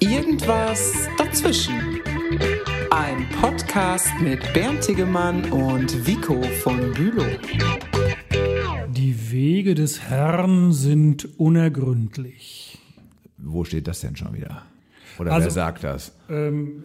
Irgendwas 0.00 1.08
dazwischen. 1.18 2.00
Ein 2.90 3.28
Podcast 3.40 4.08
mit 4.20 4.40
Bernd 4.52 4.80
Tegemann 4.82 5.50
und 5.52 6.06
Vico 6.06 6.42
von 6.62 6.92
Bülow. 6.92 7.26
Die 8.88 9.30
Wege 9.30 9.74
des 9.74 10.00
Herrn 10.02 10.72
sind 10.72 11.38
unergründlich. 11.38 12.78
Wo 13.38 13.64
steht 13.64 13.86
das 13.88 14.00
denn 14.00 14.16
schon 14.16 14.34
wieder? 14.34 14.64
Oder 15.18 15.32
Also- 15.32 15.46
wer 15.46 15.50
sagt 15.52 15.84
das? 15.84 16.12
Ähm, 16.30 16.84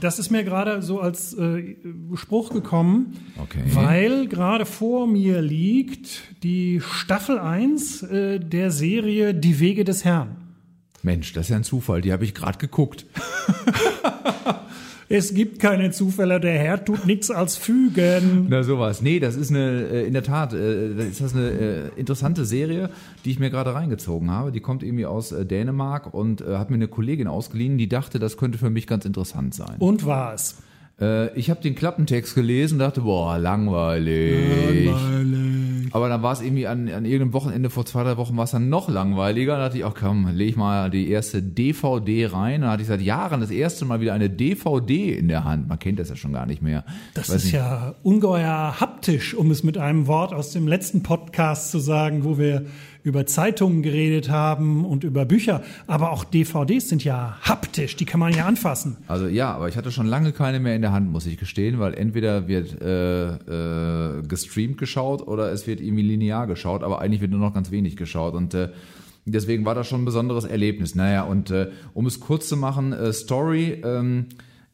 das 0.00 0.18
ist 0.18 0.30
mir 0.30 0.44
gerade 0.44 0.82
so 0.82 1.00
als 1.00 1.34
äh, 1.34 1.76
Spruch 2.14 2.50
gekommen, 2.52 3.16
Okay. 3.40 3.62
weil 3.72 4.26
gerade 4.28 4.66
vor 4.66 5.06
mir 5.06 5.40
liegt 5.42 6.42
die 6.42 6.80
Staffel 6.80 7.38
1 7.38 8.02
äh, 8.02 8.38
der 8.40 8.70
Serie 8.70 9.34
Die 9.34 9.60
Wege 9.60 9.84
des 9.84 10.04
Herrn. 10.04 10.36
Mensch, 11.02 11.32
das 11.32 11.46
ist 11.46 11.50
ja 11.50 11.56
ein 11.56 11.64
Zufall. 11.64 12.00
Die 12.00 12.12
habe 12.12 12.24
ich 12.24 12.34
gerade 12.34 12.58
geguckt. 12.58 13.06
Es 15.10 15.32
gibt 15.32 15.58
keine 15.58 15.90
Zufälle, 15.90 16.38
der 16.38 16.58
Herr 16.58 16.84
tut 16.84 17.06
nichts 17.06 17.30
als 17.30 17.56
fügen. 17.56 18.46
Na 18.50 18.62
sowas. 18.62 19.00
Nee, 19.00 19.20
das 19.20 19.36
ist 19.36 19.50
eine, 19.50 19.88
äh, 19.90 20.06
in 20.06 20.12
der 20.12 20.22
Tat, 20.22 20.52
äh, 20.52 21.08
ist 21.08 21.22
das 21.22 21.34
eine 21.34 21.48
äh, 21.48 21.88
interessante 21.96 22.44
Serie, 22.44 22.90
die 23.24 23.30
ich 23.30 23.38
mir 23.38 23.48
gerade 23.48 23.74
reingezogen 23.74 24.30
habe. 24.30 24.52
Die 24.52 24.60
kommt 24.60 24.82
irgendwie 24.82 25.06
aus 25.06 25.30
Dänemark 25.30 26.12
und 26.12 26.42
hat 26.42 26.68
mir 26.68 26.76
eine 26.76 26.88
Kollegin 26.88 27.26
ausgeliehen, 27.26 27.78
die 27.78 27.88
dachte, 27.88 28.18
das 28.18 28.36
könnte 28.36 28.58
für 28.58 28.68
mich 28.68 28.86
ganz 28.86 29.06
interessant 29.06 29.54
sein. 29.54 29.76
Und 29.78 30.04
war 30.04 30.34
es. 30.34 30.56
Ich 31.36 31.48
habe 31.48 31.62
den 31.62 31.76
Klappentext 31.76 32.34
gelesen 32.34 32.74
und 32.74 32.80
dachte, 32.80 33.02
boah, 33.02 33.38
langweilig. 33.38 34.36
Aber 35.92 36.08
dann 36.08 36.22
war 36.22 36.32
es 36.32 36.40
irgendwie 36.40 36.66
an, 36.66 36.88
an 36.88 37.04
irgendeinem 37.04 37.32
Wochenende 37.32 37.70
vor 37.70 37.86
zwei, 37.86 38.04
drei 38.04 38.16
Wochen 38.16 38.36
war 38.36 38.44
es 38.44 38.50
dann 38.50 38.68
noch 38.68 38.88
langweiliger. 38.88 39.56
Da 39.56 39.64
dachte 39.64 39.78
ich, 39.78 39.84
ach 39.84 39.94
komm, 39.98 40.28
leg 40.34 40.56
mal 40.56 40.90
die 40.90 41.10
erste 41.10 41.42
DVD 41.42 42.26
rein. 42.26 42.62
Da 42.62 42.70
hatte 42.72 42.82
ich 42.82 42.88
seit 42.88 43.00
Jahren 43.00 43.40
das 43.40 43.50
erste 43.50 43.84
Mal 43.84 44.00
wieder 44.00 44.14
eine 44.14 44.30
DVD 44.30 45.12
in 45.12 45.28
der 45.28 45.44
Hand. 45.44 45.68
Man 45.68 45.78
kennt 45.78 45.98
das 45.98 46.08
ja 46.08 46.16
schon 46.16 46.32
gar 46.32 46.46
nicht 46.46 46.62
mehr. 46.62 46.84
Das 47.14 47.28
ist 47.28 47.44
nicht. 47.44 47.54
ja 47.54 47.94
ungeheuer 48.02 48.80
haptisch, 48.80 49.34
um 49.34 49.50
es 49.50 49.62
mit 49.62 49.78
einem 49.78 50.06
Wort 50.06 50.32
aus 50.32 50.52
dem 50.52 50.68
letzten 50.68 51.02
Podcast 51.02 51.70
zu 51.70 51.78
sagen, 51.78 52.24
wo 52.24 52.38
wir 52.38 52.66
über 53.08 53.26
Zeitungen 53.26 53.82
geredet 53.82 54.30
haben 54.30 54.84
und 54.84 55.02
über 55.02 55.24
Bücher. 55.24 55.62
Aber 55.86 56.12
auch 56.12 56.24
DVDs 56.24 56.88
sind 56.88 57.02
ja 57.02 57.38
haptisch, 57.42 57.96
die 57.96 58.04
kann 58.04 58.20
man 58.20 58.32
ja 58.32 58.44
anfassen. 58.44 58.98
Also 59.08 59.26
ja, 59.26 59.52
aber 59.52 59.68
ich 59.68 59.76
hatte 59.76 59.90
schon 59.90 60.06
lange 60.06 60.32
keine 60.32 60.60
mehr 60.60 60.76
in 60.76 60.82
der 60.82 60.92
Hand, 60.92 61.10
muss 61.10 61.26
ich 61.26 61.38
gestehen, 61.38 61.80
weil 61.80 61.94
entweder 61.94 62.46
wird 62.46 62.80
äh, 62.80 64.18
äh, 64.18 64.22
gestreamt 64.22 64.78
geschaut 64.78 65.26
oder 65.26 65.50
es 65.50 65.66
wird 65.66 65.80
irgendwie 65.80 66.02
linear 66.02 66.46
geschaut, 66.46 66.84
aber 66.84 67.00
eigentlich 67.00 67.20
wird 67.20 67.30
nur 67.30 67.40
noch 67.40 67.54
ganz 67.54 67.70
wenig 67.70 67.96
geschaut 67.96 68.34
und 68.34 68.54
äh, 68.54 68.68
deswegen 69.24 69.64
war 69.64 69.74
das 69.74 69.88
schon 69.88 70.02
ein 70.02 70.04
besonderes 70.04 70.44
Erlebnis. 70.44 70.94
Naja, 70.94 71.22
und 71.22 71.50
äh, 71.50 71.70
um 71.94 72.06
es 72.06 72.20
kurz 72.20 72.48
zu 72.48 72.56
machen, 72.56 72.92
äh, 72.92 73.12
Story, 73.12 73.82
ähm, 73.84 74.26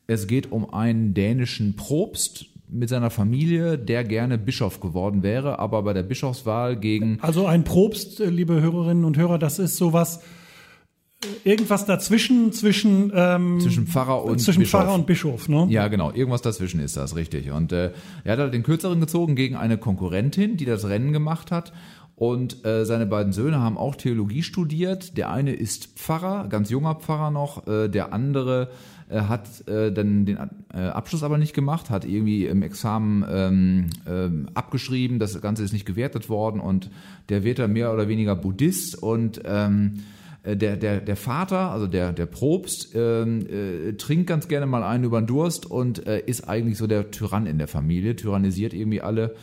es 0.06 0.26
geht 0.26 0.52
um 0.52 0.72
einen 0.72 1.14
dänischen 1.14 1.76
Propst 1.76 2.46
mit 2.68 2.88
seiner 2.88 3.10
Familie, 3.10 3.78
der 3.78 4.04
gerne 4.04 4.38
Bischof 4.38 4.80
geworden 4.80 5.22
wäre, 5.22 5.58
aber 5.58 5.82
bei 5.82 5.92
der 5.92 6.02
Bischofswahl 6.02 6.76
gegen 6.76 7.18
Also 7.20 7.46
ein 7.46 7.64
Probst, 7.64 8.20
äh, 8.20 8.30
liebe 8.30 8.60
Hörerinnen 8.60 9.04
und 9.04 9.16
Hörer, 9.16 9.38
das 9.38 9.58
ist 9.58 9.76
sowas, 9.76 10.18
äh, 10.18 11.48
irgendwas 11.48 11.86
dazwischen 11.86 12.52
zwischen, 12.52 13.12
ähm, 13.14 13.60
zwischen 13.60 13.86
Pfarrer 13.86 14.24
und 14.24 14.38
zwischen 14.38 14.60
Bischof. 14.60 14.80
Pfarrer 14.80 14.94
und 14.94 15.06
Bischof, 15.06 15.48
ne? 15.48 15.66
Ja, 15.70 15.88
genau. 15.88 16.12
Irgendwas 16.12 16.42
dazwischen 16.42 16.80
ist 16.80 16.96
das, 16.96 17.16
richtig. 17.16 17.50
Und 17.50 17.72
äh, 17.72 17.92
er 18.24 18.32
hat 18.32 18.38
halt 18.38 18.54
den 18.54 18.62
Kürzeren 18.62 19.00
gezogen 19.00 19.36
gegen 19.36 19.56
eine 19.56 19.78
Konkurrentin, 19.78 20.56
die 20.56 20.64
das 20.64 20.88
Rennen 20.88 21.12
gemacht 21.12 21.50
hat. 21.50 21.72
Und 22.16 22.64
äh, 22.64 22.84
seine 22.84 23.06
beiden 23.06 23.32
Söhne 23.32 23.58
haben 23.58 23.76
auch 23.76 23.96
Theologie 23.96 24.44
studiert. 24.44 25.16
Der 25.18 25.30
eine 25.30 25.52
ist 25.52 25.98
Pfarrer, 25.98 26.46
ganz 26.48 26.70
junger 26.70 26.94
Pfarrer 26.94 27.30
noch. 27.30 27.66
Äh, 27.66 27.88
der 27.88 28.12
andere 28.12 28.68
äh, 28.70 28.93
hat 29.10 29.68
äh, 29.68 29.92
dann 29.92 30.26
den 30.26 30.38
äh, 30.72 30.78
Abschluss 30.78 31.22
aber 31.22 31.38
nicht 31.38 31.54
gemacht, 31.54 31.90
hat 31.90 32.04
irgendwie 32.04 32.46
im 32.46 32.62
Examen 32.62 33.24
ähm, 33.28 33.86
ähm, 34.08 34.48
abgeschrieben. 34.54 35.18
Das 35.18 35.40
Ganze 35.40 35.62
ist 35.62 35.72
nicht 35.72 35.86
gewertet 35.86 36.28
worden 36.28 36.60
und 36.60 36.90
der 37.28 37.44
wird 37.44 37.58
dann 37.58 37.72
mehr 37.72 37.92
oder 37.92 38.08
weniger 38.08 38.34
Buddhist 38.36 39.00
und 39.02 39.42
ähm, 39.44 40.04
äh, 40.44 40.56
der, 40.56 40.76
der, 40.76 41.00
der 41.00 41.16
Vater, 41.16 41.70
also 41.70 41.86
der, 41.86 42.12
der 42.12 42.26
Propst, 42.26 42.94
ähm, 42.94 43.46
äh, 43.46 43.92
trinkt 43.94 44.26
ganz 44.26 44.48
gerne 44.48 44.66
mal 44.66 44.82
einen 44.82 45.04
über 45.04 45.20
den 45.20 45.26
Durst 45.26 45.66
und 45.66 46.06
äh, 46.06 46.22
ist 46.24 46.48
eigentlich 46.48 46.78
so 46.78 46.86
der 46.86 47.10
Tyrann 47.10 47.46
in 47.46 47.58
der 47.58 47.68
Familie, 47.68 48.14
tyrannisiert 48.16 48.74
irgendwie 48.74 49.00
alle 49.00 49.34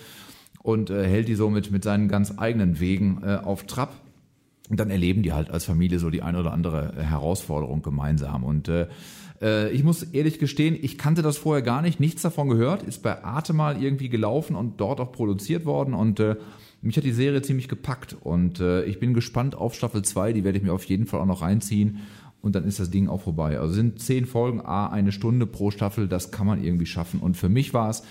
und 0.61 0.89
äh, 0.89 1.05
hält 1.05 1.27
die 1.27 1.35
so 1.35 1.49
mit, 1.49 1.71
mit 1.71 1.83
seinen 1.83 2.07
ganz 2.07 2.33
eigenen 2.37 2.79
Wegen 2.79 3.21
äh, 3.23 3.37
auf 3.43 3.63
Trab. 3.63 3.93
Und 4.71 4.79
dann 4.79 4.89
erleben 4.89 5.21
die 5.21 5.33
halt 5.33 5.51
als 5.51 5.65
Familie 5.65 5.99
so 5.99 6.09
die 6.09 6.21
eine 6.21 6.39
oder 6.39 6.53
andere 6.53 6.93
äh, 6.97 7.03
Herausforderung 7.03 7.81
gemeinsam. 7.81 8.45
Und 8.45 8.69
äh, 8.69 8.87
äh, 9.41 9.69
ich 9.71 9.83
muss 9.83 10.01
ehrlich 10.01 10.39
gestehen, 10.39 10.77
ich 10.81 10.97
kannte 10.97 11.21
das 11.21 11.37
vorher 11.37 11.61
gar 11.61 11.81
nicht, 11.81 11.99
nichts 11.99 12.21
davon 12.21 12.47
gehört, 12.47 12.81
ist 12.81 13.03
bei 13.03 13.21
Arte 13.21 13.51
mal 13.51 13.83
irgendwie 13.83 14.07
gelaufen 14.07 14.55
und 14.55 14.79
dort 14.79 15.01
auch 15.01 15.11
produziert 15.11 15.65
worden. 15.65 15.93
Und 15.93 16.21
äh, 16.21 16.37
mich 16.81 16.95
hat 16.95 17.03
die 17.03 17.11
Serie 17.11 17.41
ziemlich 17.41 17.67
gepackt. 17.67 18.15
Und 18.21 18.61
äh, 18.61 18.85
ich 18.85 18.97
bin 18.97 19.13
gespannt 19.13 19.55
auf 19.55 19.75
Staffel 19.75 20.03
2, 20.03 20.31
die 20.31 20.45
werde 20.45 20.57
ich 20.57 20.63
mir 20.63 20.71
auf 20.71 20.85
jeden 20.85 21.05
Fall 21.05 21.19
auch 21.19 21.25
noch 21.25 21.41
reinziehen. 21.41 21.99
Und 22.41 22.55
dann 22.55 22.63
ist 22.63 22.79
das 22.79 22.89
Ding 22.89 23.09
auch 23.09 23.23
vorbei. 23.23 23.59
Also 23.59 23.73
sind 23.73 23.99
zehn 23.99 24.25
Folgen, 24.25 24.61
a 24.61 24.87
eine 24.87 25.11
Stunde 25.11 25.47
pro 25.47 25.71
Staffel, 25.71 26.07
das 26.07 26.31
kann 26.31 26.47
man 26.47 26.63
irgendwie 26.63 26.85
schaffen. 26.85 27.19
Und 27.19 27.35
für 27.35 27.49
mich 27.49 27.73
war 27.73 27.89
es 27.89 28.03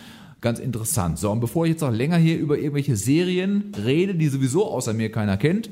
ganz 0.42 0.58
interessant. 0.58 1.18
So, 1.18 1.30
und 1.30 1.40
bevor 1.40 1.64
ich 1.64 1.70
jetzt 1.70 1.80
noch 1.80 1.90
länger 1.90 2.18
hier 2.18 2.38
über 2.38 2.58
irgendwelche 2.58 2.96
Serien 2.96 3.72
rede, 3.82 4.14
die 4.14 4.28
sowieso 4.28 4.66
außer 4.66 4.92
mir 4.92 5.10
keiner 5.10 5.38
kennt, 5.38 5.70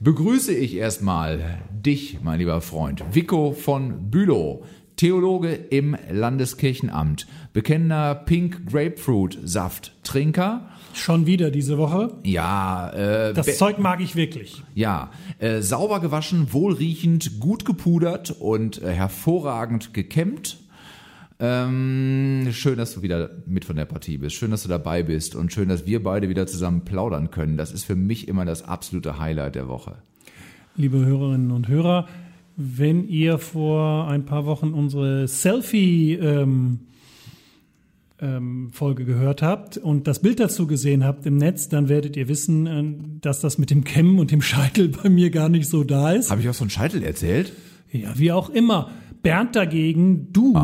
begrüße 0.00 0.54
ich 0.54 0.74
erstmal 0.76 1.60
dich, 1.72 2.18
mein 2.22 2.38
lieber 2.38 2.60
Freund, 2.60 3.02
Vico 3.12 3.52
von 3.52 4.10
Bülow. 4.10 4.64
Theologe 4.96 5.52
im 5.52 5.96
Landeskirchenamt, 6.10 7.28
bekennender 7.52 8.16
Pink 8.16 8.66
Grapefruit 8.68 9.38
Saft 9.44 9.92
Trinker. 10.02 10.70
Schon 10.92 11.24
wieder 11.24 11.52
diese 11.52 11.78
Woche. 11.78 12.14
Ja, 12.24 12.90
äh, 12.90 13.32
Das 13.32 13.58
Zeug 13.58 13.78
mag 13.78 14.00
ich 14.00 14.16
wirklich. 14.16 14.64
ja, 14.74 15.12
äh, 15.38 15.60
sauber 15.60 16.00
gewaschen, 16.00 16.52
wohlriechend, 16.52 17.38
gut 17.38 17.64
gepudert 17.64 18.34
und 18.40 18.82
äh, 18.82 18.92
hervorragend 18.92 19.94
gekämmt. 19.94 20.58
Ähm, 21.40 22.48
schön, 22.52 22.78
dass 22.78 22.94
du 22.94 23.02
wieder 23.02 23.30
mit 23.46 23.64
von 23.64 23.76
der 23.76 23.84
Partie 23.84 24.18
bist. 24.18 24.34
Schön, 24.34 24.50
dass 24.50 24.64
du 24.64 24.68
dabei 24.68 25.04
bist 25.04 25.36
und 25.36 25.52
schön, 25.52 25.68
dass 25.68 25.86
wir 25.86 26.02
beide 26.02 26.28
wieder 26.28 26.46
zusammen 26.46 26.84
plaudern 26.84 27.30
können. 27.30 27.56
Das 27.56 27.70
ist 27.70 27.84
für 27.84 27.94
mich 27.94 28.26
immer 28.26 28.44
das 28.44 28.64
absolute 28.64 29.18
Highlight 29.18 29.54
der 29.54 29.68
Woche. 29.68 29.96
Liebe 30.76 30.98
Hörerinnen 30.98 31.52
und 31.52 31.68
Hörer, 31.68 32.08
wenn 32.56 33.08
ihr 33.08 33.38
vor 33.38 34.08
ein 34.08 34.24
paar 34.24 34.46
Wochen 34.46 34.72
unsere 34.72 35.28
Selfie 35.28 36.14
ähm, 36.14 36.80
ähm, 38.20 38.70
Folge 38.72 39.04
gehört 39.04 39.40
habt 39.40 39.76
und 39.76 40.08
das 40.08 40.18
Bild 40.18 40.40
dazu 40.40 40.66
gesehen 40.66 41.04
habt 41.04 41.24
im 41.24 41.36
Netz, 41.36 41.68
dann 41.68 41.88
werdet 41.88 42.16
ihr 42.16 42.26
wissen, 42.26 42.66
äh, 42.66 43.20
dass 43.20 43.40
das 43.40 43.58
mit 43.58 43.70
dem 43.70 43.84
Kämmen 43.84 44.18
und 44.18 44.32
dem 44.32 44.42
Scheitel 44.42 44.88
bei 45.02 45.08
mir 45.08 45.30
gar 45.30 45.48
nicht 45.48 45.68
so 45.68 45.84
da 45.84 46.12
ist. 46.12 46.32
Habe 46.32 46.40
ich 46.40 46.48
auch 46.48 46.54
so 46.54 46.64
einen 46.64 46.70
Scheitel 46.70 47.04
erzählt? 47.04 47.52
Ja, 47.92 48.18
wie 48.18 48.32
auch 48.32 48.50
immer. 48.50 48.90
Bernd 49.22 49.56
dagegen, 49.56 50.32
du 50.32 50.54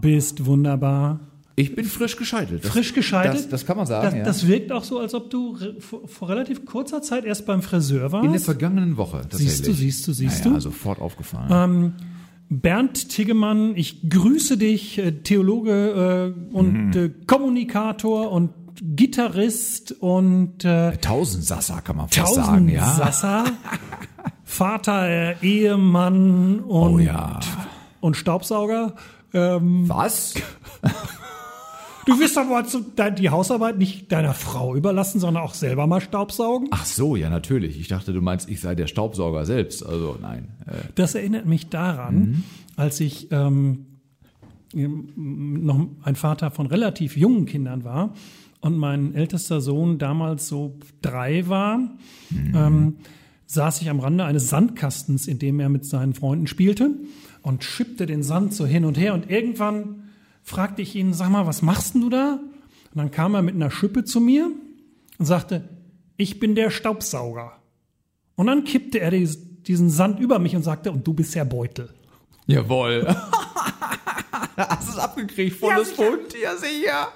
bist 0.00 0.44
wunderbar. 0.46 1.20
Ich 1.58 1.74
bin 1.74 1.86
frisch 1.86 2.16
gescheitelt. 2.16 2.64
Das, 2.64 2.70
Frisch 2.70 2.92
gescheitelt? 2.92 3.36
Das, 3.36 3.48
das 3.48 3.66
kann 3.66 3.78
man 3.78 3.86
sagen, 3.86 4.04
Das, 4.04 4.14
ja. 4.14 4.24
das 4.24 4.46
wirkt 4.46 4.72
auch 4.72 4.84
so, 4.84 4.98
als 4.98 5.14
ob 5.14 5.30
du 5.30 5.56
vor, 5.78 6.06
vor 6.06 6.28
relativ 6.28 6.66
kurzer 6.66 7.00
Zeit 7.00 7.24
erst 7.24 7.46
beim 7.46 7.62
Friseur 7.62 8.12
warst. 8.12 8.26
In 8.26 8.32
der 8.32 8.40
vergangenen 8.42 8.96
Woche. 8.98 9.22
Siehst 9.30 9.66
du, 9.66 9.72
siehst 9.72 10.06
du, 10.06 10.12
siehst 10.12 10.44
naja, 10.44 10.56
du. 10.56 10.60
sofort 10.60 11.00
aufgefallen. 11.00 11.94
Bernd 12.48 13.08
Tiggemann, 13.08 13.74
ich 13.74 14.08
grüße 14.08 14.56
dich, 14.58 14.98
äh, 14.98 15.10
Theologe 15.12 16.34
äh, 16.52 16.54
und 16.54 16.88
Mhm. 16.88 16.92
äh, 16.96 17.10
Kommunikator 17.26 18.30
und 18.30 18.50
Gitarrist 18.94 19.92
und 20.00 20.64
äh, 20.64 20.96
Tausendsasser 20.98 21.80
kann 21.80 21.96
man 21.96 22.08
fast 22.08 22.34
sagen, 22.34 22.68
ja. 22.68 22.84
Vater, 24.44 25.42
Ehemann 25.42 26.60
und, 26.60 26.94
Oh 26.94 26.98
ja. 26.98 27.40
Und 28.06 28.16
Staubsauger. 28.16 28.94
Ähm, 29.34 29.88
Was? 29.88 30.34
du 32.06 32.18
wirst 32.18 32.38
aber 32.38 32.64
zu, 32.64 32.80
de, 32.80 33.12
die 33.12 33.30
Hausarbeit 33.30 33.78
nicht 33.78 34.10
deiner 34.12 34.32
Frau 34.32 34.74
überlassen, 34.74 35.20
sondern 35.20 35.42
auch 35.42 35.54
selber 35.54 35.86
mal 35.86 36.00
Staubsaugen. 36.00 36.68
Ach 36.70 36.86
so, 36.86 37.16
ja, 37.16 37.28
natürlich. 37.28 37.78
Ich 37.80 37.88
dachte, 37.88 38.12
du 38.12 38.20
meinst, 38.22 38.48
ich 38.48 38.60
sei 38.60 38.74
der 38.74 38.86
Staubsauger 38.86 39.44
selbst. 39.44 39.84
Also 39.84 40.16
nein. 40.22 40.48
Äh, 40.66 40.72
Das 40.94 41.14
erinnert 41.14 41.46
mich 41.46 41.68
daran, 41.68 42.44
als 42.76 43.00
ich 43.00 43.28
ähm, 43.32 43.86
noch 44.72 45.86
ein 46.02 46.16
Vater 46.16 46.50
von 46.50 46.66
relativ 46.66 47.16
jungen 47.16 47.46
Kindern 47.46 47.84
war 47.84 48.14
und 48.60 48.76
mein 48.78 49.14
ältester 49.14 49.60
Sohn 49.60 49.98
damals 49.98 50.48
so 50.48 50.78
drei 51.02 51.48
war, 51.48 51.78
ähm, 52.54 52.96
saß 53.46 53.80
ich 53.80 53.88
am 53.90 54.00
Rande 54.00 54.24
eines 54.24 54.48
Sandkastens, 54.48 55.28
in 55.28 55.38
dem 55.38 55.60
er 55.60 55.68
mit 55.68 55.84
seinen 55.86 56.14
Freunden 56.14 56.46
spielte 56.46 56.90
und 57.46 57.62
schippte 57.62 58.06
den 58.06 58.24
Sand 58.24 58.54
so 58.54 58.66
hin 58.66 58.84
und 58.84 58.98
her 58.98 59.14
und 59.14 59.30
irgendwann 59.30 60.10
fragte 60.42 60.82
ich 60.82 60.96
ihn, 60.96 61.14
sag 61.14 61.30
mal, 61.30 61.46
was 61.46 61.62
machst 61.62 61.94
denn 61.94 62.00
du 62.00 62.10
da? 62.10 62.40
Und 62.92 62.96
dann 62.96 63.12
kam 63.12 63.36
er 63.36 63.42
mit 63.42 63.54
einer 63.54 63.70
Schippe 63.70 64.02
zu 64.02 64.18
mir 64.18 64.50
und 65.16 65.26
sagte, 65.26 65.68
ich 66.16 66.40
bin 66.40 66.56
der 66.56 66.70
Staubsauger. 66.70 67.52
Und 68.34 68.48
dann 68.48 68.64
kippte 68.64 68.98
er 68.98 69.12
die, 69.12 69.28
diesen 69.62 69.90
Sand 69.90 70.18
über 70.18 70.40
mich 70.40 70.56
und 70.56 70.64
sagte, 70.64 70.90
und 70.90 71.06
du 71.06 71.14
bist 71.14 71.36
der 71.36 71.44
Beutel. 71.44 71.90
Jawohl. 72.46 73.06
Hast 74.56 74.88
du 74.88 74.92
es 74.94 74.98
abgekriegt, 74.98 75.56
volles 75.56 75.90
Ja, 75.90 75.94
sicher. 75.94 76.02
Pfund, 76.02 76.34
ja 76.42 76.56
sicher. 76.56 77.08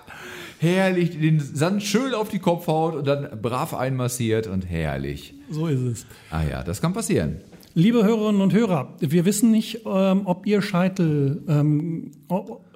Herrlich, 0.61 1.19
den 1.19 1.41
Sand 1.41 1.83
schön 1.83 2.15
auf 2.15 2.29
die 2.29 2.39
Kopfhaut 2.39 2.95
und 2.95 3.05
dann 3.05 3.43
brav 3.43 3.75
einmassiert 3.75 4.47
und 4.47 4.63
herrlich. 4.63 5.35
So 5.51 5.67
ist 5.67 5.81
es. 5.81 6.07
Ah 6.31 6.45
ja, 6.45 6.63
das 6.63 6.81
kann 6.81 6.93
passieren. 6.93 7.41
Liebe 7.75 8.03
Hörerinnen 8.05 8.41
und 8.41 8.53
Hörer, 8.53 8.95
wir 8.99 9.25
wissen 9.25 9.53
nicht, 9.53 9.83
ähm, 9.87 10.23
ob 10.25 10.45
ihr 10.47 10.61
Scheitel 10.61 11.43
ähm, 11.49 12.11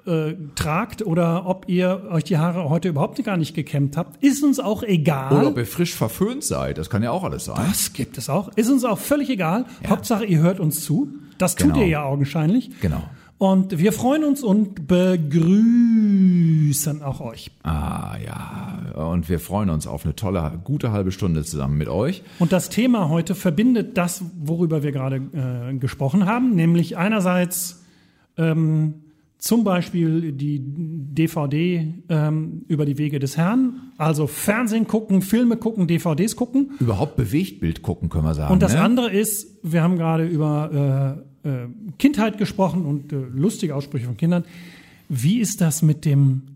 äh, 0.05 0.33
tragt 0.55 1.05
oder 1.05 1.45
ob 1.47 1.67
ihr 1.67 2.07
euch 2.11 2.23
die 2.23 2.37
Haare 2.37 2.69
heute 2.69 2.87
überhaupt 2.89 3.21
gar 3.25 3.35
nicht 3.35 3.53
gekämmt 3.55 3.97
habt. 3.97 4.23
Ist 4.23 4.41
uns 4.43 4.59
auch 4.61 4.83
egal. 4.83 5.33
Oder 5.37 5.47
ob 5.49 5.57
ihr 5.57 5.65
frisch 5.65 5.93
verföhnt 5.93 6.45
seid, 6.45 6.77
das 6.77 6.89
kann 6.89 7.03
ja 7.03 7.11
auch 7.11 7.25
alles 7.25 7.43
sein. 7.45 7.57
Das 7.67 7.91
gibt 7.91 8.17
es 8.17 8.29
auch. 8.29 8.49
Ist 8.55 8.69
uns 8.71 8.85
auch 8.85 8.97
völlig 8.99 9.29
egal. 9.29 9.65
Hauptsache, 9.85 10.23
ihr 10.23 10.39
hört 10.39 10.61
uns 10.61 10.85
zu. 10.85 11.09
Das 11.37 11.55
tut 11.55 11.73
Genau. 11.73 11.81
ihr 11.81 11.87
ja 11.87 12.03
augenscheinlich. 12.05 12.71
Genau. 12.79 13.03
Und 13.51 13.77
wir 13.77 13.93
freuen 13.93 14.23
uns 14.23 14.43
und 14.43 14.87
begrüßen 14.87 16.33
auch 17.03 17.21
euch. 17.21 17.51
Ah 17.61 18.15
ja, 18.25 18.79
und 19.11 19.29
wir 19.29 19.39
freuen 19.39 19.69
uns 19.69 19.85
auf 19.85 20.03
eine 20.03 20.15
tolle, 20.15 20.59
gute 20.63 20.91
halbe 20.91 21.11
Stunde 21.11 21.43
zusammen 21.43 21.77
mit 21.77 21.87
euch. 21.87 22.23
Und 22.39 22.51
das 22.51 22.69
Thema 22.69 23.09
heute 23.09 23.35
verbindet 23.35 23.99
das, 23.99 24.23
worüber 24.39 24.81
wir 24.81 24.91
gerade 24.91 25.17
äh, 25.17 25.75
gesprochen 25.77 26.25
haben, 26.25 26.55
nämlich 26.55 26.97
einerseits 26.97 27.83
ähm, 28.35 28.95
zum 29.37 29.63
Beispiel 29.63 30.31
die 30.31 30.59
DVD 30.59 31.93
ähm, 32.09 32.65
über 32.67 32.87
die 32.87 32.97
Wege 32.97 33.19
des 33.19 33.37
Herrn, 33.37 33.91
also 33.95 34.25
Fernsehen 34.25 34.87
gucken, 34.87 35.21
Filme 35.21 35.57
gucken, 35.57 35.85
DVDs 35.85 36.35
gucken. 36.35 36.71
Überhaupt 36.79 37.15
Bewegtbild 37.15 37.83
gucken, 37.83 38.09
können 38.09 38.25
wir 38.25 38.33
sagen. 38.33 38.51
Und 38.51 38.63
das 38.63 38.73
ne? 38.73 38.81
andere 38.81 39.11
ist, 39.11 39.59
wir 39.61 39.83
haben 39.83 39.97
gerade 39.97 40.25
über 40.25 41.21
äh, 41.21 41.34
äh, 41.45 41.67
Kindheit 41.99 42.37
gesprochen 42.37 42.85
und 42.85 43.13
äh, 43.13 43.15
lustige 43.15 43.75
Aussprüche 43.75 44.05
von 44.05 44.17
Kindern. 44.17 44.43
Wie 45.09 45.39
ist 45.39 45.61
das 45.61 45.81
mit 45.81 46.03
dem 46.05 46.55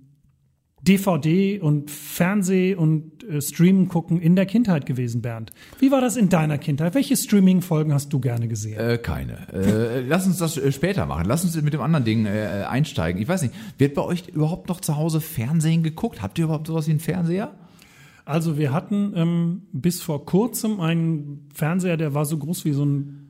DVD 0.81 1.59
und 1.59 1.91
Fernseh 1.91 2.74
und 2.74 3.24
äh, 3.24 3.41
Streamen 3.41 3.88
gucken 3.89 4.21
in 4.21 4.36
der 4.36 4.45
Kindheit 4.45 4.86
gewesen, 4.86 5.21
Bernd? 5.21 5.51
Wie 5.80 5.91
war 5.91 6.01
das 6.01 6.15
in 6.18 6.30
deiner 6.30 6.57
Kindheit? 6.57 6.95
Welche 6.95 7.18
Streaming-Folgen 7.18 7.94
hast 7.94 8.13
du 8.13 8.19
gerne 8.19 8.47
gesehen? 8.47 8.80
Äh, 8.80 8.97
keine. 8.97 9.53
Äh, 9.53 10.01
lass 10.01 10.25
uns 10.25 10.38
das 10.38 10.57
äh, 10.57 10.71
später 10.71 11.06
machen. 11.06 11.25
Lass 11.27 11.44
uns 11.44 11.62
mit 11.62 11.74
dem 11.74 11.81
anderen 11.81 12.06
Ding 12.06 12.25
äh, 12.25 12.65
einsteigen. 12.68 13.21
Ich 13.21 13.27
weiß 13.27 13.41
nicht, 13.41 13.53
wird 13.77 13.94
bei 13.94 14.03
euch 14.03 14.30
überhaupt 14.30 14.69
noch 14.69 14.81
zu 14.81 14.95
Hause 14.95 15.21
Fernsehen 15.21 15.83
geguckt? 15.83 16.21
Habt 16.21 16.39
ihr 16.39 16.45
überhaupt 16.45 16.68
sowas 16.68 16.88
wie 16.88 16.91
einen 16.91 17.00
Fernseher? 17.00 17.53
Also 18.25 18.57
wir 18.57 18.71
hatten 18.71 19.13
ähm, 19.15 19.62
bis 19.71 20.01
vor 20.01 20.25
kurzem 20.25 20.80
einen 20.80 21.47
Fernseher, 21.53 21.97
der 21.97 22.13
war 22.13 22.25
so 22.25 22.38
groß 22.38 22.63
wie 22.63 22.74
so 22.74 22.86
ein 22.86 23.28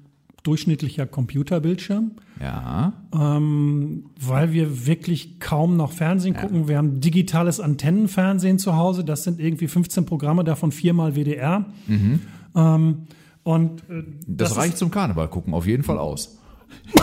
durchschnittlicher 0.49 1.05
Computerbildschirm. 1.05 2.11
Ja. 2.41 2.93
ähm, 3.13 4.05
weil 4.19 4.51
wir 4.53 4.87
wirklich 4.87 5.39
kaum 5.39 5.75
noch 5.77 5.91
Fernsehen 5.91 6.35
gucken. 6.35 6.67
Wir 6.67 6.77
haben 6.77 7.01
digitales 7.01 7.59
Antennenfernsehen 7.59 8.57
zu 8.59 8.75
Hause. 8.77 9.03
Das 9.03 9.23
sind 9.25 9.39
irgendwie 9.39 9.67
15 9.67 10.05
Programme, 10.05 10.43
davon 10.43 10.71
viermal 10.71 11.15
WDR. 11.15 11.65
Ähm, 12.55 13.07
und 13.43 13.81
äh, 13.89 14.03
Das, 14.25 14.55
reicht 14.57 14.77
zum 14.77 14.89
Karneval 14.89 15.27
gucken 15.27 15.53
auf 15.53 15.67
jeden 15.67 15.83
Fall 15.83 15.97
aus. 15.97 16.39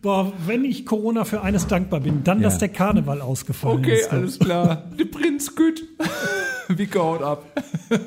Boah, 0.00 0.32
wenn 0.46 0.64
ich 0.64 0.86
Corona 0.86 1.24
für 1.24 1.42
eines 1.42 1.66
dankbar 1.66 2.00
bin, 2.00 2.22
dann, 2.22 2.40
dass 2.40 2.58
der 2.58 2.68
Karneval 2.68 3.20
ausgefallen 3.20 3.82
ist. 3.84 4.38
klar. 4.40 4.84
Der 4.98 5.04
Prinz 5.06 5.54
Güt. 5.56 5.82
Wie 6.68 6.88
haut 6.96 7.22
ab. 7.22 7.44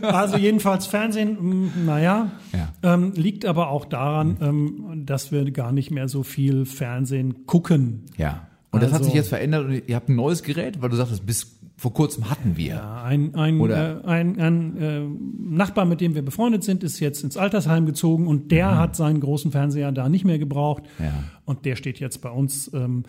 Also 0.04 0.38
jedenfalls 0.38 0.86
Fernsehen, 0.86 1.38
mh, 1.42 1.72
naja, 1.86 2.32
Ja. 2.54 2.94
ähm, 2.94 3.12
liegt 3.16 3.46
aber 3.46 3.70
auch 3.70 3.86
daran, 3.86 4.38
ähm, 4.42 5.04
dass 5.06 5.32
wir 5.32 5.50
gar 5.52 5.72
nicht 5.72 5.92
mehr 5.92 6.08
so 6.08 6.24
viel 6.24 6.66
Fernsehen 6.66 7.46
gucken. 7.46 8.04
Ja. 8.18 8.48
Und 8.72 8.84
das 8.84 8.92
hat 8.92 9.00
Also- 9.00 9.06
sich 9.06 9.16
jetzt 9.16 9.30
verändert 9.30 9.66
und 9.66 9.84
ihr 9.88 9.96
habt 9.96 10.08
ein 10.10 10.16
neues 10.16 10.44
Gerät, 10.44 10.82
weil 10.82 10.90
du 10.90 10.96
sagtest, 10.96 11.26
bis 11.26 11.60
vor 11.82 11.96
kurzem 11.96 12.30
hatten 12.30 12.58
wir. 12.58 13.02
Ein, 13.02 13.34
ein, 13.34 13.60
Oder- 13.60 14.04
äh, 14.04 14.08
ein, 14.08 14.40
ein 14.40 14.78
äh, 14.78 15.02
Nachbar, 15.40 15.86
mit 15.86 16.00
dem 16.00 16.14
wir 16.14 16.22
befreundet 16.22 16.64
sind, 16.64 16.84
ist 16.84 17.00
jetzt 17.00 17.24
ins 17.24 17.38
Altersheim 17.38 17.88
gezogen 17.88 18.28
und 18.28 18.52
der 18.52 18.78
hat 18.78 18.96
seinen 18.96 19.20
großen 19.20 19.52
Fernseher 19.52 19.92
da 19.92 20.08
nicht 20.08 20.24
mehr 20.24 20.38
gebraucht. 20.38 20.84
Ja. 21.00 21.12
Und 21.44 21.66
der 21.66 21.76
steht 21.76 22.00
jetzt 22.00 22.22
bei 22.22 22.30
uns. 22.30 22.72
Ähm, 22.76 23.02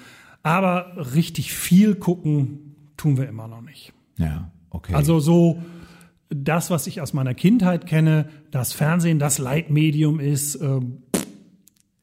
aber 0.43 1.15
richtig 1.15 1.53
viel 1.53 1.97
gucken 1.97 2.95
tun 2.97 3.19
wir 3.19 3.29
immer 3.29 3.47
noch 3.47 3.61
nicht. 3.61 3.93
Ja, 4.17 4.51
okay. 4.71 4.95
Also 4.95 5.21
so 5.21 5.61
das, 6.31 6.71
was 6.71 6.87
ich 6.87 7.03
aus 7.03 7.13
meiner 7.13 7.35
Kindheit 7.35 7.87
kenne, 7.87 8.31
das 8.53 8.73
Fernsehen 8.73 9.19
das 9.19 9.37
Leitmedium 9.37 10.19
ist, 10.19 10.55
ähm, 10.63 11.03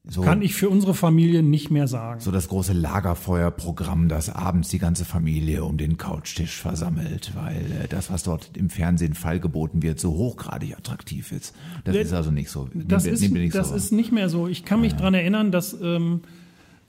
so, 0.10 0.22
kann 0.22 0.42
ich 0.42 0.54
für 0.56 0.70
unsere 0.70 0.94
Familie 0.94 1.44
nicht 1.44 1.70
mehr 1.72 1.88
sagen. 1.88 2.20
so 2.20 2.32
das 2.32 2.48
große 2.48 2.74
Lagerfeuerprogramm, 2.74 4.10
das 4.10 4.30
abends 4.30 4.70
die 4.70 4.80
ganze 4.80 5.06
Familie 5.06 5.64
um 5.64 5.78
den 5.78 5.98
Couchtisch 5.98 6.60
versammelt, 6.62 7.34
weil 7.36 7.84
äh, 7.84 7.88
das, 7.88 8.12
was 8.12 8.24
dort 8.24 8.52
im 8.58 8.70
Fernsehen 8.70 9.14
feilgeboten 9.14 9.82
wird, 9.84 10.00
so 10.00 10.12
hochgradig 10.12 10.78
attraktiv 10.78 11.32
ist. 11.32 11.56
Das 11.84 11.96
ist 11.96 12.14
also 12.14 12.32
nicht 12.32 12.50
so. 12.50 12.70
Das, 12.74 13.06
wir- 13.06 13.14
ist, 13.14 13.30
nicht 13.30 13.56
das 13.56 13.70
so. 13.70 13.76
ist 13.76 13.92
nicht 13.92 14.12
mehr 14.12 14.30
so. 14.30 14.48
Ich 14.48 14.66
kann 14.66 14.82
mich 14.82 14.96
dran 14.96 15.14
erinnern, 15.14 15.52
dass 15.52 15.74
ähm, 15.82 16.22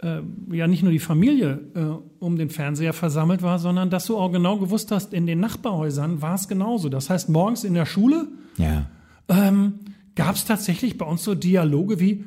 äh, 0.03 0.21
ja 0.51 0.67
nicht 0.67 0.83
nur 0.83 0.93
die 0.93 0.99
Familie 0.99 1.61
äh, 1.75 2.25
um 2.25 2.37
den 2.37 2.49
Fernseher 2.51 2.93
versammelt 2.93 3.43
war, 3.43 3.59
sondern 3.59 3.91
dass 3.91 4.07
du 4.07 4.17
auch 4.17 4.33
genau 4.33 4.57
gewusst 4.59 4.91
hast, 4.91 5.13
in 5.13 5.27
den 5.27 5.41
Nachbarhäusern 5.41 6.23
war 6.23 6.35
es 6.35 6.49
genauso. 6.49 6.89
Das 6.89 7.11
heißt, 7.11 7.29
morgens 7.29 7.65
in 7.65 7.75
der 7.75 7.87
Schule 7.87 8.29
ja. 8.57 8.87
ähm, 9.29 9.75
gab 10.15 10.37
es 10.37 10.45
tatsächlich 10.45 10.97
bei 10.99 11.05
uns 11.07 11.23
so 11.23 11.35
Dialoge 11.35 12.01
wie, 12.01 12.25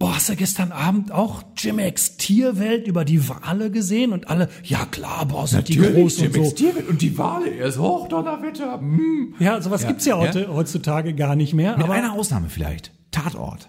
boah, 0.00 0.16
hast 0.16 0.30
du 0.30 0.34
gestern 0.34 0.72
Abend 0.72 1.12
auch 1.12 1.44
Jimex 1.56 2.16
Tierwelt 2.16 2.88
über 2.88 3.04
die 3.04 3.28
Wale 3.28 3.70
gesehen? 3.70 4.12
Und 4.12 4.28
alle, 4.28 4.48
ja 4.64 4.84
klar, 4.86 5.26
boah, 5.26 5.46
sind 5.46 5.68
die 5.68 5.76
groß 5.76 6.22
und 6.22 6.34
so. 6.34 6.66
und 6.88 7.02
die 7.02 7.16
Wale, 7.16 7.50
er 7.50 7.66
ist 7.66 7.78
Hochdonnerwetter. 7.78 8.78
Mm. 8.78 9.34
Ja, 9.38 9.62
sowas 9.62 9.86
gibt's 9.86 10.06
ja, 10.06 10.18
heute, 10.18 10.52
heutzutage 10.52 11.14
gar 11.14 11.36
nicht 11.36 11.54
mehr. 11.54 11.76
Mit 11.76 11.84
aber 11.84 11.94
einer 11.94 12.14
Ausnahme 12.14 12.48
vielleicht. 12.48 12.90
Tatort. 13.12 13.68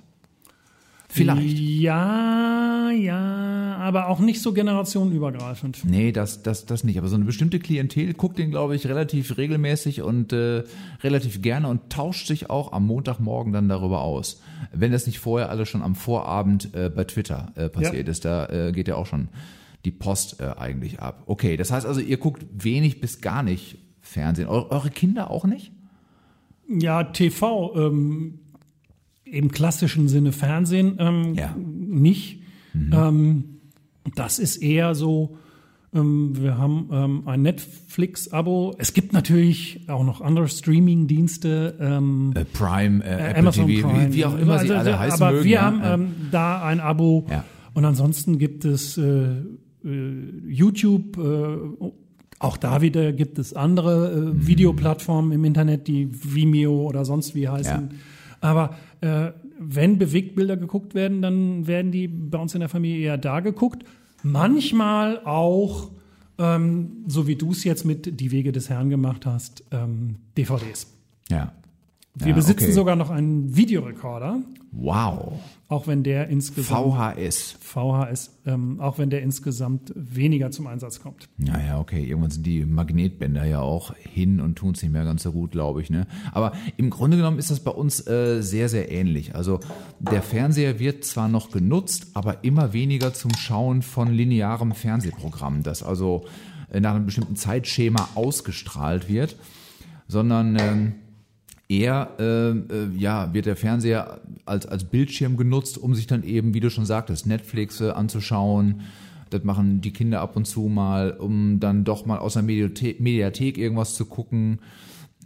Vielleicht. 1.14 1.60
Ja, 1.60 2.90
ja, 2.92 3.76
aber 3.80 4.08
auch 4.08 4.20
nicht 4.20 4.42
so 4.42 4.54
generationenübergreifend. 4.54 5.84
Nee, 5.84 6.14
das, 6.14 6.42
das, 6.42 6.66
das 6.66 6.86
nicht. 6.86 6.98
Aber 6.98 7.10
so 7.10 7.16
eine 7.16 7.26
bestimmte 7.26 7.60
Klientel 7.60 8.14
guckt 8.14 8.38
den, 8.38 8.50
glaube 8.50 8.76
ich, 8.76 8.88
relativ 8.88 9.38
regelmäßig 9.38 10.02
und 10.04 10.32
äh, 10.32 10.64
relativ 11.04 11.42
gerne 11.42 11.68
und 11.68 11.90
tauscht 11.90 12.28
sich 12.28 12.50
auch 12.50 12.72
am 12.72 12.86
Montagmorgen 12.86 13.52
dann 13.52 13.68
darüber 13.68 14.02
aus. 14.02 14.42
Wenn 14.72 14.94
das 14.94 15.06
nicht 15.06 15.20
vorher 15.20 15.50
alles 15.50 15.68
schon 15.68 15.82
am 15.82 15.96
Vorabend 15.96 16.74
äh, 16.74 16.90
bei 16.90 17.04
Twitter 17.04 17.52
äh, 17.56 17.68
passiert 17.68 18.08
Ja. 18.08 18.12
ist, 18.12 18.24
da 18.24 18.46
äh, 18.48 18.72
geht 18.72 18.88
ja 18.88 18.96
auch 18.96 19.06
schon 19.06 19.28
die 19.84 19.92
Post 19.92 20.40
äh, 20.40 20.46
eigentlich 20.58 21.00
ab. 21.02 21.24
Okay, 21.26 21.58
das 21.58 21.72
heißt 21.72 21.86
also, 21.86 22.00
ihr 22.00 22.18
guckt 22.18 22.46
wenig 22.54 23.02
bis 23.02 23.20
gar 23.20 23.44
nicht 23.44 23.78
Fernsehen. 24.00 24.48
Eu 24.48 24.66
eure 24.70 24.90
Kinder 24.92 25.30
auch 25.30 25.44
nicht? 25.44 25.74
Ja, 26.70 27.04
TV, 27.04 27.76
ähm, 27.76 28.40
im 29.32 29.52
klassischen 29.52 30.08
Sinne 30.08 30.32
Fernsehen, 30.32 30.96
ähm, 31.00 31.34
Ja. 31.36 31.56
nicht. 31.58 32.40
Ähm, 32.92 33.44
das 34.16 34.40
ist 34.40 34.58
eher 34.58 34.94
so, 34.96 35.38
ähm, 35.94 36.32
wir 36.42 36.58
haben 36.58 36.90
ähm, 36.92 37.28
ein 37.28 37.42
Netflix-Abo. 37.42 38.76
Es 38.78 38.94
gibt 38.94 39.14
natürlich 39.14 39.82
auch 39.90 40.04
noch 40.06 40.22
andere 40.22 40.48
Streaming-Dienste. 40.48 41.76
Ähm, 41.80 42.34
Äh, 42.36 42.46
Prime, 42.46 43.04
äh, 43.04 43.10
Apple 43.30 43.36
Amazon 43.38 43.68
TV, 43.68 43.88
Prime. 43.90 44.10
Wie, 44.10 44.14
wie 44.16 44.26
auch 44.26 44.38
immer 44.38 44.60
sie 44.60 44.72
Also, 44.72 44.90
alle 44.92 45.00
heißen 45.00 45.22
Aber 45.22 45.32
mögen. 45.34 45.46
wir 45.46 45.52
ja. 45.52 45.62
haben 45.82 46.04
Äh, 46.06 46.08
da 46.32 46.64
ein 46.64 46.80
Abo. 46.80 47.26
Ja. 47.30 47.44
Und 47.74 47.86
ansonsten 47.86 48.38
gibt 48.38 48.66
es 48.66 48.98
äh, 48.98 49.04
äh, 49.04 49.42
YouTube. 50.48 51.18
Äh, 51.18 51.58
auch 52.40 52.58
da 52.58 52.82
wieder 52.82 53.12
gibt 53.14 53.38
es 53.40 53.54
andere 53.54 54.16
Mhm. 54.34 54.42
äh, 54.42 54.48
Videoplattformen 54.48 55.32
im 55.32 55.46
Internet, 55.46 55.88
die 55.88 56.10
Vimeo 56.12 56.88
oder 56.88 57.06
sonst 57.06 57.36
wie 57.36 57.48
heißen. 57.48 57.90
Aber 58.42 58.76
äh, 59.02 59.32
wenn 59.60 59.98
Bewegtbilder 59.98 60.58
geguckt 60.58 60.96
werden, 60.96 61.22
dann 61.22 61.68
werden 61.68 61.92
die 61.92 62.08
bei 62.08 62.38
uns 62.38 62.54
in 62.54 62.60
der 62.60 62.70
Familie 62.70 63.06
eher 63.08 63.18
da 63.18 63.40
geguckt. 63.40 63.84
Manchmal 64.24 65.20
auch, 65.26 65.92
ähm, 66.38 67.04
so 67.08 67.28
wie 67.28 67.36
du 67.36 67.52
es 67.52 67.64
jetzt 67.64 67.84
mit 67.86 68.20
Die 68.20 68.32
Wege 68.32 68.52
des 68.52 68.70
Herrn 68.70 68.90
gemacht 68.90 69.26
hast, 69.26 69.64
ähm, 69.72 70.18
DVDs. 70.38 70.88
ja. 71.30 71.54
Wir 72.14 72.28
Ja, 72.30 72.36
besitzen 72.36 72.66
okay. 72.66 72.74
sogar 72.74 72.96
noch 72.98 73.10
einen 73.10 73.56
Videorekorder, 73.56 74.42
Wow. 74.74 75.40
auch 75.70 75.88
wenn 75.88 76.04
der 76.04 76.28
insgesamt 76.28 76.94
VHS. 76.94 77.56
VHS, 77.62 78.38
ähm, 78.46 78.82
auch 78.82 78.98
wenn 78.98 79.10
der 79.10 79.22
insgesamt 79.22 79.94
weniger 79.96 80.52
zum 80.52 80.68
Einsatz 80.68 81.02
kommt. 81.02 81.30
Naja, 81.38 81.80
okay, 81.80 82.04
irgendwann 82.04 82.32
sind 82.32 82.46
die 82.46 82.66
Magnetbänder 82.66 83.46
ja 83.46 83.62
auch 83.62 83.96
hin 83.96 84.42
und 84.42 84.56
tun 84.58 84.74
es 84.76 84.82
nicht 84.84 84.92
mehr 84.92 85.06
ganz 85.06 85.24
so 85.24 85.32
gut, 85.32 85.52
glaube 85.52 85.82
ich. 85.82 85.90
Ne? 85.90 86.06
Aber 86.34 86.52
im 86.76 86.90
Grunde 86.90 87.16
genommen 87.16 87.40
ist 87.40 87.50
das 87.50 87.62
bei 87.62 87.72
uns 87.72 88.06
äh, 88.08 88.42
sehr, 88.42 88.68
sehr 88.68 88.92
ähnlich. 88.92 89.34
Also 89.36 89.62
der 90.00 90.22
Fernseher 90.22 90.80
wird 90.80 91.06
zwar 91.06 91.30
noch 91.30 91.50
genutzt, 91.52 92.08
aber 92.14 92.44
immer 92.44 92.74
weniger 92.74 93.14
zum 93.14 93.34
Schauen 93.36 93.82
von 93.84 94.12
linearem 94.12 94.74
Fernsehprogramm, 94.74 95.64
das 95.64 95.82
also 95.82 96.26
äh, 96.72 96.82
nach 96.82 96.94
einem 96.96 97.06
bestimmten 97.06 97.38
Zeitschema 97.38 98.10
ausgestrahlt 98.16 99.08
wird, 99.08 99.38
sondern 100.10 100.58
ähm, 100.60 100.94
eher 101.72 102.10
äh, 102.20 102.50
äh, 102.50 102.90
ja, 102.98 103.34
wird 103.34 103.46
der 103.46 103.56
Fernseher 103.56 104.20
als, 104.46 104.66
als 104.66 104.84
Bildschirm 104.84 105.38
genutzt, 105.38 105.78
um 105.78 105.96
sich 105.96 106.06
dann 106.06 106.24
eben, 106.24 106.54
wie 106.54 106.60
du 106.60 106.70
schon 106.70 106.86
sagtest, 106.86 107.26
Netflix 107.26 107.80
äh, 107.80 107.92
anzuschauen. 107.92 108.82
Das 109.30 109.46
machen 109.46 109.80
die 109.80 109.94
Kinder 109.94 110.20
ab 110.20 110.36
und 110.36 110.46
zu 110.46 110.64
mal, 110.64 111.12
um 111.12 111.62
dann 111.62 111.86
doch 111.86 112.06
mal 112.06 112.20
aus 112.20 112.34
der 112.34 112.44
Mediathek, 112.44 113.00
Mediathek 113.00 113.58
irgendwas 113.58 113.96
zu 113.96 114.06
gucken. 114.06 114.60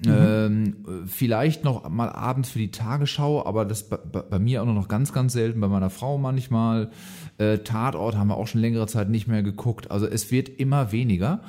Mhm. 0.06 0.12
Ähm, 0.12 0.75
vielleicht 1.08 1.64
noch 1.64 1.90
mal 1.90 2.10
abends 2.10 2.50
für 2.50 2.60
die 2.60 2.70
Tagesschau, 2.70 3.44
aber 3.46 3.66
das 3.66 3.90
bei, 3.90 3.98
bei, 3.98 4.38
mir 4.38 4.62
auch 4.62 4.66
nur 4.66 4.75
noch 4.75 4.90
ganz, 4.90 5.14
ganz 5.14 5.34
selten, 5.34 5.62
bei 5.62 5.68
meiner 5.68 5.90
Frau 5.90 6.20
manchmal. 6.20 6.92
Äh, 7.40 7.60
Tatort 7.60 8.18
haben 8.18 8.28
wir 8.28 8.38
auch 8.38 8.48
schon 8.48 8.62
längere 8.62 8.88
Zeit 8.88 9.10
nicht 9.10 9.28
mehr 9.28 9.42
geguckt. 9.42 9.90
Also 9.90 10.06
es 10.06 10.32
wird 10.32 10.50
immer 10.50 10.92
weniger. 10.92 11.40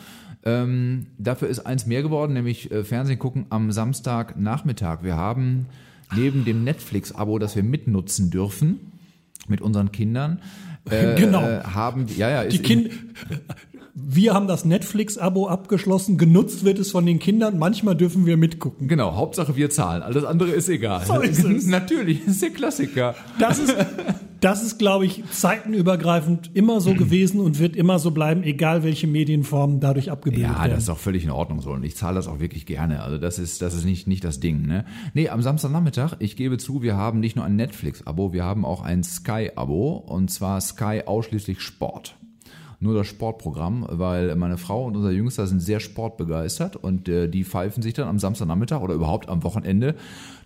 Ähm, 0.46 1.06
dafür 1.18 1.48
ist 1.48 1.66
eins 1.66 1.86
mehr 1.86 2.02
geworden, 2.02 2.32
nämlich 2.32 2.70
äh, 2.70 2.84
Fernsehen 2.84 3.18
gucken 3.18 3.46
am 3.50 3.72
Samstagnachmittag. 3.72 5.02
Wir 5.02 5.16
haben 5.16 5.66
neben 6.14 6.44
dem 6.44 6.62
Netflix-Abo, 6.62 7.40
das 7.40 7.56
wir 7.56 7.64
mitnutzen 7.64 8.30
dürfen 8.30 8.92
mit 9.48 9.60
unseren 9.60 9.90
Kindern, 9.90 10.40
äh, 10.90 11.16
genau. 11.16 11.42
haben 11.42 12.06
ja 12.16 12.30
ja 12.30 12.44
die 12.44 12.60
Kinder 12.60 12.90
wir 13.98 14.34
haben 14.34 14.46
das 14.46 14.66
Netflix-Abo 14.66 15.48
abgeschlossen, 15.48 16.18
genutzt 16.18 16.64
wird 16.66 16.78
es 16.78 16.90
von 16.90 17.06
den 17.06 17.18
Kindern, 17.18 17.58
manchmal 17.58 17.96
dürfen 17.96 18.26
wir 18.26 18.36
mitgucken. 18.36 18.88
Genau, 18.88 19.16
Hauptsache 19.16 19.56
wir 19.56 19.70
zahlen, 19.70 20.02
alles 20.02 20.24
andere 20.24 20.50
ist 20.50 20.68
egal. 20.68 21.06
So 21.06 21.20
ist 21.20 21.42
es. 21.42 21.66
Natürlich, 21.66 22.26
ist 22.26 22.42
der 22.42 22.50
Klassiker. 22.50 23.14
Das 23.38 23.58
ist, 23.58 23.74
das 24.46 24.62
ist, 24.62 24.78
glaube 24.78 25.06
ich, 25.06 25.24
zeitenübergreifend 25.28 26.52
immer 26.54 26.80
so 26.80 26.94
gewesen 26.94 27.40
und 27.40 27.58
wird 27.58 27.74
immer 27.74 27.98
so 27.98 28.12
bleiben, 28.12 28.44
egal 28.44 28.84
welche 28.84 29.08
Medienformen 29.08 29.80
dadurch 29.80 30.12
abgebildet 30.12 30.50
ja, 30.50 30.54
werden. 30.54 30.70
Ja, 30.70 30.74
das 30.76 30.84
ist 30.84 30.88
auch 30.88 30.98
völlig 30.98 31.24
in 31.24 31.32
Ordnung 31.32 31.60
so 31.60 31.72
und 31.72 31.82
ich 31.82 31.96
zahle 31.96 32.14
das 32.14 32.28
auch 32.28 32.38
wirklich 32.38 32.64
gerne. 32.64 33.02
Also 33.02 33.18
das 33.18 33.40
ist, 33.40 33.60
das 33.60 33.74
ist 33.74 33.84
nicht, 33.84 34.06
nicht 34.06 34.22
das 34.22 34.38
Ding. 34.38 34.62
Ne? 34.62 34.84
Nee, 35.14 35.30
am 35.30 35.42
Samstagnachmittag, 35.42 36.14
ich 36.20 36.36
gebe 36.36 36.58
zu, 36.58 36.80
wir 36.80 36.96
haben 36.96 37.18
nicht 37.18 37.34
nur 37.34 37.44
ein 37.44 37.56
Netflix-Abo, 37.56 38.32
wir 38.32 38.44
haben 38.44 38.64
auch 38.64 38.82
ein 38.82 39.02
Sky-Abo 39.02 39.96
und 39.96 40.30
zwar 40.30 40.60
Sky 40.60 41.02
ausschließlich 41.04 41.60
Sport 41.60 42.16
nur 42.78 42.94
das 42.94 43.06
Sportprogramm, 43.06 43.86
weil 43.88 44.34
meine 44.36 44.58
Frau 44.58 44.84
und 44.84 44.96
unser 44.96 45.10
Jüngster 45.10 45.46
sind 45.46 45.60
sehr 45.60 45.80
sportbegeistert 45.80 46.76
und 46.76 47.08
äh, 47.08 47.28
die 47.28 47.44
pfeifen 47.44 47.82
sich 47.82 47.94
dann 47.94 48.06
am 48.06 48.18
Samstagnachmittag 48.18 48.80
oder 48.80 48.94
überhaupt 48.94 49.28
am 49.28 49.42
Wochenende 49.44 49.94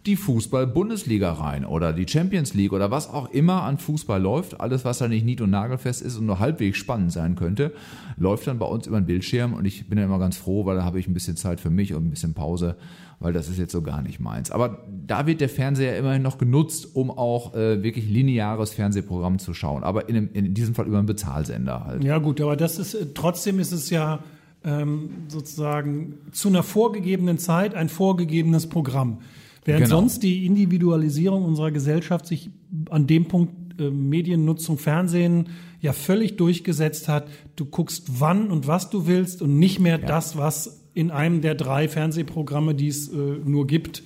die 0.07 0.17
Fußball-Bundesliga 0.17 1.33
rein 1.33 1.65
oder 1.65 1.93
die 1.93 2.09
Champions 2.09 2.55
League 2.55 2.73
oder 2.73 2.91
was 2.91 3.09
auch 3.09 3.31
immer 3.31 3.63
an 3.63 3.79
Fußball 3.79 4.21
läuft. 4.21 4.61
Alles, 4.61 4.85
was 4.85 4.99
da 4.99 5.09
nicht 5.09 5.27
nied- 5.27 5.41
und 5.41 5.51
nagelfest 5.51 6.01
ist 6.01 6.17
und 6.17 6.27
nur 6.27 6.39
halbwegs 6.39 6.79
spannend 6.79 7.13
sein 7.13 7.37
könnte, 7.37 7.73
läuft 8.17 8.47
dann 8.47 8.59
bei 8.59 8.67
uns 8.67 8.87
über 8.87 9.01
den 9.01 9.07
Bildschirm 9.07 9.53
und 9.53 9.65
ich 9.67 9.89
bin 9.89 9.99
ja 9.99 10.05
immer 10.05 10.19
ganz 10.19 10.39
froh, 10.39 10.65
weil 10.65 10.77
da 10.77 10.85
habe 10.85 10.99
ich 10.99 11.07
ein 11.07 11.15
bisschen 11.15 11.37
Zeit 11.37 11.61
für 11.61 11.71
mich 11.71 11.95
und 11.95 12.07
ein 12.07 12.11
bisschen 12.11 12.35
Pause 12.35 12.77
weil 13.21 13.35
das 13.35 13.49
ist 13.49 13.59
jetzt 13.59 13.73
so 13.73 13.83
gar 13.83 14.03
nicht 14.03 14.19
meins. 14.19 14.51
Aber 14.51 14.83
da 15.07 15.27
wird 15.27 15.43
der 15.43 15.51
Fernseher 15.51 15.97
immerhin 15.99 16.23
noch 16.23 16.39
genutzt, 16.39 16.97
um 16.97 17.11
auch 17.11 17.55
äh, 17.55 17.83
wirklich 17.83 18.09
lineares 18.09 18.73
Fernsehprogramm 18.73 19.39
zu 19.39 19.53
schauen. 19.53 19.85
Aber 19.85 20.09
in, 20.09 20.17
einem, 20.17 20.31
in 20.33 20.55
diesem 20.55 20.75
Fall 20.75 20.87
über 20.87 20.97
einen 20.99 21.07
Bezahlsender 21.07 21.85
halt. 21.85 22.03
Ja 22.03 22.19
gut, 22.19 22.41
aber 22.41 22.57
das 22.57 22.79
ist 22.79 22.95
äh, 22.95 23.07
trotzdem 23.15 23.61
ist 23.61 23.73
es 23.73 23.91
ja 23.91 24.21
ähm, 24.65 25.11
sozusagen 25.29 26.15
zu 26.33 26.49
einer 26.49 26.63
vorgegebenen 26.63 27.39
Zeit 27.39 27.75
ein 27.75 27.91
vorgegebenes 27.91 28.69
Programm. 28.69 29.19
Während 29.65 29.85
genau. 29.85 30.01
sonst 30.01 30.23
die 30.23 30.47
Individualisierung 30.47 31.45
unserer 31.45 31.71
Gesellschaft 31.71 32.27
sich 32.27 32.51
an 32.89 33.07
dem 33.07 33.27
Punkt 33.27 33.81
äh, 33.81 33.91
Mediennutzung, 33.91 34.79
Fernsehen 34.79 35.49
ja 35.81 35.93
völlig 35.93 36.37
durchgesetzt 36.37 37.09
hat. 37.09 37.29
Du 37.57 37.65
guckst 37.67 38.21
wann 38.21 38.51
und 38.51 38.67
was 38.67 38.91
du 38.91 39.07
willst 39.07 39.43
und 39.43 39.59
nicht 39.59 39.79
mehr 39.79 39.99
ja. 40.01 40.07
das, 40.07 40.37
was 40.37 40.81
in 40.95 41.11
einem 41.11 41.41
der 41.41 41.55
drei 41.55 41.89
Fernsehprogramme, 41.89 42.75
die 42.75 42.89
es 42.89 43.09
äh, 43.09 43.17
nur 43.17 43.67
gibt, 43.67 44.03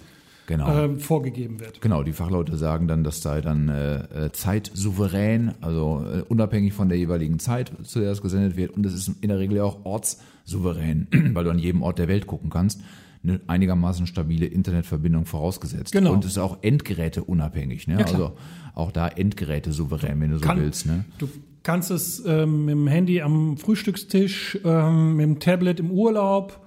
genau. 0.47 0.85
äh, 0.85 0.99
vorgegeben 0.99 1.61
wird. 1.61 1.81
Genau, 1.81 2.03
die 2.03 2.13
Fachleute 2.13 2.57
sagen 2.57 2.89
dann, 2.89 3.05
das 3.05 3.23
sei 3.23 3.41
dann 3.41 3.69
äh, 3.69 4.27
äh 4.27 4.33
zeitsouverän, 4.33 5.55
also 5.61 6.05
äh, 6.05 6.23
unabhängig 6.29 6.73
von 6.73 6.89
der 6.89 6.99
jeweiligen 6.99 7.39
Zeit, 7.39 7.73
zu 7.83 8.01
der 8.01 8.13
es 8.13 8.23
gesendet 8.23 8.57
wird. 8.57 8.73
Und 8.73 8.85
es 8.87 8.95
ist 8.95 9.11
in 9.21 9.29
der 9.29 9.39
Regel 9.39 9.61
auch 9.61 9.85
ortssouverän, 9.85 11.09
weil 11.33 11.45
du 11.45 11.51
an 11.51 11.59
jedem 11.59 11.83
Ort 11.83 11.99
der 11.99 12.09
Welt 12.09 12.27
gucken 12.27 12.51
kannst. 12.51 12.81
Eine 13.25 13.41
einigermaßen 13.47 14.07
stabile 14.07 14.47
Internetverbindung 14.47 15.25
vorausgesetzt. 15.25 15.93
Genau. 15.93 16.13
Und 16.13 16.25
es 16.25 16.33
ist 16.33 16.39
auch 16.39 16.59
Endgeräte 16.63 17.25
unabhängig. 17.25 17.89
Ne? 17.89 17.99
Ja, 17.99 18.07
also 18.07 18.33
auch 18.75 18.93
da 18.93 19.09
Endgeräte 19.09 19.73
souverän, 19.73 20.21
wenn 20.21 20.31
du 20.31 20.39
so 20.39 20.45
Kann, 20.45 20.61
willst. 20.61 20.87
Ne? 20.87 21.05
Du 21.19 21.29
kannst 21.63 21.91
es 21.91 22.23
ähm, 22.27 22.67
mit 22.67 22.75
dem 22.75 22.87
Handy 22.87 23.23
am 23.23 23.57
Frühstückstisch, 23.57 24.59
ähm, 24.65 25.17
mit 25.17 25.25
dem 25.25 25.39
Tablet 25.41 25.81
im 25.81 25.91
Urlaub, 25.91 26.65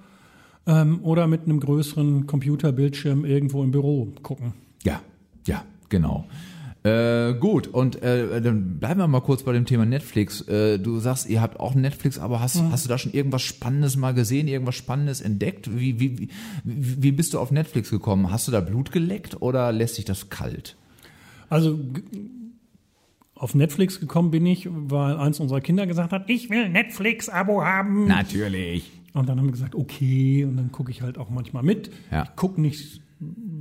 ähm, 0.68 1.00
oder 1.02 1.28
mit 1.28 1.44
einem 1.44 1.60
größeren 1.60 2.28
Computerbildschirm 2.28 3.26
irgendwo 3.26 3.64
im 3.64 3.72
Büro 3.72 4.14
gucken. 4.22 4.54
Ja, 4.84 5.02
ja, 5.48 5.64
genau. 5.90 6.26
Äh, 6.88 7.34
gut, 7.40 7.68
und 7.68 8.02
äh, 8.02 8.42
dann 8.42 8.80
bleiben 8.80 9.00
wir 9.00 9.08
mal 9.08 9.22
kurz 9.22 9.44
bei 9.44 9.52
dem 9.52 9.66
Thema 9.66 9.86
Netflix. 9.86 10.42
Äh, 10.48 10.80
du 10.80 11.00
sagst, 11.00 11.28
ihr 11.28 11.42
habt 11.42 11.60
auch 11.60 11.76
Netflix, 11.76 12.18
aber 12.18 12.40
hast, 12.40 12.62
mhm. 12.62 12.72
hast 12.72 12.86
du 12.86 12.90
da 12.90 12.98
schon 12.98 13.14
irgendwas 13.14 13.42
Spannendes 13.42 13.98
mal 13.98 14.14
gesehen, 14.14 14.48
irgendwas 14.48 14.76
Spannendes 14.76 15.22
entdeckt? 15.22 15.78
Wie, 15.78 16.00
wie, 16.00 16.20
wie, 16.20 16.30
wie 16.64 17.12
bist 17.12 17.34
du 17.34 17.40
auf 17.40 17.52
Netflix 17.52 17.90
gekommen? 17.90 18.32
Hast 18.32 18.48
du 18.48 18.52
da 18.52 18.62
Blut 18.62 18.92
geleckt 18.92 19.42
oder 19.42 19.72
lässt 19.72 19.96
sich 19.96 20.06
das 20.06 20.30
kalt? 20.30 20.78
Also 21.50 21.80
auf 23.36 23.54
Netflix 23.54 24.00
gekommen 24.00 24.32
bin 24.32 24.46
ich, 24.46 24.68
weil 24.70 25.18
eins 25.18 25.40
unserer 25.40 25.62
Kinder 25.62 25.88
gesagt 25.88 26.12
hat, 26.12 26.30
ich 26.30 26.50
will 26.50 26.70
Netflix-Abo 26.70 27.64
haben. 27.64 28.08
Natürlich. 28.08 28.92
Und 29.14 29.30
dann 29.30 29.40
haben 29.40 29.48
wir 29.48 29.52
gesagt, 29.52 29.76
okay, 29.76 30.46
und 30.46 30.58
dann 30.58 30.72
gucke 30.72 30.92
ich 30.92 31.02
halt 31.02 31.18
auch 31.18 31.30
manchmal 31.30 31.64
mit. 31.64 31.92
Ja. 32.12 32.24
Ich 32.24 32.36
gucke 32.36 32.62
nicht 32.62 33.02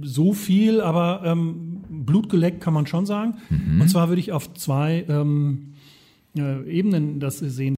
so 0.03 0.33
viel, 0.33 0.81
aber 0.81 1.23
ähm, 1.25 1.66
Blutgeleckt 1.89 2.61
kann 2.61 2.75
man 2.75 2.87
schon 2.87 3.07
sagen. 3.07 3.39
Mhm. 3.49 3.81
Und 3.81 3.89
zwar 3.89 4.09
würde 4.09 4.21
ich 4.21 4.33
auf 4.33 4.53
zwei 4.55 5.05
ähm, 5.09 5.75
äh, 6.37 6.63
Ebenen 6.71 7.21
das 7.21 7.39
sehen. 7.39 7.75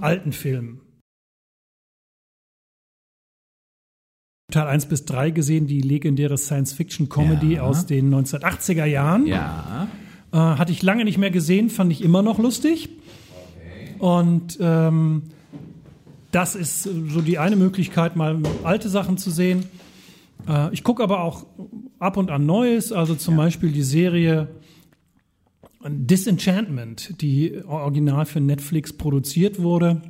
Alten 0.00 0.32
Filmen. 0.32 0.80
Teil 4.50 4.66
1 4.66 4.86
bis 4.86 5.04
3 5.04 5.30
gesehen, 5.30 5.66
die 5.66 5.80
legendäre 5.80 6.36
Science-Fiction-Comedy 6.36 7.54
ja. 7.54 7.62
aus 7.62 7.86
den 7.86 8.12
1980er 8.12 8.84
Jahren. 8.84 9.26
Ja. 9.26 9.88
Äh, 10.32 10.36
hatte 10.36 10.72
ich 10.72 10.82
lange 10.82 11.04
nicht 11.04 11.18
mehr 11.18 11.30
gesehen, 11.30 11.70
fand 11.70 11.92
ich 11.92 12.02
immer 12.02 12.22
noch 12.22 12.38
lustig. 12.38 12.88
Und 13.98 14.58
ähm, 14.60 15.22
das 16.32 16.54
ist 16.54 16.84
so 16.84 17.20
die 17.20 17.38
eine 17.38 17.56
Möglichkeit, 17.56 18.16
mal 18.16 18.38
alte 18.62 18.88
Sachen 18.88 19.18
zu 19.18 19.30
sehen. 19.30 19.64
Äh, 20.48 20.72
ich 20.72 20.84
gucke 20.84 21.02
aber 21.02 21.20
auch 21.20 21.46
ab 21.98 22.16
und 22.16 22.30
an 22.30 22.46
Neues, 22.46 22.92
also 22.92 23.14
zum 23.14 23.36
ja. 23.36 23.44
Beispiel 23.44 23.72
die 23.72 23.82
Serie 23.82 24.48
Disenchantment, 25.88 27.20
die 27.22 27.64
original 27.64 28.26
für 28.26 28.40
Netflix 28.40 28.92
produziert 28.92 29.62
wurde, 29.62 30.02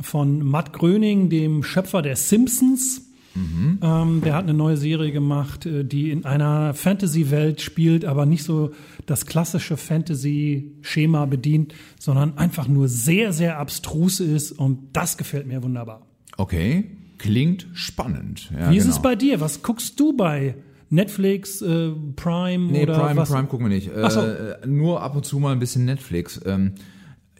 von 0.00 0.44
Matt 0.44 0.72
Gröning, 0.72 1.30
dem 1.30 1.62
Schöpfer 1.62 2.02
der 2.02 2.16
Simpsons. 2.16 3.10
Mhm. 3.34 3.80
Ähm, 3.82 4.20
der 4.24 4.34
hat 4.34 4.44
eine 4.44 4.54
neue 4.54 4.76
Serie 4.76 5.10
gemacht, 5.10 5.66
äh, 5.66 5.84
die 5.84 6.10
in 6.10 6.24
einer 6.24 6.72
Fantasy-Welt 6.74 7.60
spielt, 7.60 8.04
aber 8.04 8.26
nicht 8.26 8.44
so 8.44 8.70
das 9.06 9.26
klassische 9.26 9.76
Fantasy-Schema 9.76 11.26
bedient, 11.26 11.74
sondern 11.98 12.38
einfach 12.38 12.68
nur 12.68 12.88
sehr, 12.88 13.32
sehr 13.32 13.58
abstrus 13.58 14.20
ist 14.20 14.52
und 14.52 14.90
das 14.92 15.16
gefällt 15.16 15.48
mir 15.48 15.62
wunderbar. 15.64 16.06
Okay, 16.36 16.90
klingt 17.18 17.66
spannend. 17.72 18.50
Ja, 18.52 18.70
Wie 18.70 18.76
ist 18.76 18.84
genau. 18.84 18.96
es 18.96 19.02
bei 19.02 19.16
dir? 19.16 19.40
Was 19.40 19.62
guckst 19.62 19.98
du 19.98 20.16
bei 20.16 20.56
Netflix, 20.90 21.60
äh, 21.62 21.90
Prime 22.16 22.72
nee, 22.72 22.82
oder 22.82 22.98
Prime, 22.98 23.16
was? 23.16 23.30
Prime 23.30 23.46
gucken 23.48 23.66
wir 23.68 23.74
nicht. 23.74 23.94
Äh, 23.94 24.10
so. 24.10 24.22
Nur 24.66 25.02
ab 25.02 25.16
und 25.16 25.24
zu 25.24 25.38
mal 25.38 25.52
ein 25.52 25.58
bisschen 25.58 25.84
Netflix. 25.84 26.40
Ähm, 26.44 26.74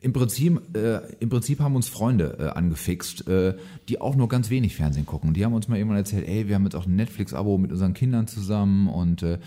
im 0.05 0.13
Prinzip, 0.13 0.77
äh, 0.77 1.01
im 1.21 1.31
Prinzip 1.31 1.61
haben 1.61 1.77
uns 1.77 1.89
Freunde 1.89 2.37
äh, 2.39 2.49
angefixt, 2.49 3.27
äh, 3.27 3.57
die 3.89 4.03
auch 4.03 4.17
nur 4.17 4.29
ganz 4.29 4.51
wenig 4.51 4.77
Fernsehen 4.77 5.07
gucken. 5.07 5.33
Die 5.33 5.47
haben 5.47 5.55
uns 5.55 5.67
mal 5.67 5.79
irgendwann 5.79 5.97
erzählt, 5.97 6.29
ey, 6.29 6.47
wir 6.47 6.57
haben 6.57 6.65
jetzt 6.65 6.77
auch 6.77 6.85
ein 6.85 6.95
Netflix-Abo 6.95 7.57
mit 7.57 7.73
unseren 7.73 7.95
Kindern 7.95 8.27
zusammen 8.27 8.89
und 8.89 9.23
äh, 9.23 9.39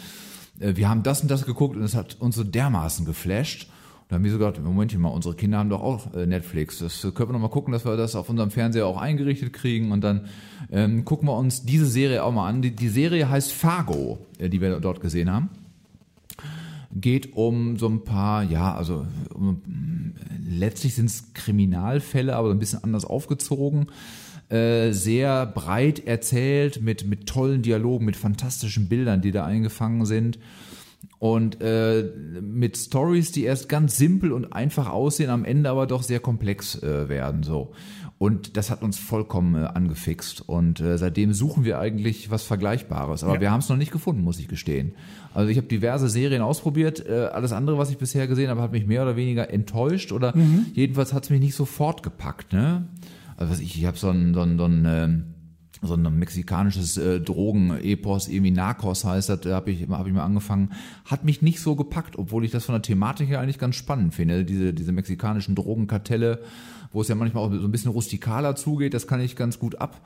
äh 0.60 0.76
wir 0.76 0.90
haben 0.90 1.04
das 1.04 1.22
und 1.22 1.30
das 1.30 1.46
geguckt 1.46 1.76
und 1.76 1.84
es 1.84 1.94
hat 1.94 2.18
uns 2.20 2.36
so 2.36 2.44
dermaßen 2.44 3.06
geflasht. 3.06 3.70
Da 4.08 4.16
haben 4.16 4.24
wir 4.24 4.32
so 4.32 4.38
gedacht, 4.38 4.64
Momentchen 4.64 5.02
mal, 5.02 5.10
unsere 5.10 5.36
Kinder 5.36 5.58
haben 5.58 5.70
doch 5.70 5.82
auch 5.82 6.14
äh, 6.14 6.26
Netflix. 6.26 6.80
Das 6.80 7.02
können 7.02 7.30
wir 7.30 7.34
noch 7.34 7.40
mal 7.40 7.50
gucken, 7.50 7.74
dass 7.74 7.84
wir 7.84 7.98
das 7.98 8.16
auf 8.16 8.30
unserem 8.30 8.52
Fernseher 8.52 8.88
auch 8.88 8.98
eingerichtet 8.98 9.52
kriegen. 9.52 9.92
Und 9.92 10.02
dann 10.02 10.28
ähm, 10.72 11.04
gucken 11.04 11.28
wir 11.28 11.38
uns 11.38 11.64
diese 11.64 11.86
Serie 11.86 12.24
auch 12.24 12.32
mal 12.32 12.48
an. 12.48 12.62
Die, 12.62 12.72
die 12.72 12.90
Serie 12.90 13.30
heißt 13.30 13.52
Fargo, 13.52 14.20
äh, 14.40 14.50
die 14.50 14.62
wir 14.62 14.80
dort 14.80 15.02
gesehen 15.02 15.32
haben 15.32 15.50
geht 17.02 17.36
um 17.36 17.78
so 17.78 17.88
ein 17.88 18.04
paar, 18.04 18.44
ja, 18.44 18.74
also 18.76 19.06
um, 19.34 19.62
letztlich 20.50 20.96
sind 20.96 21.08
es 21.08 21.34
Kriminalfälle, 21.34 22.36
aber 22.36 22.52
ein 22.52 22.60
bisschen 22.60 22.84
anders 22.84 23.06
aufgezogen. 23.06 23.88
Äh, 24.50 24.94
sehr 24.94 25.46
breit 25.46 26.08
erzählt, 26.08 26.82
mit, 26.82 27.06
mit 27.06 27.28
tollen 27.28 27.62
Dialogen, 27.62 28.06
mit 28.06 28.16
fantastischen 28.16 28.88
Bildern, 28.88 29.22
die 29.22 29.32
da 29.32 29.46
eingefangen 29.46 30.06
sind. 30.06 30.40
Und 31.20 31.62
äh, 31.62 32.04
mit 32.42 32.78
Stories, 32.78 33.32
die 33.32 33.44
erst 33.44 33.70
ganz 33.70 33.98
simpel 33.98 34.32
und 34.32 34.54
einfach 34.54 34.90
aussehen, 34.90 35.30
am 35.32 35.46
Ende 35.46 35.70
aber 35.70 35.88
doch 35.88 36.04
sehr 36.04 36.20
komplex 36.20 36.76
äh, 36.84 37.10
werden 37.10 37.44
so. 37.44 37.72
Und 38.20 38.58
das 38.58 38.72
hat 38.72 38.82
uns 38.82 38.98
vollkommen 38.98 39.56
äh, 39.56 39.68
angefixt. 39.68 40.42
Und 40.48 40.80
äh, 40.80 40.98
seitdem 40.98 41.34
suchen 41.34 41.64
wir 41.66 41.80
eigentlich 41.80 42.32
was 42.32 42.44
Vergleichbares. 42.44 43.24
Aber 43.24 43.36
Ja. 43.36 43.42
wir 43.42 43.52
haben 43.52 43.60
es 43.60 43.70
noch 43.70 43.78
nicht 43.78 43.92
gefunden, 43.92 44.24
muss 44.24 44.40
ich 44.40 44.48
gestehen. 44.48 44.94
Also 45.36 45.50
ich 45.50 45.58
habe 45.58 45.68
diverse 45.68 46.10
Serien 46.10 46.42
ausprobiert. 46.42 47.06
Äh, 47.08 47.30
alles 47.32 47.52
andere, 47.52 47.78
was 47.78 47.92
ich 47.92 47.98
bisher 48.00 48.26
gesehen 48.28 48.50
habe, 48.50 48.62
hat 48.62 48.72
mich 48.72 48.88
mehr 48.88 49.04
oder 49.04 49.16
weniger 49.16 49.52
enttäuscht. 49.52 50.12
Oder 50.12 50.34
jedenfalls 50.74 51.14
hat 51.14 51.26
es 51.26 51.30
mich 51.30 51.40
nicht 51.42 51.54
sofort 51.56 52.02
gepackt. 52.02 52.54
Ne? 52.54 52.88
Also 53.38 53.52
was 53.54 53.60
ich, 53.60 53.78
ich 53.78 53.86
habe 53.86 53.98
so 53.98 54.10
ein, 54.10 54.34
so 54.34 54.42
ein, 54.42 54.58
so 54.58 54.66
ein 54.66 54.86
ähm, 54.88 55.24
so 55.82 55.94
ein 55.94 56.20
mexikanisches 56.20 56.98
äh, 56.98 57.20
Drogen-Epos, 57.20 58.28
irgendwie 58.28 58.52
Narcos 58.52 59.06
heißt 59.06 59.30
das, 59.30 59.42
da 59.42 59.56
habe 59.56 59.72
ich, 59.72 59.88
hab 59.88 60.08
ich 60.08 60.14
mal 60.14 60.24
angefangen, 60.24 60.72
hat 61.06 61.24
mich 61.24 61.42
nicht 61.42 61.60
so 61.60 61.76
gepackt, 61.76 62.18
obwohl 62.18 62.46
ich 62.46 62.52
das 62.52 62.66
von 62.66 62.74
der 62.74 62.82
Thematik 62.82 63.30
her 63.30 63.40
eigentlich 63.40 63.60
ganz 63.60 63.76
spannend 63.76 64.14
finde. 64.16 64.44
Diese, 64.46 64.74
diese 64.74 64.92
mexikanischen 64.92 65.56
Drogenkartelle, 65.56 66.42
wo 66.92 67.02
es 67.02 67.08
ja 67.08 67.16
manchmal 67.16 67.44
auch 67.44 67.52
so 67.52 67.66
ein 67.66 67.72
bisschen 67.72 67.92
rustikaler 67.92 68.56
zugeht, 68.56 68.94
das 68.94 69.08
kann 69.08 69.22
ich 69.22 69.36
ganz 69.36 69.60
gut 69.60 69.76
ab. 69.76 70.02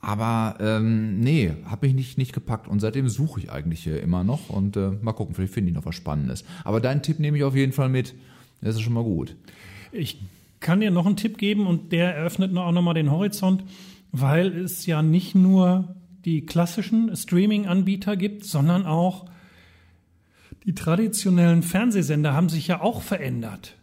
Aber 0.00 0.56
ähm, 0.58 1.20
nee, 1.20 1.52
habe 1.66 1.86
mich 1.86 1.94
nicht, 1.94 2.18
nicht 2.18 2.32
gepackt 2.32 2.66
und 2.66 2.80
seitdem 2.80 3.08
suche 3.08 3.38
ich 3.38 3.52
eigentlich 3.52 3.86
äh, 3.86 3.98
immer 3.98 4.24
noch 4.24 4.50
und 4.50 4.76
äh, 4.76 4.90
mal 5.00 5.12
gucken, 5.12 5.34
vielleicht 5.36 5.54
finde 5.54 5.70
ich 5.70 5.76
noch 5.76 5.86
was 5.86 5.94
Spannendes. 5.94 6.44
Aber 6.64 6.80
deinen 6.80 7.02
Tipp 7.02 7.20
nehme 7.20 7.36
ich 7.36 7.44
auf 7.44 7.54
jeden 7.54 7.72
Fall 7.72 7.88
mit. 7.88 8.14
Das 8.60 8.74
ist 8.74 8.80
schon 8.80 8.94
mal 8.94 9.04
gut. 9.04 9.36
Ich 9.92 10.20
kann 10.58 10.80
dir 10.80 10.90
noch 10.90 11.06
einen 11.06 11.16
Tipp 11.16 11.38
geben 11.38 11.66
und 11.66 11.92
der 11.92 12.16
eröffnet 12.16 12.56
auch 12.56 12.72
nochmal 12.72 12.94
den 12.94 13.10
Horizont, 13.10 13.64
weil 14.12 14.56
es 14.58 14.86
ja 14.86 15.02
nicht 15.02 15.34
nur 15.34 15.96
die 16.24 16.46
klassischen 16.46 17.14
Streaming-Anbieter 17.16 18.16
gibt, 18.16 18.44
sondern 18.44 18.86
auch 18.86 19.26
die 20.64 20.74
traditionellen 20.74 21.62
Fernsehsender 21.62 22.34
haben 22.34 22.48
sich 22.48 22.68
ja 22.68 22.80
auch 22.80 23.02
verändert. 23.02 23.74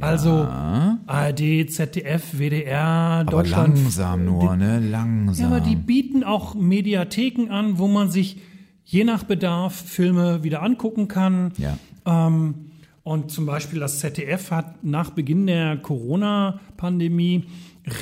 Also 0.00 0.30
ARD, 0.30 1.68
ZDF, 1.70 2.38
WDR, 2.38 2.80
Aber 2.80 3.30
Deutschland. 3.30 3.76
langsam 3.76 4.24
nur, 4.26 4.54
ne? 4.54 4.78
Langsam. 4.78 5.50
Ja, 5.50 5.56
aber 5.56 5.60
die 5.60 5.74
bieten 5.74 6.22
auch 6.22 6.54
Mediatheken 6.54 7.50
an, 7.50 7.78
wo 7.78 7.88
man 7.88 8.08
sich 8.08 8.40
je 8.84 9.02
nach 9.02 9.24
Bedarf 9.24 9.74
Filme 9.74 10.44
wieder 10.44 10.62
angucken 10.62 11.08
kann. 11.08 11.52
ja. 11.56 11.76
Ähm, 12.06 12.54
und 13.02 13.30
zum 13.30 13.46
Beispiel 13.46 13.80
das 13.80 14.00
ZDF 14.00 14.50
hat 14.50 14.84
nach 14.84 15.10
Beginn 15.10 15.46
der 15.46 15.78
Corona-Pandemie 15.78 17.44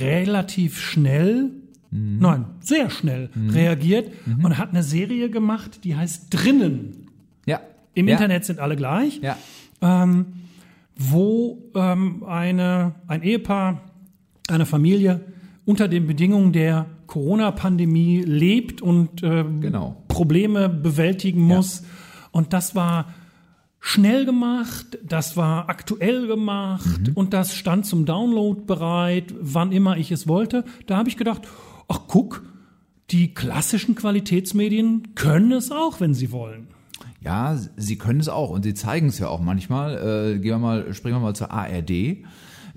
relativ 0.00 0.80
schnell, 0.80 1.52
nein, 1.90 2.44
sehr 2.60 2.90
schnell 2.90 3.30
reagiert 3.50 4.10
und 4.42 4.58
hat 4.58 4.70
eine 4.70 4.82
Serie 4.82 5.30
gemacht, 5.30 5.84
die 5.84 5.96
heißt 5.96 6.26
Drinnen. 6.30 7.06
Ja. 7.46 7.60
Im 7.94 8.08
ja. 8.08 8.14
Internet 8.14 8.44
sind 8.44 8.58
alle 8.58 8.76
gleich, 8.76 9.20
Ja. 9.22 9.36
wo 10.98 11.58
ähm, 11.74 12.24
eine, 12.24 12.94
ein 13.06 13.22
Ehepaar, 13.22 13.80
eine 14.48 14.66
Familie 14.66 15.20
unter 15.64 15.88
den 15.88 16.06
Bedingungen 16.06 16.52
der 16.52 16.86
Corona-Pandemie 17.06 18.22
lebt 18.22 18.80
und 18.82 19.22
ähm, 19.22 19.60
Genau. 19.60 20.02
Probleme 20.08 20.68
bewältigen 20.68 21.40
muss. 21.42 21.82
Und 22.30 22.52
das 22.52 22.74
war 22.74 23.06
schnell 23.80 24.24
gemacht, 24.24 24.98
das 25.04 25.36
war 25.36 25.68
aktuell 25.68 26.26
gemacht 26.26 27.08
Mhm. 27.08 27.12
und 27.14 27.32
das 27.32 27.54
stand 27.54 27.86
zum 27.86 28.04
Download 28.06 28.62
bereit, 28.66 29.34
wann 29.40 29.70
immer 29.72 29.96
ich 29.96 30.10
es 30.12 30.26
wollte. 30.26 30.64
Da 30.86 30.96
habe 30.96 31.08
ich 31.08 31.16
gedacht, 31.16 31.42
ach 31.88 32.00
guck, 32.08 32.44
die 33.10 33.34
klassischen 33.34 33.94
Qualitätsmedien 33.94 35.14
können 35.14 35.52
es 35.52 35.70
auch, 35.70 36.00
wenn 36.00 36.14
sie 36.14 36.32
wollen. 36.32 36.68
Ja, 37.20 37.58
sie 37.76 37.98
können 37.98 38.20
es 38.20 38.28
auch 38.28 38.50
und 38.50 38.62
sie 38.62 38.74
zeigen 38.74 39.08
es 39.08 39.18
ja 39.18 39.28
auch 39.28 39.40
manchmal. 39.40 39.96
Äh, 39.96 40.38
gehen 40.38 40.52
wir 40.52 40.58
mal, 40.58 40.94
springen 40.94 41.16
wir 41.16 41.20
mal 41.20 41.34
zur 41.34 41.50
ARD. 41.50 42.18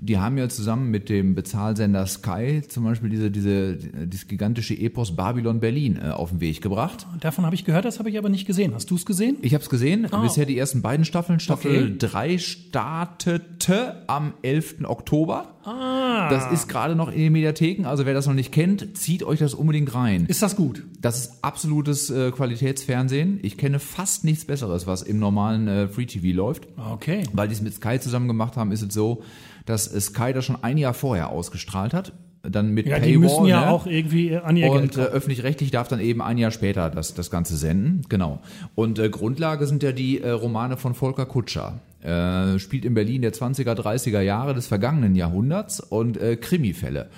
Die 0.02 0.18
haben 0.18 0.38
ja 0.38 0.48
zusammen 0.48 0.90
mit 0.90 1.08
dem 1.10 1.34
Bezahlsender 1.34 2.06
Sky 2.06 2.62
zum 2.66 2.84
Beispiel 2.84 3.10
diese, 3.10 3.30
diese, 3.30 3.76
dieses 3.76 4.26
gigantische 4.28 4.74
Epos 4.74 5.14
Babylon 5.14 5.60
Berlin 5.60 5.98
äh, 6.02 6.08
auf 6.10 6.30
den 6.30 6.40
Weg 6.40 6.62
gebracht. 6.62 7.06
Davon 7.20 7.44
habe 7.44 7.54
ich 7.54 7.64
gehört, 7.66 7.84
das 7.84 7.98
habe 7.98 8.08
ich 8.08 8.16
aber 8.18 8.30
nicht 8.30 8.46
gesehen. 8.46 8.72
Hast 8.74 8.90
du 8.90 8.96
es 8.96 9.04
gesehen? 9.04 9.36
Ich 9.42 9.52
habe 9.52 9.62
es 9.62 9.68
gesehen, 9.70 10.06
Ah. 10.10 10.22
bisher 10.22 10.46
die 10.46 10.56
ersten 10.58 10.80
beiden 10.82 11.04
Staffeln. 11.04 11.38
Staffel 11.38 11.70
Okay. 11.70 11.94
3 11.98 12.38
startete 12.38 14.02
am 14.06 14.32
11. 14.42 14.84
Oktober. 14.84 15.54
Ah. 15.64 16.28
Das 16.30 16.50
ist 16.50 16.68
gerade 16.68 16.94
noch 16.96 17.12
in 17.12 17.18
den 17.20 17.32
Mediatheken, 17.32 17.84
also 17.86 18.06
wer 18.06 18.14
das 18.14 18.26
noch 18.26 18.34
nicht 18.34 18.52
kennt, 18.52 18.96
zieht 18.96 19.22
euch 19.22 19.38
das 19.40 19.52
unbedingt 19.54 19.94
rein. 19.94 20.24
Ist 20.26 20.42
das 20.42 20.56
gut? 20.56 20.84
Das 21.00 21.18
ist 21.20 21.44
absolutes 21.44 22.08
äh, 22.10 22.30
Qualitätsfernsehen. 22.30 23.38
Ich 23.42 23.58
kenne 23.58 23.78
fast 23.78 24.24
nichts 24.24 24.44
Besseres, 24.46 24.86
was 24.86 25.02
im 25.02 25.18
normalen 25.18 25.68
äh, 25.68 25.88
Free 25.88 26.06
TV 26.06 26.34
läuft. 26.36 26.66
Okay. 26.94 27.24
Weil 27.32 27.48
die 27.48 27.54
es 27.54 27.60
mit 27.60 27.74
Sky 27.74 28.00
zusammen 28.00 28.28
gemacht 28.28 28.56
haben, 28.56 28.72
ist 28.72 28.82
es 28.82 28.94
so, 28.94 29.22
dass 29.70 29.84
Sky 29.84 30.32
das 30.32 30.44
schon 30.44 30.62
ein 30.62 30.78
Jahr 30.78 30.94
vorher 30.94 31.30
ausgestrahlt 31.30 31.94
hat. 31.94 32.12
Dann 32.42 32.70
mit 32.70 32.86
Ja, 32.86 32.96
Paywall, 32.96 33.10
die 33.10 33.18
müssen 33.18 33.46
ja 33.46 33.66
ne? 33.66 33.70
auch 33.70 33.86
irgendwie 33.86 34.34
an 34.36 34.56
ihr 34.56 34.70
Und 34.70 34.96
äh, 34.96 35.00
öffentlich-rechtlich 35.02 35.70
darf 35.70 35.88
dann 35.88 36.00
eben 36.00 36.22
ein 36.22 36.38
Jahr 36.38 36.50
später 36.50 36.88
das, 36.88 37.12
das 37.12 37.30
Ganze 37.30 37.56
senden. 37.56 38.02
Genau. 38.08 38.40
Und 38.74 38.98
äh, 38.98 39.10
Grundlage 39.10 39.66
sind 39.66 39.82
ja 39.82 39.92
die 39.92 40.22
äh, 40.22 40.30
Romane 40.30 40.78
von 40.78 40.94
Volker 40.94 41.26
Kutscher. 41.26 41.80
Äh, 42.02 42.58
spielt 42.58 42.86
in 42.86 42.94
Berlin 42.94 43.20
der 43.20 43.34
20er, 43.34 43.74
30er 43.74 44.22
Jahre 44.22 44.54
des 44.54 44.66
vergangenen 44.68 45.16
Jahrhunderts 45.16 45.80
und 45.80 46.16
äh, 46.16 46.36
Krimifälle. 46.36 47.10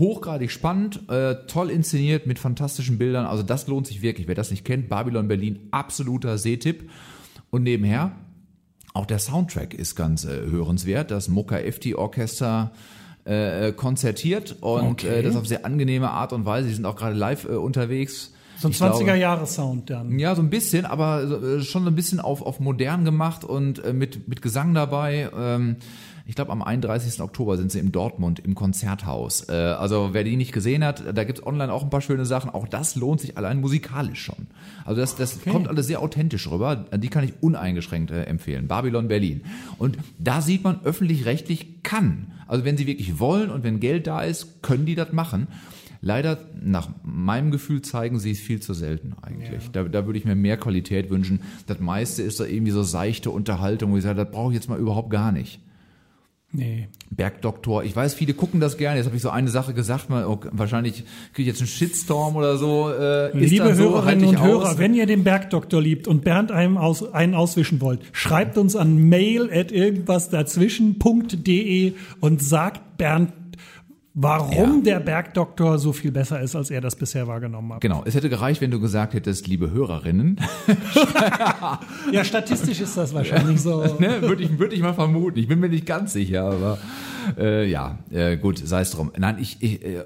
Hochgradig 0.00 0.50
spannend, 0.50 1.08
äh, 1.08 1.36
toll 1.46 1.70
inszeniert 1.70 2.26
mit 2.26 2.40
fantastischen 2.40 2.98
Bildern. 2.98 3.26
Also 3.26 3.44
das 3.44 3.68
lohnt 3.68 3.86
sich 3.86 4.02
wirklich. 4.02 4.26
Wer 4.26 4.34
das 4.34 4.50
nicht 4.50 4.64
kennt, 4.64 4.88
Babylon 4.88 5.28
Berlin, 5.28 5.68
absoluter 5.70 6.36
Sehtipp. 6.36 6.90
Und 7.50 7.62
nebenher, 7.62 8.10
auch 8.94 9.06
der 9.06 9.18
Soundtrack 9.18 9.74
ist 9.74 9.94
ganz 9.96 10.24
äh, 10.24 10.28
hörenswert. 10.50 11.10
Das 11.10 11.28
Mokka 11.28 11.56
FT 11.58 11.94
Orchester 11.96 12.70
äh, 13.24 13.72
konzertiert 13.72 14.56
und 14.60 14.86
Okay. 14.92 15.18
äh, 15.18 15.22
das 15.22 15.36
auf 15.36 15.46
sehr 15.46 15.66
angenehme 15.66 16.10
Art 16.10 16.32
und 16.32 16.46
Weise. 16.46 16.68
Die 16.68 16.74
sind 16.74 16.86
auch 16.86 16.96
gerade 16.96 17.14
live 17.16 17.44
äh, 17.44 17.48
unterwegs. 17.56 18.32
So 18.58 18.68
ein 18.68 18.70
Ich 18.70 18.78
glaube- 18.78 18.96
20er-Jahre-Sound 19.04 19.90
dann. 19.90 20.18
ja, 20.18 20.34
so 20.36 20.42
ein 20.42 20.48
bisschen, 20.48 20.86
aber 20.86 21.22
äh, 21.24 21.60
schon 21.62 21.82
so 21.84 21.90
ein 21.90 21.96
bisschen 21.96 22.20
auf, 22.20 22.40
auf 22.40 22.60
modern 22.60 23.04
gemacht 23.04 23.44
und 23.44 23.84
äh, 23.84 23.92
mit, 23.92 24.28
mit 24.28 24.42
Gesang 24.42 24.74
dabei. 24.74 25.28
Ähm, 25.36 25.76
ich 26.26 26.34
glaube, 26.34 26.52
am 26.52 26.62
31. 26.62 27.20
Oktober 27.20 27.56
sind 27.58 27.70
sie 27.70 27.78
in 27.78 27.92
Dortmund 27.92 28.38
im 28.38 28.54
Konzerthaus. 28.54 29.48
Äh, 29.48 29.52
also 29.52 30.10
wer 30.12 30.24
die 30.24 30.36
nicht 30.36 30.52
gesehen 30.52 30.82
hat, 30.82 31.04
da 31.14 31.24
gibt's 31.24 31.46
online 31.46 31.72
auch 31.72 31.82
ein 31.82 31.90
paar 31.90 32.00
schöne 32.00 32.24
Sachen. 32.24 32.50
Auch 32.50 32.66
das 32.66 32.96
lohnt 32.96 33.20
sich 33.20 33.36
allein 33.36 33.60
musikalisch 33.60 34.22
schon. 34.22 34.46
Also 34.86 35.00
das, 35.00 35.16
das 35.16 35.42
kommt 35.42 35.68
alles 35.68 35.86
sehr 35.86 36.00
authentisch 36.00 36.50
rüber. 36.50 36.86
Die 36.96 37.08
kann 37.08 37.24
ich 37.24 37.34
uneingeschränkt 37.42 38.10
äh, 38.10 38.24
empfehlen. 38.24 38.68
Babylon 38.68 39.08
Berlin. 39.08 39.42
Und 39.78 39.98
da 40.18 40.40
sieht 40.40 40.64
man, 40.64 40.80
öffentlich-rechtlich 40.82 41.82
kann. 41.82 42.28
Also 42.46 42.64
wenn 42.64 42.76
sie 42.78 42.86
wirklich 42.86 43.18
wollen 43.18 43.50
und 43.50 43.62
wenn 43.62 43.80
Geld 43.80 44.06
da 44.06 44.22
ist, 44.22 44.62
können 44.62 44.86
die 44.86 44.94
das 44.94 45.12
machen. 45.12 45.48
Leider, 46.00 46.38
nach 46.62 46.90
meinem 47.02 47.50
Gefühl, 47.50 47.80
zeigen 47.80 48.18
sie 48.18 48.30
es 48.30 48.38
viel 48.38 48.60
zu 48.60 48.74
selten 48.74 49.14
eigentlich. 49.22 49.70
Da, 49.72 49.84
da 49.84 50.04
würde 50.04 50.18
ich 50.18 50.26
mir 50.26 50.34
mehr 50.34 50.58
Qualität 50.58 51.08
wünschen. 51.08 51.40
Das 51.66 51.80
meiste 51.80 52.22
ist 52.22 52.40
da 52.40 52.44
irgendwie 52.44 52.72
so 52.72 52.82
seichte 52.82 53.30
Unterhaltung, 53.30 53.92
wo 53.92 53.96
ich 53.96 54.02
sage, 54.02 54.22
das 54.22 54.30
brauche 54.30 54.52
ich 54.52 54.54
jetzt 54.54 54.68
mal 54.68 54.78
überhaupt 54.78 55.08
gar 55.08 55.32
nicht. 55.32 55.60
Nee. 56.56 56.88
Bergdoktor, 57.10 57.82
ich 57.82 57.94
weiß, 57.94 58.14
viele 58.14 58.32
gucken 58.32 58.60
das 58.60 58.76
gerne. 58.76 58.98
Jetzt 58.98 59.06
habe 59.06 59.16
ich 59.16 59.22
so 59.22 59.30
eine 59.30 59.50
Sache 59.50 59.74
gesagt, 59.74 60.08
mal, 60.08 60.24
oh, 60.24 60.38
wahrscheinlich 60.52 61.04
kriege 61.32 61.42
ich 61.42 61.46
jetzt 61.48 61.60
einen 61.60 61.66
Shitstorm 61.66 62.36
oder 62.36 62.56
so. 62.56 62.90
Äh, 62.90 63.36
ist 63.42 63.50
Liebe 63.50 63.74
so? 63.74 64.04
Halt 64.04 64.18
Hörerinnen 64.18 64.24
ich 64.24 64.30
und 64.30 64.42
Hörer, 64.42 64.70
aus? 64.70 64.78
wenn 64.78 64.94
ihr 64.94 65.06
den 65.06 65.24
Bergdoktor 65.24 65.82
liebt 65.82 66.06
und 66.06 66.22
Bernd 66.22 66.52
einem 66.52 66.76
aus, 66.76 67.12
einen 67.12 67.34
auswischen 67.34 67.80
wollt, 67.80 68.00
schreibt 68.12 68.56
uns 68.56 68.76
an 68.76 68.96
mail 68.96 69.50
at 69.52 69.72
irgendwas 69.72 70.30
dazwischen.de 70.30 71.94
und 72.20 72.42
sagt 72.42 72.96
Bernd, 72.98 73.32
warum 74.14 74.82
der 74.84 75.00
Bergdoktor 75.00 75.78
so 75.78 75.92
viel 75.92 76.12
besser 76.12 76.40
ist, 76.40 76.54
als 76.54 76.70
er 76.70 76.80
das 76.80 76.96
bisher 76.96 77.26
wahrgenommen 77.26 77.72
hat. 77.74 77.80
Genau, 77.80 78.02
es 78.06 78.14
hätte 78.14 78.28
gereicht, 78.30 78.60
wenn 78.60 78.70
du 78.70 78.80
gesagt 78.80 79.12
hättest, 79.14 79.46
liebe 79.48 79.70
Hörerinnen, 79.72 80.40
Ja, 82.12 82.24
statistisch 82.24 82.80
ist 82.80 82.96
das 82.96 83.12
wahrscheinlich 83.14 83.60
so. 83.60 83.82
ne, 83.98 84.22
würde 84.22 84.42
ich, 84.44 84.58
würde 84.58 84.74
ich 84.74 84.82
mal 84.82 84.94
vermuten. 84.94 85.38
Ich 85.38 85.48
bin 85.48 85.60
mir 85.60 85.68
nicht 85.68 85.86
ganz 85.86 86.12
sicher, 86.12 86.44
aber 86.44 86.78
äh, 87.38 87.68
ja, 87.68 87.98
äh, 88.10 88.36
gut, 88.36 88.58
sei 88.58 88.80
es 88.80 88.90
drum. 88.90 89.12
Nein, 89.16 89.36
ich, 89.40 89.58
ich 89.60 89.84
äh, 89.84 89.96
äh, 89.96 90.02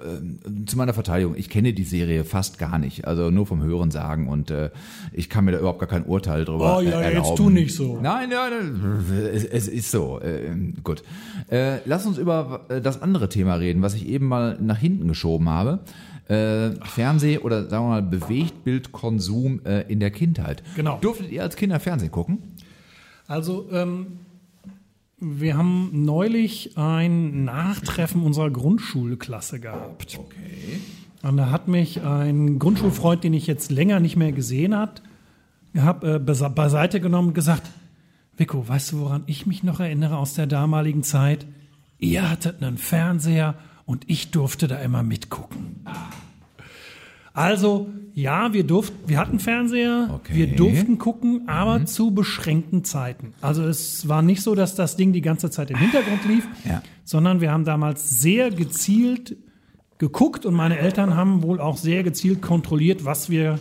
zu 0.67 0.77
meiner 0.77 0.95
Verteidigung, 0.95 1.35
ich 1.37 1.49
kenne 1.49 1.73
die 1.73 1.85
Serie 1.85 2.25
fast 2.25 2.59
gar 2.59 2.79
nicht, 2.79 3.07
also 3.07 3.31
nur 3.31 3.47
vom 3.47 3.63
Hören 3.63 3.91
sagen 3.91 4.29
und 4.29 4.51
äh, 4.51 4.71
ich 5.13 5.29
kann 5.29 5.45
mir 5.45 5.53
da 5.53 5.59
überhaupt 5.59 5.81
gar 5.81 5.89
kein 5.89 6.05
Urteil 6.05 6.45
drüber 6.45 6.79
Oh 6.79 6.81
ja, 6.81 7.01
äh, 7.01 7.05
jetzt 7.05 7.15
erlauben. 7.15 7.37
tu 7.37 7.51
nicht 7.51 7.75
so. 7.75 7.99
Nein, 8.01 8.31
nein, 8.31 8.53
nein 8.81 9.05
es, 9.33 9.45
es 9.45 9.69
ist 9.69 9.91
so. 9.91 10.21
Äh, 10.21 10.55
gut, 10.83 11.03
äh, 11.51 11.79
lass 11.85 12.07
uns 12.07 12.19
über 12.19 12.67
äh, 12.69 12.81
das 12.81 13.03
andere 13.03 13.29
Thema 13.29 13.55
reden, 13.55 13.83
was 13.83 13.95
ich 13.95 14.07
eben 14.07 14.27
mal 14.27 14.59
nach 14.61 14.79
hinten 14.79 15.09
geschoben 15.09 15.49
habe. 15.49 15.81
Äh, 16.29 16.73
Fernseh 16.85 17.39
oder 17.39 17.69
sagen 17.69 17.87
wir 17.87 17.89
mal 17.89 18.03
Bewegtbildkonsum 18.03 19.61
äh, 19.65 19.91
in 19.91 19.99
der 20.01 20.11
Kindheit. 20.11 20.63
Genau. 20.77 20.99
Durftet 21.01 21.31
ihr 21.31 21.43
als 21.43 21.57
Kinder 21.57 21.81
Fernsehen 21.81 22.11
gucken? 22.13 22.39
Also, 23.27 23.69
ähm, 23.73 24.19
wir 25.21 25.57
haben 25.57 25.91
neulich 26.05 26.77
ein 26.79 27.45
Nachtreffen 27.45 28.23
unserer 28.23 28.51
Grundschulklasse 28.51 29.61
gehabt. 29.61 30.19
Okay. 30.19 30.81
Und 31.23 31.37
da 31.37 31.51
hat 31.51 31.67
mich 31.69 32.03
ein 32.03 32.59
Grundschulfreund, 32.59 33.25
den 33.25 33.35
ich 33.35 33.47
jetzt 33.47 33.71
länger 33.73 33.99
nicht 34.01 34.17
mehr 34.17 34.33
gesehen 34.33 34.77
hat, 34.77 35.03
habe 35.77 36.15
äh, 36.15 36.19
besa- 36.19 36.49
beiseite 36.49 37.01
genommen 37.01 37.29
und 37.29 37.35
gesagt, 37.35 37.69
Vico, 38.37 38.67
weißt 38.69 38.93
du, 38.93 39.01
woran 39.01 39.25
ich 39.27 39.47
mich 39.47 39.65
noch 39.65 39.81
erinnere 39.81 40.17
aus 40.17 40.35
der 40.35 40.47
damaligen 40.47 41.03
Zeit? 41.03 41.47
Ihr 41.99 42.31
hattet 42.31 42.63
einen 42.63 42.79
Fernseher 42.79 43.57
und 43.85 44.09
ich 44.09 44.31
durfte 44.31 44.69
da 44.69 44.77
immer 44.79 45.03
mitgucken. 45.03 45.85
Also, 47.39 47.89
ja, 48.15 48.53
wir 48.53 48.65
durften, 48.65 48.97
wir 49.09 49.19
hatten 49.19 49.39
Fernseher, 49.39 50.11
Okay. 50.13 50.35
wir 50.35 50.47
durften 50.57 50.99
gucken, 50.99 51.47
aber 51.49 51.85
zu 51.87 52.11
beschränkten 52.11 52.83
Zeiten. 52.85 53.33
Also 53.41 53.63
es 53.63 54.09
war 54.09 54.23
nicht 54.23 54.43
so, 54.43 54.55
dass 54.57 54.75
das 54.75 54.97
Ding 54.97 55.13
die 55.13 55.21
ganze 55.21 55.49
Zeit 55.51 55.71
im 55.71 55.79
Hintergrund 55.79 56.25
lief, 56.27 56.47
Ja. 56.69 56.83
sondern 57.05 57.41
wir 57.41 57.53
haben 57.53 57.65
damals 57.65 58.21
sehr 58.21 58.51
gezielt 58.51 59.37
geguckt 59.99 60.47
und 60.47 60.55
meine 60.55 60.79
Eltern 60.79 61.15
haben 61.17 61.43
wohl 61.43 61.61
auch 61.61 61.77
sehr 61.77 62.03
gezielt 62.03 62.43
kontrolliert, 62.43 63.05
was 63.05 63.31
wir 63.31 63.59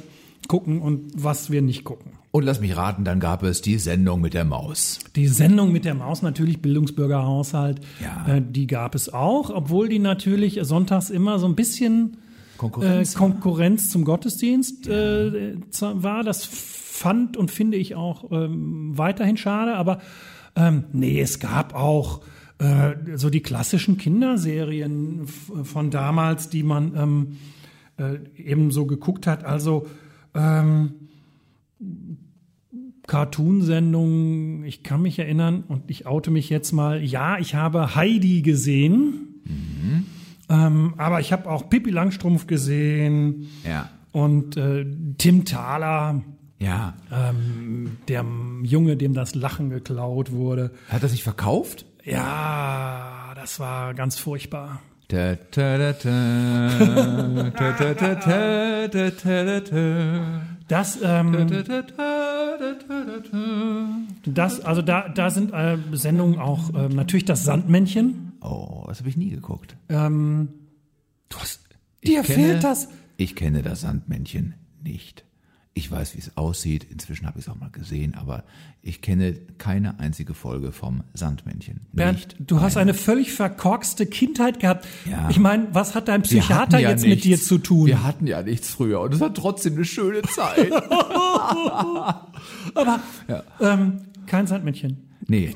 gucken 0.47 0.81
und 0.81 1.11
was 1.15 1.51
wir 1.51 1.61
nicht 1.61 1.83
gucken. 1.83 2.13
Und 2.31 2.43
lass 2.43 2.59
mich 2.59 2.75
raten, 2.77 3.03
dann 3.03 3.19
gab 3.19 3.41
es 3.43 3.61
die 3.61 3.77
Sendung 3.77 4.21
mit 4.21 4.33
der 4.33 4.45
Maus. 4.45 4.99
Die 5.15 5.27
Sendung 5.27 5.71
mit 5.71 5.85
der 5.85 5.95
Maus, 5.95 6.21
natürlich 6.21 6.61
Bildungsbürgerhaushalt, 6.61 7.79
Ja. 8.01 8.35
äh, 8.35 8.41
die 8.47 8.67
gab 8.67 8.95
es 8.95 9.11
auch, 9.13 9.49
obwohl 9.49 9.87
die 9.89 9.99
natürlich 9.99 10.59
sonntags 10.63 11.09
immer 11.09 11.39
so 11.39 11.47
ein 11.47 11.55
bisschen 11.55 12.17
Konkurrenz. 12.57 13.13
äh, 13.13 13.17
Konkurrenz 13.17 13.89
zum 13.89 14.03
Gottesdienst 14.03 14.87
äh, 14.87 15.55
war. 15.81 16.23
Das 16.23 16.45
fand 16.45 17.37
und 17.37 17.51
finde 17.51 17.77
ich 17.77 17.95
auch 17.95 18.31
ähm, 18.31 18.97
weiterhin 18.97 19.37
schade, 19.37 19.75
aber 19.75 19.99
ähm, 20.55 20.85
nee, 20.91 21.21
es 21.21 21.39
gab 21.39 21.75
auch 21.75 22.21
äh, 22.59 22.95
so 23.15 23.29
die 23.29 23.41
klassischen 23.41 23.97
Kinderserien 23.97 25.27
von 25.27 25.91
damals, 25.91 26.49
die 26.49 26.63
man 26.63 26.95
ähm, 26.95 27.37
äh, 27.97 28.17
eben 28.41 28.71
so 28.71 28.85
geguckt 28.87 29.27
hat. 29.27 29.43
Also 29.45 29.85
ähm, 30.33 30.93
Cartoonsendungen, 33.05 34.65
ich 34.65 34.83
kann 34.83 35.01
mich 35.01 35.19
erinnern 35.19 35.63
und 35.67 35.89
ich 35.89 36.07
oute 36.07 36.31
mich 36.31 36.49
jetzt 36.49 36.71
mal, 36.71 37.03
ja, 37.03 37.37
ich 37.37 37.55
habe 37.55 37.95
Heidi 37.95 38.41
gesehen, 38.41 39.96
ähm, 40.49 40.93
aber 40.97 41.19
ich 41.19 41.31
habe 41.33 41.49
auch 41.49 41.69
Pippi 41.69 41.89
Langstrumpf 41.89 42.47
gesehen. 42.47 43.49
Ja. 43.65 43.89
Und 44.11 44.57
äh, 44.57 44.85
Tim 45.17 45.45
Thaler. 45.45 46.21
Ja. 46.59 46.95
Ähm, 47.11 47.97
der 48.07 48.25
Junge, 48.63 48.97
dem 48.97 49.13
das 49.13 49.35
Lachen 49.35 49.69
geklaut 49.69 50.31
wurde. 50.31 50.71
Hat 50.89 51.03
er 51.03 51.09
sich 51.09 51.23
verkauft? 51.23 51.85
Ja, 52.03 53.33
das 53.35 53.59
war 53.59 53.93
ganz 53.93 54.17
furchtbar. 54.17 54.79
Das, 60.67 60.99
ähm, 61.01 61.49
das, 64.25 64.59
also 64.65 64.81
da, 64.81 65.07
da 65.07 65.29
sind 65.29 65.53
äh, 65.53 65.77
Sendungen 65.93 66.39
auch 66.39 66.73
äh, 66.73 66.89
natürlich 66.89 67.23
das 67.23 67.45
Sandmännchen. 67.45 68.26
Oh, 68.41 68.85
das 68.87 68.99
habe 68.99 69.09
ich 69.09 69.17
nie 69.17 69.29
geguckt. 69.29 69.75
Ähm, 69.89 70.49
du 71.29 71.37
hast, 71.37 71.61
dir 72.05 72.21
kenne- 72.21 72.23
fehlt 72.35 72.63
das. 72.63 72.89
Ich 73.17 73.35
kenne 73.35 73.63
das 73.63 73.81
Sandmännchen 73.81 74.53
nicht. 74.83 75.23
Ich 75.73 75.91
weiß, 75.91 76.15
wie 76.15 76.19
es 76.19 76.35
aussieht. 76.37 76.87
Inzwischen 76.89 77.27
habe 77.27 77.37
ich 77.37 77.45
es 77.45 77.51
auch 77.51 77.55
mal 77.59 77.69
gesehen, 77.69 78.15
aber 78.15 78.43
ich 78.81 79.01
kenne 79.01 79.33
keine 79.59 79.99
einzige 79.99 80.33
Folge 80.33 80.71
vom 80.71 81.03
Sandmännchen. 81.13 81.81
Bernd, 81.93 82.17
nicht 82.39 82.49
du 82.49 82.61
hast 82.61 82.77
eine 82.77 82.95
völlig 82.95 83.31
verkorkste 83.31 84.07
Kindheit 84.07 84.59
gehabt. 84.59 84.87
Ja. 85.05 85.29
Ich 85.29 85.37
meine, 85.37 85.67
was 85.73 85.93
hat 85.93 86.07
dein 86.07 86.23
Psychiater 86.23 86.79
ja 86.79 86.89
jetzt 86.89 87.05
mit 87.05 87.23
dir 87.23 87.31
nichts. 87.35 87.47
zu 87.47 87.59
tun? 87.59 87.85
Wir 87.85 88.01
hatten 88.03 88.25
ja 88.25 88.41
nichts 88.41 88.69
früher 88.71 89.01
und 89.01 89.13
es 89.13 89.19
war 89.19 89.31
trotzdem 89.35 89.75
eine 89.75 89.85
schöne 89.85 90.23
Zeit. 90.23 90.71
Aber 92.73 92.99
ähm, 93.59 94.01
kein 94.25 94.47
Sandmännchen. 94.47 94.97
nee, 95.27 95.53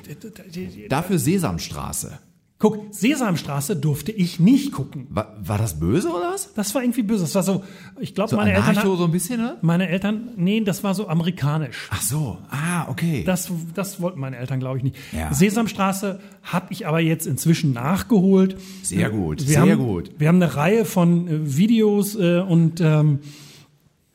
dafür 0.90 1.18
Sesamstraße. 1.20 2.20
Guck, 2.62 2.94
Sesamstraße 2.94 3.76
durfte 3.76 4.12
ich 4.12 4.40
nicht 4.40 4.72
gucken. 4.72 5.08
War, 5.10 5.36
war 5.44 5.58
das 5.58 5.80
böse 5.80 6.10
oder 6.10 6.32
was? 6.32 6.54
Das 6.54 6.74
war 6.76 6.84
irgendwie 6.84 7.02
böse. 7.02 7.24
Das 7.24 7.34
war 7.36 7.42
so, 7.44 7.64
ich 8.00 8.14
glaube, 8.14 8.30
So 8.30 8.36
meine 8.38 8.52
Eltern, 8.52 8.70
Anarcho 8.70 8.92
hat- 8.92 8.98
so 9.00 9.06
ein 9.06 9.12
bisschen, 9.12 9.42
ne? 9.42 9.58
meine 9.64 9.90
Eltern, 9.90 10.30
nee, 10.38 10.62
das 10.62 10.84
war 10.84 10.94
so 10.94 11.08
amerikanisch. 11.08 11.90
Ach 11.92 12.02
so, 12.02 12.38
ah, 12.52 12.88
okay. 12.88 13.24
Das, 13.26 13.52
das 13.74 14.00
wollten 14.00 14.20
meine 14.20 14.38
Eltern, 14.38 14.60
glaube 14.60 14.78
ich, 14.78 14.84
nicht. 14.84 14.96
Ja. 15.12 15.34
Sesamstraße 15.34 16.20
habe 16.44 16.68
ich 16.70 16.86
aber 16.86 17.00
jetzt 17.00 17.26
inzwischen 17.26 17.74
nachgeholt. 17.74 18.56
Sehr 18.84 19.10
gut, 19.10 19.40
Wir 19.42 19.48
sehr 19.48 19.62
haben, 19.62 19.78
gut. 19.78 20.12
Wir 20.20 20.28
haben 20.28 20.36
eine 20.42 20.56
Reihe 20.56 20.86
von 20.86 21.28
äh, 21.28 21.58
Videos 21.58 22.16
äh, 22.16 22.40
und, 22.42 22.80
ähm, 22.80 23.20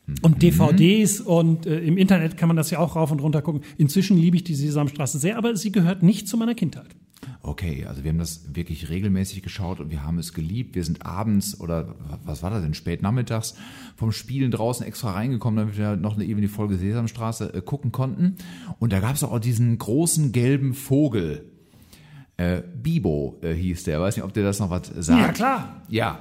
Mhm. 0.09 0.15
und 0.23 0.41
DVDs 0.41 1.21
und 1.21 1.67
äh, 1.67 1.81
im 1.81 1.99
Internet 1.99 2.37
kann 2.37 2.47
man 2.47 2.57
das 2.57 2.71
ja 2.71 2.79
auch 2.79 2.95
rauf 2.95 3.11
und 3.11 3.21
runter 3.21 3.43
gucken. 3.43 3.63
Inzwischen 3.77 4.17
liebe 4.17 4.37
ich 4.37 4.45
die 4.45 4.55
Sesamstraße 4.55 5.19
sehr, 5.19 5.37
aber 5.37 5.57
sie 5.57 5.73
gehört 5.73 6.05
nicht 6.05 6.29
zu 6.29 6.37
meiner 6.37 6.55
Kindheit. 6.55 6.87
Okay, 7.47 7.87
also 7.89 8.03
wir 8.03 8.11
haben 8.11 8.19
das 8.19 8.57
wirklich 8.57 8.89
regelmäßig 8.89 9.41
geschaut 9.41 9.79
und 9.79 9.93
wir 9.93 10.03
haben 10.03 10.19
es 10.19 10.33
geliebt. 10.33 10.75
Wir 10.75 10.83
sind 10.83 11.07
abends 11.07 11.61
oder 11.61 11.95
was 12.25 12.43
war 12.43 12.51
das 12.51 12.61
denn, 12.63 12.75
spät 12.75 13.03
nachmittags 13.03 13.55
vom 13.95 14.11
Spielen 14.11 14.51
draußen 14.51 14.85
extra 14.85 15.13
reingekommen, 15.13 15.59
damit 15.59 15.79
wir 15.79 15.95
noch 15.95 16.19
eben 16.19 16.41
die 16.41 16.49
Folge 16.49 16.77
Sesamstraße 16.77 17.55
äh, 17.55 17.63
gucken 17.63 17.93
konnten. 17.93 18.37
Und 18.81 18.93
da 18.93 18.99
gab 18.99 19.15
es 19.15 19.23
auch 19.23 19.39
diesen 19.39 19.79
großen 19.79 20.33
gelben 20.33 20.75
Vogel. 20.75 21.45
Äh, 22.37 22.63
Bibo 22.83 23.39
äh, 23.43 23.53
hieß 23.55 23.85
der. 23.85 24.01
Weiß 24.01 24.17
nicht, 24.17 24.25
ob 24.25 24.33
der 24.33 24.43
das 24.43 24.59
noch 24.59 24.71
was 24.71 24.89
sagt. 24.89 25.21
Ja, 25.21 25.33
klar. 25.33 25.83
Ja. 25.89 26.19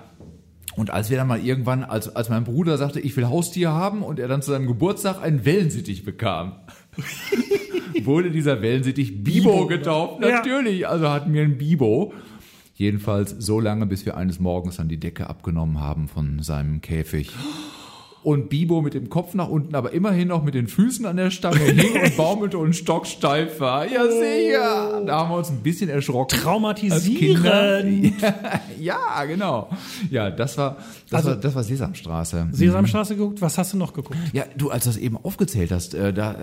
Und 0.76 0.92
als 0.92 1.10
wir 1.10 1.18
dann 1.18 1.28
mal 1.28 1.44
irgendwann, 1.44 1.84
als, 1.84 2.16
als 2.16 2.30
mein 2.30 2.44
Bruder 2.44 2.78
sagte, 2.78 3.00
ich 3.00 3.18
will 3.18 3.26
Haustier 3.26 3.72
haben 3.72 4.04
und 4.04 4.20
er 4.20 4.28
dann 4.28 4.44
zu 4.44 4.52
seinem 4.52 4.68
Geburtstag 4.68 5.24
einen 5.24 5.44
Wellensittich 5.44 6.06
bekam, 6.06 6.54
wurde 8.04 8.32
dieser 8.32 8.62
Wellensittich 8.62 9.24
Bibo, 9.24 9.52
Bibo 9.52 9.68
getauft. 9.68 10.22
Ja. 10.22 10.32
Natürlich, 10.32 10.88
also 10.88 11.10
hatten 11.10 11.34
wir 11.34 11.44
einen 11.44 11.58
Bibo. 11.58 12.14
Jedenfalls 12.76 13.32
so 13.32 13.62
lange, 13.62 13.86
bis 13.86 14.06
wir 14.06 14.18
eines 14.18 14.40
Morgens 14.40 14.78
dann 14.78 14.90
die 14.90 15.00
Decke 15.00 15.30
abgenommen 15.30 15.80
haben 15.80 16.10
von 16.10 16.42
seinem 16.42 16.82
Käfig. 16.82 17.32
Und 18.26 18.50
Bibo 18.50 18.82
mit 18.82 18.96
dem 18.96 19.10
Kopf 19.10 19.36
nach 19.36 19.48
unten, 19.50 19.76
aber 19.76 19.92
immerhin 19.94 20.30
noch 20.30 20.44
mit 20.44 20.56
den 20.56 20.66
Füßen 20.68 21.06
an 21.06 21.16
der 21.16 21.30
Stange 21.30 21.60
hing 21.60 22.02
und 22.02 22.18
baumelte 22.18 22.58
und 22.58 22.76
stocksteif 22.76 23.60
war. 23.60 23.86
Ja, 23.86 24.04
sicher. 24.10 25.04
Da 25.06 25.20
haben 25.20 25.30
wir 25.30 25.38
uns 25.38 25.52
ein 25.52 25.60
bisschen 25.62 25.90
erschrocken. 25.90 26.36
Traumatisierend. 26.40 28.14
Ja, 28.80 29.24
genau. 29.26 29.70
Ja, 30.10 30.30
das 30.32 30.58
war, 30.58 30.78
das 31.10 31.18
Also- 31.20 31.30
war, 31.30 31.36
das 31.38 31.56
war 31.56 31.64
Sesamstraße. 31.64 32.48
Sesamstraße 32.52 33.16
geguckt, 33.16 33.42
was 33.42 33.58
hast 33.58 33.74
du 33.74 33.78
noch 33.78 33.94
geguckt? 33.94 34.18
Ja, 34.34 34.44
du, 34.58 34.70
als 34.70 34.84
du 34.84 34.90
das 34.90 34.98
eben 34.98 35.18
aufgezählt 35.18 35.72
hast, 35.72 35.94
äh, 35.94 36.12
da 36.14 36.34
äh, 36.34 36.36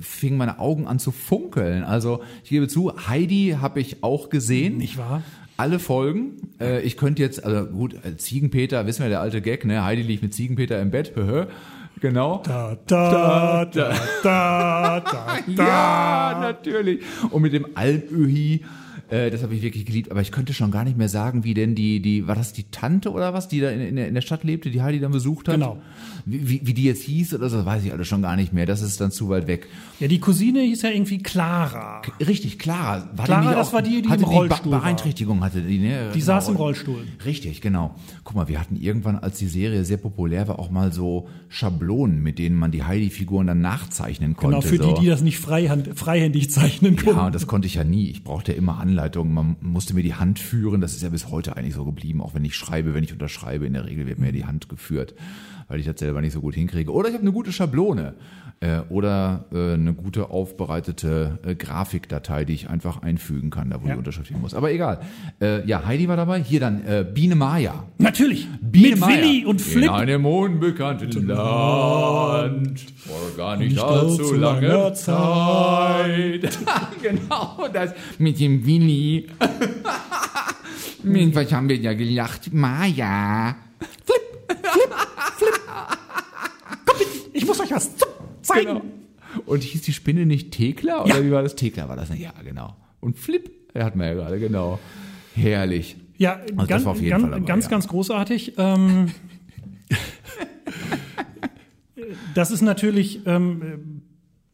fingen 0.00 0.36
meine 0.36 0.58
Augen 0.58 0.86
an 0.86 0.98
zu 0.98 1.12
funkeln. 1.12 1.84
Also 1.84 2.20
ich 2.44 2.50
gebe 2.50 2.66
zu, 2.68 2.92
Heidi 3.08 3.56
habe 3.60 3.80
ich 3.80 4.02
auch 4.02 4.30
gesehen. 4.30 4.78
Nicht 4.78 4.98
wahr? 4.98 5.22
Alle 5.56 5.78
Folgen. 5.78 6.52
Äh, 6.60 6.82
ich 6.82 6.96
könnte 6.96 7.22
jetzt, 7.22 7.44
also 7.44 7.66
gut, 7.66 7.94
äh, 8.04 8.16
Ziegenpeter, 8.16 8.86
wissen 8.86 9.02
wir, 9.02 9.08
der 9.08 9.20
alte 9.20 9.40
Gag, 9.40 9.64
ne? 9.64 9.84
Heidi 9.84 10.02
liegt 10.02 10.22
mit 10.22 10.34
Ziegenpeter 10.34 10.80
im 10.80 10.90
Bett. 10.90 11.12
genau. 12.00 12.42
Da, 12.44 12.76
da, 12.86 13.64
da, 13.64 14.00
da, 14.22 15.00
da, 15.00 15.38
Ja, 15.46 16.38
natürlich. 16.40 17.02
Und 17.30 17.42
mit 17.42 17.54
dem 17.54 17.66
Almöhi, 17.74 18.64
äh, 19.10 19.30
das 19.30 19.42
habe 19.42 19.54
ich 19.54 19.62
wirklich 19.62 19.86
geliebt. 19.86 20.10
Aber 20.10 20.20
ich 20.20 20.32
könnte 20.32 20.52
schon 20.52 20.70
gar 20.70 20.84
nicht 20.84 20.96
mehr 20.96 21.08
sagen, 21.08 21.44
wie 21.44 21.54
denn 21.54 21.74
die, 21.74 22.00
die, 22.00 22.26
war 22.26 22.34
das 22.34 22.52
die 22.52 22.64
Tante 22.64 23.10
oder 23.10 23.32
was, 23.34 23.48
die 23.48 23.60
da 23.60 23.70
in, 23.70 23.80
in, 23.80 23.96
der, 23.96 24.08
in 24.08 24.14
der 24.14 24.20
Stadt 24.20 24.44
lebte, 24.44 24.70
die 24.70 24.82
Heidi 24.82 25.00
dann 25.00 25.12
besucht 25.12 25.48
hat? 25.48 25.54
Genau. 25.54 25.78
Wie, 26.24 26.48
wie, 26.48 26.60
wie 26.64 26.74
die 26.74 26.84
jetzt 26.84 27.02
hieß 27.02 27.34
oder 27.34 27.48
so, 27.48 27.64
weiß 27.64 27.84
ich 27.84 27.92
alles 27.92 28.08
schon 28.08 28.22
gar 28.22 28.36
nicht 28.36 28.52
mehr. 28.52 28.66
Das 28.66 28.82
ist 28.82 29.00
dann 29.00 29.12
zu 29.12 29.28
weit 29.28 29.46
weg. 29.46 29.68
Ja, 30.00 30.08
die 30.08 30.18
Cousine 30.18 30.60
hieß 30.60 30.82
ja 30.82 30.90
irgendwie 30.90 31.18
Clara. 31.18 32.02
Richtig, 32.20 32.58
Clara. 32.58 33.08
War 33.14 33.26
Clara, 33.26 33.50
die 33.50 33.56
das 33.56 33.68
auch, 33.68 33.72
war 33.74 33.82
die, 33.82 34.02
die 34.02 34.12
im 34.12 34.24
Rollstuhl 34.24 34.72
war. 34.72 34.80
Beeinträchtigung 34.80 35.44
hatte 35.44 35.60
die, 35.60 35.78
ne? 35.78 36.10
Die 36.14 36.20
saß 36.20 36.48
im 36.48 36.56
Rollstuhl. 36.56 37.04
Richtig, 37.24 37.60
genau. 37.60 37.94
Guck 38.24 38.34
mal, 38.34 38.48
wir 38.48 38.60
hatten 38.60 38.76
irgendwann, 38.76 39.16
als 39.18 39.38
die 39.38 39.46
Serie 39.46 39.84
sehr 39.84 39.98
populär 39.98 40.48
war, 40.48 40.58
auch 40.58 40.70
mal 40.70 40.92
so 40.92 41.28
Schablonen, 41.48 42.22
mit 42.22 42.38
denen 42.38 42.56
man 42.56 42.72
die 42.72 42.82
Heidi-Figuren 42.82 43.46
dann 43.46 43.60
nachzeichnen 43.60 44.34
konnte. 44.34 44.58
Genau, 44.58 44.68
für 44.68 44.76
so. 44.82 44.94
die, 44.94 45.02
die 45.02 45.06
das 45.06 45.22
nicht 45.22 45.38
freihand, 45.38 45.98
freihändig 45.98 46.50
zeichnen 46.50 46.96
konnten. 46.96 47.18
Ja, 47.18 47.26
und 47.26 47.34
das 47.34 47.46
konnte 47.46 47.66
ich 47.66 47.74
ja 47.74 47.84
nie. 47.84 48.10
Ich 48.10 48.24
brauchte 48.24 48.52
immer 48.52 48.78
Anleitungen. 48.96 49.34
Man 49.34 49.56
musste 49.60 49.94
mir 49.94 50.02
die 50.02 50.14
Hand 50.14 50.38
führen. 50.38 50.80
Das 50.80 50.94
ist 50.94 51.02
ja 51.02 51.10
bis 51.10 51.28
heute 51.28 51.56
eigentlich 51.56 51.74
so 51.74 51.84
geblieben. 51.84 52.22
Auch 52.22 52.34
wenn 52.34 52.44
ich 52.44 52.56
schreibe, 52.56 52.94
wenn 52.94 53.04
ich 53.04 53.12
unterschreibe, 53.12 53.66
in 53.66 53.74
der 53.74 53.84
Regel 53.84 54.06
wird 54.06 54.18
mir 54.18 54.32
die 54.32 54.46
Hand 54.46 54.68
geführt, 54.68 55.14
weil 55.68 55.80
ich 55.80 55.86
das 55.86 55.98
selber 55.98 56.20
nicht 56.20 56.32
so 56.32 56.40
gut 56.40 56.54
hinkriege. 56.54 56.92
Oder 56.92 57.08
ich 57.08 57.14
habe 57.14 57.22
eine 57.22 57.32
gute 57.32 57.52
Schablone 57.52 58.14
äh, 58.60 58.80
oder 58.88 59.44
äh, 59.52 59.74
eine 59.74 59.92
gute 59.94 60.30
aufbereitete 60.30 61.38
äh, 61.44 61.54
Grafikdatei, 61.54 62.44
die 62.44 62.54
ich 62.54 62.70
einfach 62.70 63.02
einfügen 63.02 63.50
kann, 63.50 63.70
da 63.70 63.82
wo 63.82 63.86
Ja. 63.86 63.92
die 63.92 63.98
Unterschrift 63.98 64.28
hin 64.28 64.40
muss. 64.40 64.54
Aber 64.54 64.70
egal. 64.72 65.00
Äh, 65.40 65.66
ja, 65.66 65.84
Heidi 65.84 66.08
war 66.08 66.16
dabei. 66.16 66.42
Hier 66.42 66.60
dann 66.60 66.84
äh, 66.86 67.04
Biene 67.04 67.34
Maya. 67.34 67.84
Natürlich. 67.98 68.48
Biene 68.60 68.90
mit 68.90 69.00
Maya. 69.00 69.16
Willi 69.18 69.44
und 69.44 69.60
Flip. 69.60 69.84
In 69.84 69.90
einem 69.90 70.24
unbekannten 70.26 71.26
Land 71.26 72.80
vor 72.96 73.16
gar 73.36 73.56
nicht, 73.56 73.72
Nicht 73.72 73.82
allzu 73.82 74.34
langer 74.34 74.68
langer 74.68 74.94
Zeit. 74.94 76.40
genau, 77.02 77.68
das 77.72 77.92
mit 78.18 78.40
dem 78.40 78.64
Willi. 78.64 79.26
Mensch, 81.02 81.34
was 81.36 81.52
haben 81.52 81.68
wir 81.68 81.76
ja 81.76 81.92
gelacht? 81.92 82.52
Maya. 82.52 83.54
Ich 87.32 87.46
muss 87.46 87.55
euch 87.66 87.72
was 87.72 87.90
zeigen. 88.42 88.66
Genau. 88.66 88.82
Und 89.44 89.62
hieß 89.62 89.82
die 89.82 89.92
Spinne 89.92 90.24
nicht 90.26 90.52
Thekla? 90.52 91.04
Oder 91.04 91.16
Ja. 91.18 91.24
wie 91.24 91.30
war 91.30 91.42
das? 91.42 91.56
Thekla 91.56 91.88
war 91.88 91.96
das? 91.96 92.08
Ja, 92.16 92.32
genau. 92.42 92.74
Und 93.00 93.18
Flip, 93.18 93.50
er 93.74 93.84
hat 93.84 93.96
man 93.96 94.06
ja 94.08 94.14
gerade, 94.14 94.38
genau. 94.38 94.78
Herrlich. 95.34 95.96
Ja, 96.16 96.40
das 96.54 96.68
ganz, 96.68 96.84
war 96.84 96.92
auf 96.92 96.98
jeden 96.98 97.10
ganz, 97.10 97.22
Fall 97.22 97.30
dabei, 97.32 97.44
ganz, 97.46 97.64
ja. 97.66 97.70
ganz 97.70 97.88
großartig. 97.88 98.54
Ähm, 98.56 99.10
das 102.34 102.50
ist 102.50 102.62
natürlich 102.62 103.20
ähm, 103.26 104.02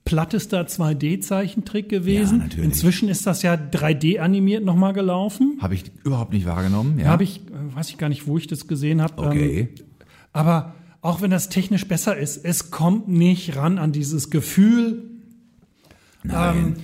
plattester 0.04 0.62
2D-Zeichentrick 0.62 1.88
gewesen. 1.88 2.38
Ja, 2.38 2.44
natürlich. 2.44 2.64
Inzwischen 2.64 3.08
ist 3.08 3.26
das 3.26 3.42
ja 3.42 3.54
3D 3.54 4.18
animiert 4.18 4.64
nochmal 4.64 4.92
gelaufen. 4.92 5.58
Habe 5.60 5.74
ich 5.74 5.84
überhaupt 6.04 6.32
nicht 6.32 6.46
wahrgenommen. 6.46 6.98
Ja. 6.98 7.06
Habe 7.06 7.22
ich, 7.22 7.40
äh, 7.46 7.74
weiß 7.76 7.90
ich 7.90 7.98
gar 7.98 8.08
nicht, 8.08 8.26
wo 8.26 8.38
ich 8.38 8.48
das 8.48 8.66
gesehen 8.66 9.00
habe. 9.00 9.22
Okay. 9.22 9.60
Ähm, 9.60 9.68
aber 10.32 10.74
auch 11.02 11.20
wenn 11.20 11.32
das 11.32 11.48
technisch 11.48 11.86
besser 11.86 12.16
ist, 12.16 12.44
es 12.44 12.70
kommt 12.70 13.08
nicht 13.08 13.56
ran 13.56 13.78
an 13.78 13.92
dieses 13.92 14.30
Gefühl, 14.30 15.10
Nein. 16.22 16.76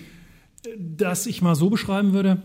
das 0.77 1.27
ich 1.27 1.41
mal 1.41 1.55
so 1.55 1.71
beschreiben 1.71 2.13
würde. 2.13 2.43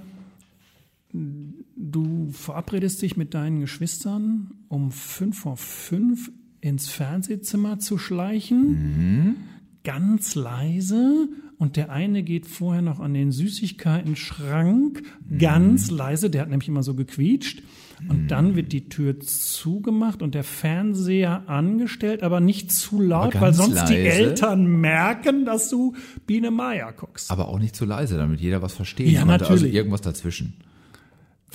Du 1.12 2.30
verabredest 2.32 3.02
dich 3.02 3.18
mit 3.18 3.34
deinen 3.34 3.60
Geschwistern, 3.60 4.52
um 4.70 4.92
fünf 4.92 5.40
vor 5.40 5.58
fünf 5.58 6.32
ins 6.62 6.90
Fernsehzimmer 6.90 7.80
zu 7.80 7.98
schleichen, 7.98 9.36
ganz 9.84 10.36
leise. 10.36 11.28
Und 11.64 11.78
der 11.78 11.92
eine 11.94 12.24
geht 12.24 12.46
vorher 12.46 12.82
noch 12.82 13.00
an 13.00 13.14
den 13.14 13.32
Süßigkeiten-Schrank, 13.32 15.02
ganz 15.40 15.90
leise, 15.90 16.30
der 16.30 16.42
hat 16.42 16.50
nämlich 16.50 16.68
immer 16.68 16.84
so 16.84 16.94
gequietscht. 16.94 17.64
Und 18.10 18.28
dann 18.28 18.58
wird 18.58 18.74
die 18.74 18.90
Tür 18.90 19.22
zugemacht 19.22 20.22
und 20.22 20.36
der 20.36 20.44
Fernseher 20.44 21.48
angestellt, 21.48 22.22
aber 22.22 22.42
nicht 22.42 22.70
zu 22.74 23.00
laut, 23.02 23.40
weil 23.40 23.54
sonst 23.54 23.86
die 23.88 23.94
leise. 23.94 24.10
Eltern 24.10 24.66
merken, 24.82 25.46
dass 25.46 25.70
du 25.70 25.96
Biene 26.28 26.52
Meier 26.52 26.92
guckst. 26.92 27.32
Aber 27.32 27.48
auch 27.48 27.60
nicht 27.60 27.78
zu 27.78 27.86
leise, 27.86 28.18
damit 28.18 28.42
jeder 28.42 28.62
was 28.62 28.74
versteht. 28.74 29.08
Ja, 29.08 29.22
Also 29.22 29.32
natürlich. 29.32 29.74
irgendwas 29.74 30.02
dazwischen. 30.02 30.56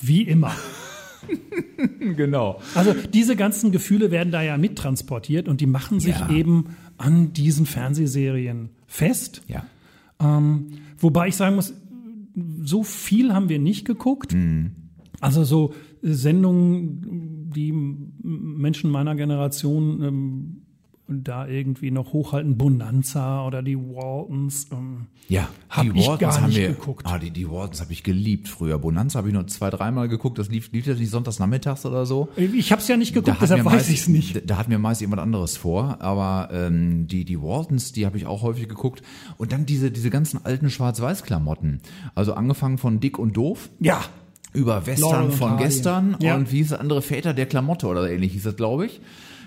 Wie 0.01 0.23
immer. 0.23 0.51
Genau. 2.15 2.59
Also 2.75 2.93
diese 3.13 3.35
ganzen 3.35 3.71
Gefühle 3.71 4.09
werden 4.09 4.31
da 4.31 4.41
ja 4.41 4.57
mittransportiert 4.57 5.47
und 5.47 5.61
die 5.61 5.65
machen 5.67 5.99
sich 5.99 6.17
Ja. 6.17 6.29
eben 6.29 6.75
an 6.97 7.31
diesen 7.33 7.65
Fernsehserien 7.65 8.69
fest. 8.87 9.41
Ja. 9.47 9.65
Ähm, 10.21 10.67
wobei 10.97 11.29
ich 11.29 11.35
sagen 11.35 11.55
muss, 11.55 11.73
so 12.61 12.83
viel 12.83 13.33
haben 13.33 13.49
wir 13.49 13.59
nicht 13.59 13.85
geguckt. 13.85 14.33
Mhm. 14.33 14.71
Also 15.19 15.43
so 15.43 15.73
Sendungen, 16.01 17.49
die 17.53 17.71
Menschen 17.71 18.89
meiner 18.89 19.15
Generation 19.15 20.01
ähm, 20.01 20.58
da 21.11 21.47
irgendwie 21.47 21.91
noch 21.91 22.13
hochhalten, 22.13 22.57
Bonanza 22.57 23.45
oder 23.45 23.61
die 23.63 23.77
Waltons. 23.77 24.67
Ähm, 24.71 25.07
Ja, 25.27 25.49
Hab 25.69 25.83
die 25.83 26.01
gar 26.19 26.41
haben 26.41 26.55
wir, 26.55 26.69
geguckt. 26.69 27.05
Ah, 27.05 27.17
die, 27.17 27.31
die 27.31 27.49
Wardens 27.49 27.81
habe 27.81 27.91
ich 27.93 28.03
geliebt 28.03 28.47
früher. 28.47 28.77
Bonanza 28.79 29.17
habe 29.19 29.27
ich 29.29 29.33
nur 29.33 29.47
zwei, 29.47 29.69
dreimal 29.69 30.07
geguckt. 30.07 30.37
Das 30.39 30.49
lief, 30.49 30.71
lief 30.71 30.85
das 30.85 30.99
nicht 30.99 31.09
sonntags 31.09 31.39
nachmittags 31.39 31.85
oder 31.85 32.05
so. 32.05 32.29
ich 32.35 32.71
habe 32.71 32.81
es 32.81 32.87
ja 32.87 32.97
nicht 32.97 33.13
geguckt, 33.13 33.33
hat 33.33 33.41
deshalb 33.41 33.65
weiß 33.65 33.89
ich 33.89 34.01
es 34.01 34.07
nicht. 34.07 34.35
Da, 34.35 34.39
da 34.41 34.57
hat 34.57 34.69
mir 34.69 34.79
meist 34.79 35.01
jemand 35.01 35.21
anderes 35.21 35.57
vor, 35.57 35.97
aber 35.99 36.49
ähm, 36.51 37.07
die 37.07 37.25
die 37.25 37.41
Waltons, 37.41 37.91
die 37.91 38.05
habe 38.05 38.17
ich 38.17 38.25
auch 38.25 38.41
häufig 38.41 38.67
geguckt 38.69 39.01
und 39.37 39.51
dann 39.51 39.65
diese 39.65 39.91
diese 39.91 40.09
ganzen 40.09 40.43
alten 40.45 40.69
Schwarz-Weiß-Klamotten, 40.69 41.81
also 42.15 42.33
angefangen 42.33 42.77
von 42.77 42.99
Dick 42.99 43.17
und 43.19 43.35
Doof 43.35 43.69
Ja, 43.79 44.01
über 44.53 44.85
Western 44.87 45.25
und 45.25 45.31
von 45.33 45.57
gestern 45.57 46.17
Ja. 46.19 46.35
und 46.35 46.51
wie 46.51 46.57
hieß 46.57 46.69
das 46.69 46.79
andere 46.79 47.01
Väter 47.01 47.33
der 47.33 47.45
Klamotte 47.45 47.87
oder 47.87 48.09
ähnlich 48.09 48.33
hieß 48.33 48.43
das, 48.43 48.55
glaube 48.55 48.85
ich. 48.87 49.01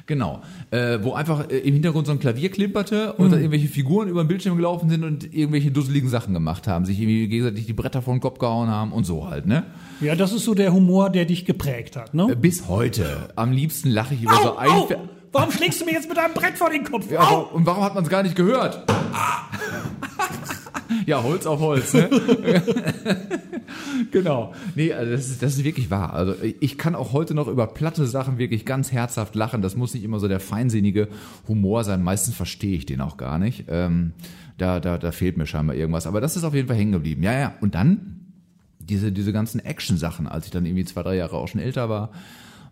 Genau, 0.06 0.42
äh, 0.70 0.98
wo 1.02 1.12
einfach 1.14 1.48
äh, 1.50 1.58
im 1.58 1.74
Hintergrund 1.74 2.06
so 2.06 2.12
ein 2.12 2.18
Klavier 2.18 2.50
klimperte 2.50 3.12
und 3.14 3.26
Mhm. 3.26 3.30
dann 3.30 3.40
irgendwelche 3.40 3.68
Figuren 3.68 4.08
über 4.08 4.24
den 4.24 4.28
Bildschirm 4.28 4.56
gelaufen 4.56 4.90
sind 4.90 5.04
und 5.04 5.32
irgendwelche 5.32 5.70
dusseligen 5.70 6.08
Sachen 6.08 6.34
gemacht 6.34 6.66
haben, 6.66 6.84
sich 6.84 6.98
irgendwie 7.00 7.28
gegenseitig 7.28 7.66
die 7.66 7.72
Bretter 7.72 8.02
vor 8.02 8.14
den 8.14 8.20
Kopf 8.20 8.38
gehauen 8.38 8.68
haben 8.68 8.92
und 8.92 9.04
so 9.04 9.28
halt, 9.30 9.46
ne? 9.46 9.62
ja, 10.00 10.14
das 10.16 10.32
ist 10.32 10.44
so 10.44 10.54
der 10.54 10.72
Humor, 10.72 11.10
der 11.10 11.24
dich 11.24 11.44
geprägt 11.44 11.96
hat, 11.96 12.14
ne? 12.14 12.34
Bis 12.36 12.66
heute. 12.68 13.30
Am 13.36 13.52
liebsten 13.52 13.90
lache 13.90 14.14
ich 14.14 14.22
über 14.22 14.34
so 14.42 14.52
Au, 14.52 14.56
ein. 14.56 14.68
au, 14.70 14.88
warum 15.30 15.52
schlägst 15.52 15.80
du 15.80 15.84
mir 15.84 15.92
jetzt 15.92 16.08
mit 16.08 16.18
einem 16.18 16.34
Brett 16.34 16.58
vor 16.58 16.70
den 16.70 16.82
Kopf? 16.84 17.10
Ja, 17.10 17.20
Au! 17.20 17.48
und 17.54 17.64
warum 17.64 17.84
hat 17.84 17.94
man 17.94 18.02
es 18.02 18.10
gar 18.10 18.22
nicht 18.24 18.34
gehört? 18.34 18.82
ja, 21.06 21.22
Holz 21.22 21.46
auf 21.46 21.60
Holz, 21.60 21.94
ne? 21.94 22.08
genau. 24.10 24.54
Nee, 24.74 24.92
also 24.92 25.12
das 25.12 25.28
ist, 25.28 25.42
das 25.42 25.54
ist 25.54 25.64
wirklich 25.64 25.90
wahr. 25.90 26.12
Also 26.12 26.34
ich 26.60 26.78
kann 26.78 26.94
auch 26.94 27.12
heute 27.12 27.34
noch 27.34 27.48
über 27.48 27.66
platte 27.66 28.06
Sachen 28.06 28.38
wirklich 28.38 28.64
ganz 28.64 28.92
herzhaft 28.92 29.34
lachen. 29.34 29.62
Das 29.62 29.76
muss 29.76 29.94
nicht 29.94 30.04
immer 30.04 30.20
so 30.20 30.28
der 30.28 30.40
feinsinnige 30.40 31.08
Humor 31.48 31.84
sein. 31.84 32.02
Meistens 32.02 32.34
verstehe 32.34 32.76
ich 32.76 32.86
den 32.86 33.00
auch 33.00 33.16
gar 33.16 33.38
nicht. 33.38 33.64
Ähm, 33.68 34.12
da, 34.58 34.80
da, 34.80 34.98
da 34.98 35.12
fehlt 35.12 35.36
mir 35.36 35.46
scheinbar 35.46 35.76
irgendwas. 35.76 36.06
Aber 36.06 36.20
das 36.20 36.36
ist 36.36 36.44
auf 36.44 36.54
jeden 36.54 36.68
Fall 36.68 36.76
hängen 36.76 36.92
geblieben. 36.92 37.22
Ja, 37.22 37.38
ja. 37.38 37.54
Und 37.60 37.74
dann 37.74 38.20
diese, 38.78 39.12
diese 39.12 39.32
ganzen 39.32 39.60
Action-Sachen, 39.60 40.26
als 40.26 40.46
ich 40.46 40.50
dann 40.50 40.66
irgendwie 40.66 40.84
zwei, 40.84 41.02
drei 41.02 41.16
Jahre 41.16 41.36
auch 41.36 41.48
schon 41.48 41.60
älter 41.60 41.88
war. 41.88 42.10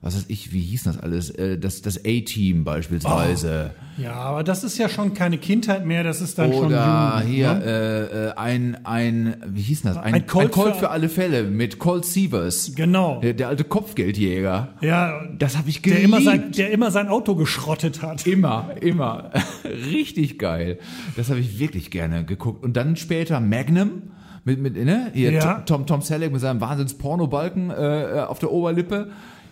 Was 0.02 0.16
weiß 0.16 0.24
ich, 0.28 0.52
wie 0.54 0.60
hieß 0.62 0.84
das 0.84 0.98
alles? 0.98 1.28
Äh, 1.28 1.58
Das, 1.58 1.82
das 1.82 1.98
A-Team 2.06 2.64
beispielsweise. 2.64 3.72
Ja, 3.98 4.14
aber 4.14 4.42
das 4.44 4.64
ist 4.64 4.78
ja 4.78 4.88
schon 4.88 5.12
keine 5.12 5.36
Kindheit 5.36 5.84
mehr, 5.84 6.02
das 6.02 6.22
ist 6.22 6.38
dann 6.38 6.52
schon 6.54 6.66
Oder 6.68 7.18
Jugend, 7.20 7.30
hier 7.34 7.52
ne? 7.54 7.64
äh, 7.64 8.28
äh, 8.28 8.32
ein, 8.36 8.78
ein, 8.86 9.36
wie 9.46 9.60
hieß 9.60 9.82
das? 9.82 9.98
Ein, 9.98 10.14
Ein 10.14 10.26
Colt 10.26 10.52
Colt 10.52 10.72
für- 10.74 10.80
für 10.80 10.90
alle 10.90 11.10
Fälle 11.10 11.42
mit 11.42 11.78
Colt 11.78 12.06
Sievers. 12.06 12.72
Genau. 12.74 13.20
Der, 13.20 13.34
der 13.34 13.48
alte 13.48 13.64
Kopfgeldjäger. 13.64 14.68
Ja, 14.80 15.20
Das 15.38 15.58
habe 15.58 15.68
ich 15.68 15.82
der 15.82 15.92
geliebt. 15.96 16.08
immer, 16.08 16.22
sein, 16.22 16.52
der 16.52 16.70
immer 16.70 16.90
sein 16.90 17.08
Auto 17.08 17.34
geschrottet 17.34 18.00
hat. 18.00 18.26
Immer, 18.26 18.70
immer. 18.80 19.30
Richtig 19.90 20.38
geil. 20.38 20.78
Das 21.16 21.28
habe 21.28 21.40
ich 21.40 21.58
wirklich 21.58 21.90
gerne 21.90 22.24
geguckt. 22.24 22.64
Und 22.64 22.74
dann 22.78 22.96
später 22.96 23.38
Magnum 23.40 24.02
mit, 24.44 24.60
mit 24.62 24.76
ne? 24.82 25.10
Hier 25.12 25.32
Ja. 25.32 25.60
Tom, 25.66 25.84
Tom 25.86 26.00
Selleck 26.00 26.32
mit 26.32 26.40
seinem 26.40 26.62
Wahnsinns-Pornobalken 26.62 27.68
äh, 27.68 28.24
auf 28.26 28.38
der 28.38 28.50
Oberlippe. 28.50 29.10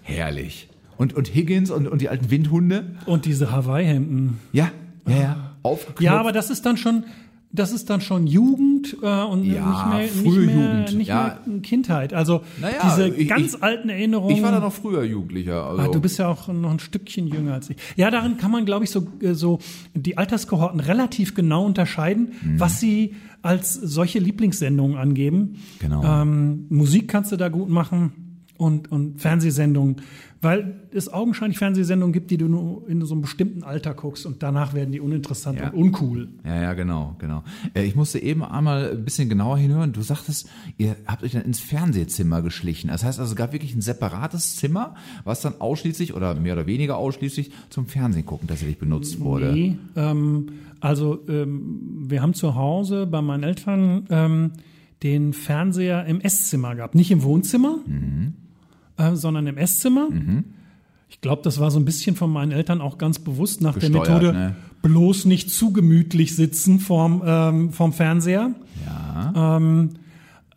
Herrlich. 0.09 0.69
Und, 0.97 1.15
und 1.15 1.29
Higgins 1.35 1.71
und, 1.71 1.87
und 1.87 2.01
die 2.01 2.09
alten 2.09 2.31
Windhunde. 2.31 2.97
Und 3.07 3.25
diese 3.25 3.53
Hawaii-Hemden. 3.53 4.39
Ja, 4.53 4.71
ja, 5.07 5.17
ja. 5.17 5.51
Aufgeknöpft. 5.63 6.01
Ja, 6.03 6.19
aber 6.19 6.33
das 6.33 6.51
ist 6.51 6.67
dann 6.67 6.77
schon, 6.77 7.05
das 7.53 7.73
ist 7.73 7.89
dann 7.89 8.01
schon 8.01 8.27
Jugend 8.27 8.97
äh, 9.03 9.07
und 9.23 9.45
Ja, 9.45 9.71
nicht 10.01 10.25
mehr, 10.25 10.33
frühe 10.33 10.47
nicht 10.47 10.55
mehr, 10.57 10.71
Jugend. 10.81 10.95
nicht 10.97 11.09
Ja. 11.09 11.39
mehr 11.47 11.61
Kindheit. 11.61 12.13
Also 12.15 12.43
Naja, 12.61 12.79
diese 12.85 13.09
ich- 13.09 13.29
ganz 13.29 13.55
ich- 13.55 13.63
alten 13.63 13.89
Erinnerungen. 13.91 14.35
Ich 14.37 14.43
war 14.43 14.51
da 14.51 14.59
noch 14.61 14.73
früher 14.73 15.05
Jugendlicher. 15.05 15.65
Also. 15.67 15.83
Ah, 15.83 15.89
du 15.89 16.01
bist 16.01 16.19
ja 16.19 16.27
auch 16.29 16.49
noch 16.49 16.71
ein 16.71 16.79
Stückchen 16.81 17.29
jünger 17.29 17.55
als 17.55 17.71
ich. 17.71 17.77
Ja, 17.97 18.11
darin 18.11 18.37
kann 18.39 18.51
man, 18.51 18.65
glaube 18.65 18.85
ich, 18.85 18.91
so, 18.91 19.07
äh, 19.23 19.35
so 19.35 19.61
die 19.95 20.19
Alterskohorten 20.19 20.81
relativ 20.81 21.35
genau 21.35 21.65
unterscheiden, 21.65 22.33
Mhm. 22.43 22.59
was 22.61 22.81
sie 22.81 23.15
als 23.43 23.73
solche 23.75 24.19
Lieblingssendungen 24.19 24.97
angeben. 24.97 25.57
Genau. 25.79 26.03
Ähm, 26.05 26.67
Musik 26.71 27.07
kannst 27.09 27.31
du 27.31 27.37
da 27.37 27.49
gut 27.51 27.69
machen 27.69 28.28
und, 28.59 28.93
und 28.93 29.21
Fernsehsendungen, 29.21 29.97
weil 30.43 30.81
es 30.93 31.13
augenscheinlich 31.13 31.59
Fernsehsendungen 31.59 32.13
gibt, 32.13 32.31
die 32.31 32.37
du 32.37 32.47
nur 32.49 32.89
in 32.89 33.03
so 33.05 33.15
einem 33.15 33.23
bestimmten 33.23 33.63
Alter 33.65 33.95
guckst 33.95 34.27
und 34.27 34.43
danach 34.43 34.75
werden 34.75 34.93
die 34.93 35.01
uninteressant 35.01 35.59
Ja. 35.59 35.71
und 35.71 35.75
uncool. 35.81 36.29
Ja, 36.45 36.61
ja, 36.63 36.75
genau, 36.75 37.17
genau. 37.19 37.43
Äh, 37.75 37.85
Ich 37.85 37.97
musste 37.97 38.19
eben 38.21 38.45
einmal 38.45 38.91
ein 38.93 39.05
bisschen 39.05 39.29
genauer 39.29 39.59
hinhören. 39.59 39.93
Du 39.93 40.03
sagtest, 40.03 40.49
ihr 40.77 40.97
habt 41.07 41.23
euch 41.23 41.33
dann 41.33 41.43
ins 41.43 41.61
Fernsehzimmer 41.61 42.43
geschlichen. 42.43 42.89
Das 42.89 43.03
heißt 43.05 43.19
also, 43.19 43.33
es 43.33 43.37
gab 43.37 43.53
wirklich 43.53 43.75
ein 43.75 43.81
separates 43.81 44.57
Zimmer, 44.57 44.95
was 45.25 45.41
dann 45.41 45.55
ausschließlich 45.61 46.15
oder 46.15 46.35
mehr 46.35 46.53
oder 46.55 46.67
weniger 46.67 46.99
ausschließlich 46.99 47.51
zum 47.71 47.87
Fernsehen 47.87 48.27
gucken 48.27 48.47
tatsächlich 48.49 48.79
benutzt 48.79 49.19
wurde. 49.21 49.53
Nee, 49.53 49.79
ähm, 49.97 50.49
also 50.81 51.19
ähm, 51.29 52.07
wir 52.09 52.23
haben 52.23 52.35
zu 52.35 52.55
Hause 52.55 53.07
bei 53.07 53.23
meinen 53.23 53.43
Eltern 53.45 54.05
ähm, 54.11 54.51
den 55.03 55.33
Fernseher 55.33 56.07
im 56.07 56.21
Esszimmer 56.21 56.75
gehabt. 56.75 56.95
Nicht 56.97 57.11
im 57.13 57.23
Wohnzimmer, 57.23 57.79
äh, 58.99 59.15
sondern 59.15 59.47
im 59.47 59.57
Esszimmer. 59.57 60.09
Ich 61.09 61.21
glaube, 61.21 61.43
das 61.43 61.59
war 61.59 61.71
so 61.71 61.79
ein 61.79 61.85
bisschen 61.85 62.17
von 62.17 62.31
meinen 62.31 62.53
Eltern 62.53 62.81
auch 62.81 62.99
ganz 62.99 63.19
bewusst 63.19 63.63
nach 63.63 63.79
der 63.79 63.89
Gesteuert, 63.89 64.23
Methode, 64.23 64.33
ne? 64.33 64.57
bloß 64.83 65.25
nicht 65.25 65.51
zu 65.51 65.73
gemütlich 65.73 66.37
sitzen 66.37 66.81
vorm, 66.81 67.23
ähm, 67.25 67.73
vorm 67.73 67.93
Fernseher. 67.93 68.55
Ja. 68.85 69.57
Ähm, 69.57 69.91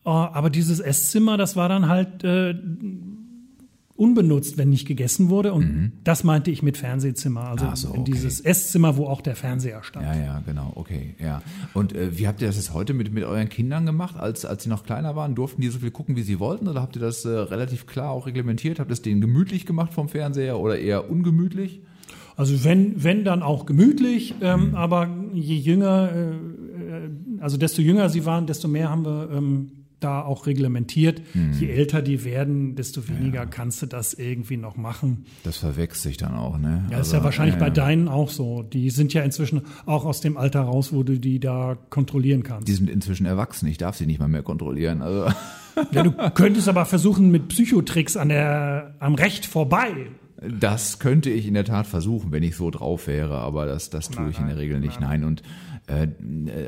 äh, 0.06 0.10
aber 0.10 0.50
dieses 0.50 0.80
Esszimmer, 0.80 1.38
das 1.38 1.56
war 1.56 1.70
dann 1.70 1.88
halt 1.88 2.24
äh, 2.24 2.54
unbenutzt, 4.02 4.58
wenn 4.58 4.70
nicht 4.70 4.88
gegessen 4.88 5.30
wurde. 5.30 5.54
Und 5.54 5.92
das 6.04 6.24
meinte 6.24 6.50
ich 6.52 6.64
mit 6.64 6.78
Fernsehzimmer. 6.78 7.42
Also 7.50 7.66
Mhm. 7.66 7.76
So, 7.76 7.94
in 7.94 8.02
okay. 8.02 8.12
dieses 8.12 8.42
Esszimmer, 8.42 8.98
wo 8.98 9.06
auch 9.06 9.22
der 9.22 9.36
Fernseher 9.36 9.84
stand. 9.84 10.06
Ja, 10.06 10.16
ja, 10.16 10.40
genau, 10.46 10.72
okay, 10.76 11.16
ja. 11.20 11.42
Und 11.74 11.94
äh, 11.96 12.18
wie 12.18 12.28
habt 12.28 12.42
ihr 12.42 12.48
das 12.48 12.56
jetzt 12.58 12.74
heute 12.74 12.94
mit, 12.94 13.14
mit 13.14 13.24
euren 13.24 13.48
Kindern 13.50 13.86
gemacht, 13.86 14.18
als, 14.18 14.44
als 14.46 14.64
sie 14.64 14.70
noch 14.70 14.84
kleiner 14.84 15.16
waren? 15.16 15.36
Durften 15.36 15.62
die 15.62 15.68
so 15.70 15.80
viel 15.80 15.92
gucken, 15.92 16.16
wie 16.16 16.24
sie 16.24 16.40
wollten? 16.40 16.68
Oder 16.68 16.82
habt 16.82 16.96
ihr 16.96 17.02
das 17.02 17.24
äh, 17.26 17.30
relativ 17.30 17.86
klar 17.86 18.10
auch 18.12 18.26
reglementiert? 18.28 18.80
Habt 18.80 18.90
ihr 18.90 18.94
es 18.94 19.02
denen 19.02 19.22
gemütlich 19.22 19.66
gemacht 19.66 19.94
vom 19.94 20.10
Fernseher 20.10 20.60
oder 20.60 20.80
eher 20.80 21.10
ungemütlich? 21.10 21.82
Also 22.36 22.64
wenn, 22.64 23.04
wenn 23.04 23.24
dann 23.24 23.44
auch 23.44 23.66
gemütlich, 23.66 24.34
Mhm. 24.40 24.46
ähm, 24.46 24.76
aber 24.76 25.10
je 25.34 25.58
jünger, 25.58 26.10
äh, 26.12 26.30
äh, 26.32 27.10
also 27.40 27.58
desto 27.58 27.82
jünger 27.82 28.10
sie 28.10 28.26
waren, 28.26 28.48
desto 28.48 28.68
mehr 28.68 28.90
haben 28.90 29.06
wir 29.06 29.30
ähm, 29.32 29.72
da 30.04 30.22
auch 30.22 30.46
reglementiert. 30.46 31.22
Je 31.60 31.70
älter 31.70 32.02
die 32.02 32.24
werden, 32.24 32.76
desto 32.76 33.08
weniger 33.08 33.46
kannst 33.46 33.82
du 33.82 33.86
das 33.86 34.14
irgendwie 34.14 34.58
noch 34.58 34.76
machen. 34.78 35.26
Das 35.44 35.58
verwechselt 35.58 36.02
sich 36.02 36.18
dann 36.18 36.34
auch, 36.36 36.58
ne? 36.58 36.86
Ja, 36.90 37.00
ist 37.00 37.14
ja 37.14 37.24
wahrscheinlich 37.24 37.58
bei 37.58 37.70
deinen 37.70 38.08
auch 38.08 38.30
so. 38.30 38.64
Die 38.64 38.90
sind 38.90 39.14
ja 39.14 39.24
inzwischen 39.24 39.62
auch 39.86 40.06
aus 40.06 40.22
dem 40.22 40.38
Alter 40.38 40.62
raus, 40.62 40.92
wo 40.94 41.04
du 41.04 41.20
die 41.20 41.40
da 41.40 41.78
kontrollieren 41.90 42.44
kannst. 42.44 42.68
Die 42.68 42.74
sind 42.74 42.90
inzwischen 42.90 43.26
erwachsen, 43.26 43.68
ich 43.68 43.78
darf 43.78 43.96
sie 43.96 44.06
nicht 44.06 44.20
mal 44.20 44.28
mehr 44.28 44.44
kontrollieren. 44.44 45.02
Also 45.02 45.32
Ja, 45.92 46.04
du 46.04 46.12
könntest 46.34 46.68
aber 46.68 46.86
versuchen 46.86 47.32
mit 47.32 47.48
Psychotricks 47.48 48.18
an 48.18 48.30
der, 48.30 48.96
am 49.00 49.16
Recht 49.16 49.46
vorbei. 49.46 50.08
Das 50.42 50.98
könnte 50.98 51.30
ich 51.30 51.48
in 51.48 51.54
der 51.54 51.66
Tat 51.66 51.86
versuchen, 51.86 52.32
wenn 52.32 52.42
ich 52.42 52.56
so 52.56 52.72
drauf 52.72 53.06
wäre, 53.06 53.38
aber 53.38 53.68
das, 53.68 53.92
das 53.92 54.10
tue 54.10 54.30
ich 54.32 54.40
in 54.40 54.48
der 54.48 54.58
Regel 54.58 54.80
nicht. 54.80 55.00
Nein. 55.00 55.24
Und 55.24 55.42
äh, 55.42 55.44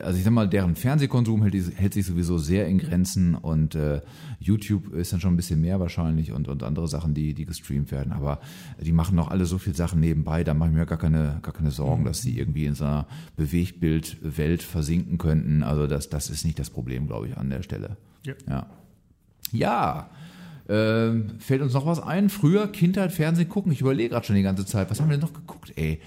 also 0.03 0.17
ich 0.17 0.23
sag 0.23 0.33
mal, 0.33 0.47
deren 0.47 0.75
Fernsehkonsum 0.75 1.43
hält, 1.43 1.55
hält 1.77 1.93
sich 1.93 2.05
sowieso 2.05 2.37
sehr 2.37 2.67
in 2.67 2.77
Grenzen 2.77 3.35
und 3.35 3.75
äh, 3.75 4.01
YouTube 4.39 4.93
ist 4.93 5.13
dann 5.13 5.19
schon 5.19 5.33
ein 5.33 5.37
bisschen 5.37 5.61
mehr 5.61 5.79
wahrscheinlich 5.79 6.31
und, 6.31 6.47
und 6.47 6.63
andere 6.63 6.87
Sachen, 6.87 7.13
die, 7.13 7.33
die 7.33 7.45
gestreamt 7.45 7.91
werden. 7.91 8.11
Aber 8.11 8.39
die 8.81 8.91
machen 8.91 9.15
noch 9.15 9.29
alle 9.29 9.45
so 9.45 9.57
viel 9.57 9.75
Sachen 9.75 9.99
nebenbei, 9.99 10.43
da 10.43 10.53
mache 10.53 10.69
ich 10.69 10.75
mir 10.75 10.85
gar 10.85 10.97
keine, 10.97 11.39
gar 11.41 11.53
keine 11.53 11.71
Sorgen, 11.71 12.05
dass 12.05 12.21
sie 12.21 12.37
irgendwie 12.37 12.65
in 12.65 12.75
so 12.75 12.85
einer 12.85 13.07
Bewegtbildwelt 13.37 14.63
versinken 14.63 15.17
könnten. 15.17 15.63
Also 15.63 15.87
das, 15.87 16.09
das 16.09 16.29
ist 16.29 16.45
nicht 16.45 16.59
das 16.59 16.69
Problem, 16.69 17.07
glaube 17.07 17.27
ich, 17.27 17.37
an 17.37 17.49
der 17.49 17.61
Stelle. 17.63 17.97
Ja. 18.25 18.33
Ja. 18.49 18.67
Ja. 19.51 20.09
Ähm, 20.69 21.39
fällt 21.39 21.61
uns 21.61 21.73
noch 21.73 21.85
was 21.85 21.99
ein? 21.99 22.29
Früher 22.29 22.67
Kindheit, 22.67 23.11
Fernsehen 23.11 23.49
gucken. 23.49 23.71
Ich 23.71 23.81
überlege 23.81 24.09
gerade 24.09 24.25
schon 24.25 24.35
die 24.35 24.43
ganze 24.43 24.65
Zeit. 24.65 24.89
Was 24.89 24.99
haben 24.99 25.09
wir 25.09 25.17
denn 25.17 25.25
noch 25.25 25.33
geguckt, 25.33 25.73
ey? 25.75 25.99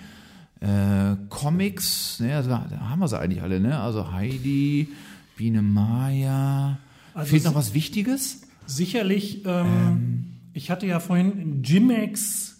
Äh, 0.60 1.16
Comics, 1.28 2.20
ne, 2.20 2.34
also 2.34 2.48
da 2.48 2.64
haben 2.88 2.98
wir 3.00 3.08
sie 3.08 3.18
eigentlich 3.18 3.42
alle, 3.42 3.60
ne? 3.60 3.78
Also 3.78 4.12
Heidi, 4.12 4.88
Biene 5.36 5.62
Maya. 5.62 6.78
Also 7.14 7.30
Fehlt 7.30 7.44
noch 7.44 7.54
was 7.54 7.74
Wichtiges? 7.74 8.42
Sicherlich, 8.66 9.44
ähm, 9.46 10.32
ich 10.54 10.70
hatte 10.70 10.86
ja 10.86 10.98
vorhin 10.98 11.62
Jimex 11.62 12.56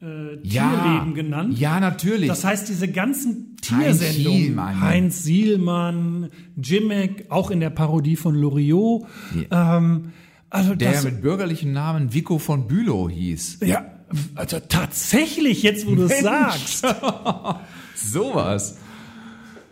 äh, 0.00 0.36
Tierleben 0.36 1.14
genannt. 1.14 1.58
Ja, 1.58 1.80
natürlich. 1.80 2.28
Das 2.28 2.44
heißt, 2.44 2.68
diese 2.68 2.88
ganzen 2.88 3.56
Heinz 3.70 3.98
Tiersendungen, 3.98 4.42
Sielmann. 4.42 4.80
Heinz 4.80 5.22
Sielmann, 5.22 6.30
Jimmick, 6.56 7.30
auch 7.30 7.50
in 7.50 7.60
der 7.60 7.70
Parodie 7.70 8.16
von 8.16 8.34
Loriot. 8.34 9.06
Ähm, 9.50 10.12
also 10.50 10.74
der 10.74 10.92
das, 10.92 11.04
mit 11.04 11.22
bürgerlichem 11.22 11.72
Namen 11.72 12.12
Vico 12.12 12.38
von 12.38 12.68
Bülow 12.68 13.08
hieß. 13.08 13.60
ja, 13.64 13.86
also 14.34 14.60
tatsächlich, 14.60 15.62
jetzt 15.62 15.86
wo 15.86 15.94
du 15.94 16.04
es 16.04 16.20
sagst. 16.20 16.86
Sowas. 17.94 18.78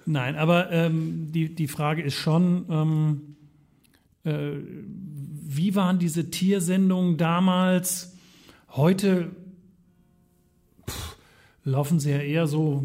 Nein, 0.07 0.37
aber 0.37 0.70
ähm, 0.72 1.28
die, 1.31 1.55
die 1.55 1.68
Frage 1.68 2.02
ist 2.02 2.14
schon, 2.14 2.66
ähm, 2.68 3.37
äh, 4.24 4.59
wie 5.44 5.74
waren 5.74 5.98
diese 5.98 6.31
Tiersendungen 6.31 7.16
damals? 7.16 8.16
Heute 8.70 9.31
pff, 10.88 11.16
laufen 11.64 12.00
sie 12.00 12.11
ja 12.11 12.18
eher 12.18 12.46
so 12.46 12.85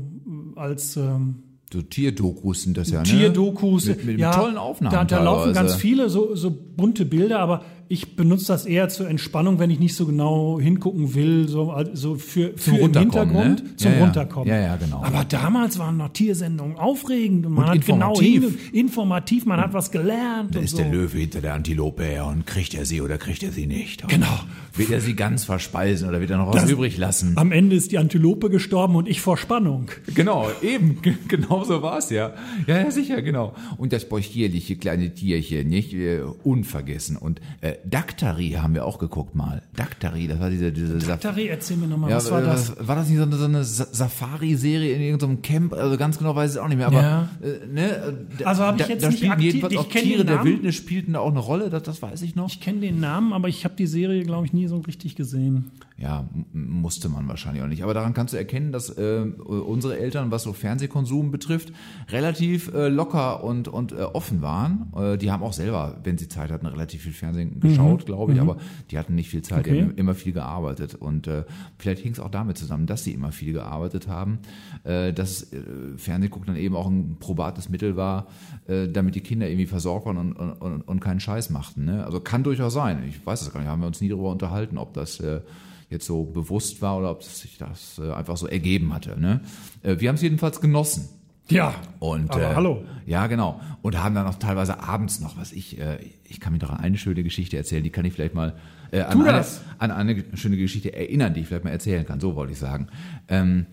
äh, 0.55 0.59
als 0.59 0.97
ähm, 0.97 1.43
So 1.71 1.81
Tierdokus 1.81 2.63
sind 2.63 2.77
das 2.77 2.89
ja, 2.89 2.99
ne? 2.99 3.05
Tierdokus. 3.05 3.87
Mit, 3.87 4.05
mit, 4.05 4.19
ja, 4.19 4.31
tollen 4.31 4.57
Aufnahmen. 4.57 4.93
Da, 4.93 5.05
da 5.05 5.23
laufen 5.23 5.53
ganz 5.53 5.75
viele 5.75 6.09
so, 6.09 6.35
so 6.35 6.51
bunte 6.51 7.05
Bilder, 7.05 7.39
aber 7.39 7.63
ich 7.89 8.15
benutze 8.15 8.47
das 8.47 8.65
eher 8.65 8.89
zur 8.89 9.09
Entspannung, 9.09 9.59
wenn 9.59 9.69
ich 9.69 9.79
nicht 9.79 9.95
so 9.95 10.05
genau 10.05 10.59
hingucken 10.59 11.15
will, 11.15 11.47
so, 11.47 11.71
also 11.71 12.15
für, 12.15 12.53
für 12.57 12.71
im 12.71 12.75
Runterkommen, 12.77 13.35
Hintergrund 13.35 13.63
ne? 13.63 13.75
zum 13.77 13.91
Ja, 13.91 13.97
ja. 13.97 14.03
Runterkommen. 14.03 14.47
Ja, 14.49 14.59
ja, 14.59 14.75
genau. 14.75 15.03
Aber 15.03 15.23
damals 15.25 15.79
waren 15.79 15.97
noch 15.97 16.09
Tiersendungen 16.09 16.77
aufregend 16.77 17.45
und 17.45 17.53
man 17.53 17.65
Und 17.65 17.71
hat 17.71 17.85
genau 17.85 18.13
informativ. 18.19 18.69
hin, 18.71 18.79
informativ, 18.79 19.45
man 19.45 19.59
hat 19.59 19.73
was 19.73 19.91
gelernt. 19.91 20.55
Da 20.55 20.59
und 20.59 20.65
ist 20.65 20.71
so. 20.71 20.77
der 20.77 20.89
Löwe 20.91 21.17
hinter 21.17 21.41
der 21.41 21.53
Antilope 21.53 22.03
her 22.03 22.25
und 22.27 22.45
kriegt 22.45 22.73
er 22.73 22.85
sie 22.85 23.01
oder 23.01 23.17
kriegt 23.17 23.43
er 23.43 23.51
sie 23.51 23.67
nicht? 23.67 24.07
Genau. 24.07 24.27
Wird 24.75 24.91
er 24.91 25.01
sie 25.01 25.15
ganz 25.15 25.43
verspeisen 25.45 26.07
oder 26.07 26.19
wird 26.19 26.29
er 26.29 26.37
noch 26.37 26.53
was 26.53 26.61
Das- 26.63 26.71
übrig 26.71 26.97
lassen? 26.97 27.33
Am 27.37 27.51
Ende 27.51 27.75
ist 27.75 27.91
die 27.91 27.97
Antilope 27.97 28.49
gestorben 28.49 28.95
und 28.95 29.07
ich 29.07 29.21
vor 29.21 29.37
Spannung. 29.37 29.89
Genau, 30.13 30.47
eben, 30.61 30.99
genau 31.27 31.63
so 31.63 31.81
war's 31.81 32.09
ja. 32.11 32.33
Ja, 32.67 32.81
ja, 32.81 32.91
sicher, 32.91 33.21
genau. 33.21 33.55
Und 33.77 33.91
das 33.93 34.07
possierliche 34.07 34.75
kleine 34.75 35.13
Tierchen, 35.13 35.67
nicht? 35.69 35.93
Äh, 35.93 36.21
unvergessen. 36.43 37.17
Und 37.17 37.41
äh, 37.61 37.73
Daktari 37.85 38.51
haben 38.51 38.73
wir 38.73 38.85
auch 38.85 38.99
geguckt 38.99 39.35
mal. 39.35 39.61
Daktari, 39.75 40.27
das 40.27 40.39
war 40.39 40.49
diese, 40.49 40.71
diese 40.71 40.97
Saf- 40.97 41.19
Tari, 41.19 41.47
erzähl 41.47 41.77
mir 41.77 41.87
nochmal, 41.87 42.09
ja, 42.09 42.17
was 42.17 42.31
war 42.31 42.41
äh, 42.41 42.45
das? 42.45 42.75
War 42.87 42.95
das 42.95 43.07
nicht 43.09 43.17
so 43.17 43.23
eine, 43.23 43.35
so 43.35 43.45
eine 43.45 43.63
Sa- 43.63 43.87
Safari-Serie 43.91 44.93
in 44.95 45.01
irgendeinem 45.01 45.41
Camp? 45.41 45.73
Also 45.73 45.97
ganz 45.97 46.17
genau 46.17 46.35
weiß 46.35 46.51
ich 46.51 46.57
es 46.57 46.61
auch 46.63 46.67
nicht 46.67 46.77
mehr. 46.77 46.87
Aber 46.87 47.01
Ja. 47.01 47.29
äh, 47.41 47.67
ne, 47.67 47.89
äh, 47.89 48.13
da- 48.39 48.45
Also 48.45 48.63
hab 48.63 48.75
ich 48.79 48.83
da, 48.83 48.89
jetzt 48.89 49.03
da 49.03 49.07
nicht 49.09 49.17
spielten 49.17 49.33
aktiv- 49.33 49.43
jedenfalls 49.45 49.73
ich 49.73 49.79
auch 49.79 49.89
Tiere 49.89 50.25
der. 50.25 50.43
Wildnis 50.43 50.75
spielten 50.75 51.13
da 51.13 51.19
auch 51.19 51.31
eine 51.31 51.39
Rolle. 51.39 51.69
Das, 51.69 51.83
das 51.83 52.01
weiß 52.01 52.21
ich 52.21 52.35
noch. 52.35 52.49
Ich 52.49 52.61
kenne 52.61 52.79
den 52.81 52.99
Namen, 52.99 53.33
aber 53.33 53.47
ich 53.49 53.63
habe 53.63 53.75
die 53.77 53.87
Serie, 53.87 54.23
glaube 54.23 54.45
ich, 54.45 54.53
nie 54.53 54.67
so 54.67 54.77
richtig 54.79 55.15
gesehen. 55.15 55.71
Ja, 55.99 56.29
musste 56.53 57.09
man 57.09 57.27
wahrscheinlich 57.27 57.63
auch 57.63 57.67
nicht. 57.67 57.81
Aber 57.81 57.95
daran 57.95 58.13
kannst 58.13 58.31
du 58.31 58.37
erkennen, 58.37 58.71
dass 58.71 58.89
äh, 58.99 59.21
unsere 59.21 59.97
Eltern, 59.97 60.29
was 60.29 60.43
so 60.43 60.53
Fernsehkonsum 60.53 61.31
betrifft, 61.31 61.73
relativ 62.09 62.71
äh, 62.71 62.87
locker 62.87 63.43
und, 63.43 63.67
und 63.67 63.93
äh, 63.93 64.03
offen 64.03 64.43
waren. 64.43 64.93
Äh, 64.95 65.17
die 65.17 65.31
haben 65.31 65.41
auch 65.41 65.53
selber, 65.53 65.99
wenn 66.03 66.19
sie 66.19 66.27
Zeit 66.27 66.51
hatten, 66.51 66.67
relativ 66.67 67.01
viel 67.01 67.13
Fernsehen 67.13 67.59
geschaut, 67.59 68.05
glaube 68.05 68.33
ich, 68.33 68.39
aber 68.39 68.57
die 68.91 68.99
hatten 68.99 69.15
nicht 69.15 69.29
viel 69.31 69.41
Zeit, 69.41 69.65
die 69.65 69.71
Okay. 69.71 69.81
haben 69.81 69.95
immer 69.95 70.13
viel 70.13 70.33
gearbeitet. 70.33 70.93
Und 70.93 71.25
äh, 71.25 71.45
vielleicht 71.79 72.03
hing 72.03 72.11
es 72.11 72.19
auch 72.19 72.29
damit 72.29 72.59
zusammen, 72.59 72.85
dass 72.85 73.03
sie 73.03 73.13
immer 73.13 73.31
viel 73.31 73.53
gearbeitet 73.53 74.07
haben, 74.07 74.37
äh, 74.83 75.11
dass 75.13 75.51
äh, 75.51 75.63
Fernsehgucken 75.97 76.45
dann 76.45 76.57
eben 76.57 76.75
auch 76.75 76.87
ein 76.87 77.17
probates 77.19 77.69
Mittel 77.69 77.95
war, 77.95 78.27
äh, 78.67 78.87
damit 78.87 79.15
die 79.15 79.21
Kinder 79.21 79.47
irgendwie 79.49 79.65
versorgt 79.65 80.05
waren 80.05 80.17
und, 80.17 80.33
und, 80.33 80.51
und, 80.53 80.81
und 80.83 80.99
keinen 80.99 81.19
Scheiß 81.19 81.49
machten. 81.49 81.85
Ne? 81.85 82.05
Also 82.05 82.19
kann 82.19 82.43
durchaus 82.43 82.73
sein. 82.73 83.03
Ich 83.09 83.25
weiß 83.25 83.41
es 83.41 83.51
gar 83.51 83.61
nicht, 83.61 83.69
haben 83.69 83.81
wir 83.81 83.87
uns 83.87 83.99
nie 83.99 84.09
darüber 84.09 84.29
unterhalten, 84.29 84.77
ob 84.77 84.93
das 84.93 85.19
äh, 85.21 85.41
jetzt 85.89 86.05
so 86.05 86.23
bewusst 86.23 86.81
war 86.81 86.97
oder 86.97 87.11
ob 87.11 87.23
sich 87.23 87.57
das 87.57 87.99
äh, 87.99 88.11
einfach 88.11 88.37
so 88.37 88.47
ergeben 88.47 88.93
hatte. 88.93 89.19
Ne? 89.19 89.41
Äh, 89.83 89.99
wir 89.99 90.09
haben 90.09 90.15
es 90.15 90.21
jedenfalls 90.21 90.59
genossen. 90.61 91.09
Ja, 91.49 91.75
Und, 91.99 92.31
aber 92.31 92.51
äh, 92.51 92.55
hallo. 92.55 92.83
Ja, 93.05 93.27
genau. 93.27 93.61
Und 93.81 93.97
haben 93.97 94.15
dann 94.15 94.27
auch 94.27 94.35
teilweise 94.35 94.81
abends 94.83 95.21
noch, 95.21 95.37
was 95.37 95.53
ich, 95.53 95.79
äh, 95.79 95.99
ich 96.25 96.41
kann 96.41 96.51
mir 96.53 96.59
doch 96.59 96.71
an 96.71 96.79
eine 96.79 96.97
schöne 96.97 97.23
Geschichte 97.23 97.55
erzählen, 97.55 97.83
die 97.83 97.89
kann 97.89 98.03
ich 98.03 98.13
vielleicht 98.13 98.35
mal 98.35 98.55
äh, 98.91 99.01
an, 99.01 99.21
eine, 99.21 99.45
an 99.77 99.91
eine 99.91 100.23
schöne 100.33 100.57
Geschichte 100.57 100.93
erinnern, 100.93 101.33
die 101.33 101.41
ich 101.41 101.47
vielleicht 101.47 101.63
mal 101.63 101.71
erzählen 101.71 102.05
kann, 102.05 102.19
so 102.19 102.35
wollte 102.35 102.51
ich 102.51 102.59
sagen. 102.59 102.87
Ähm, 103.29 103.65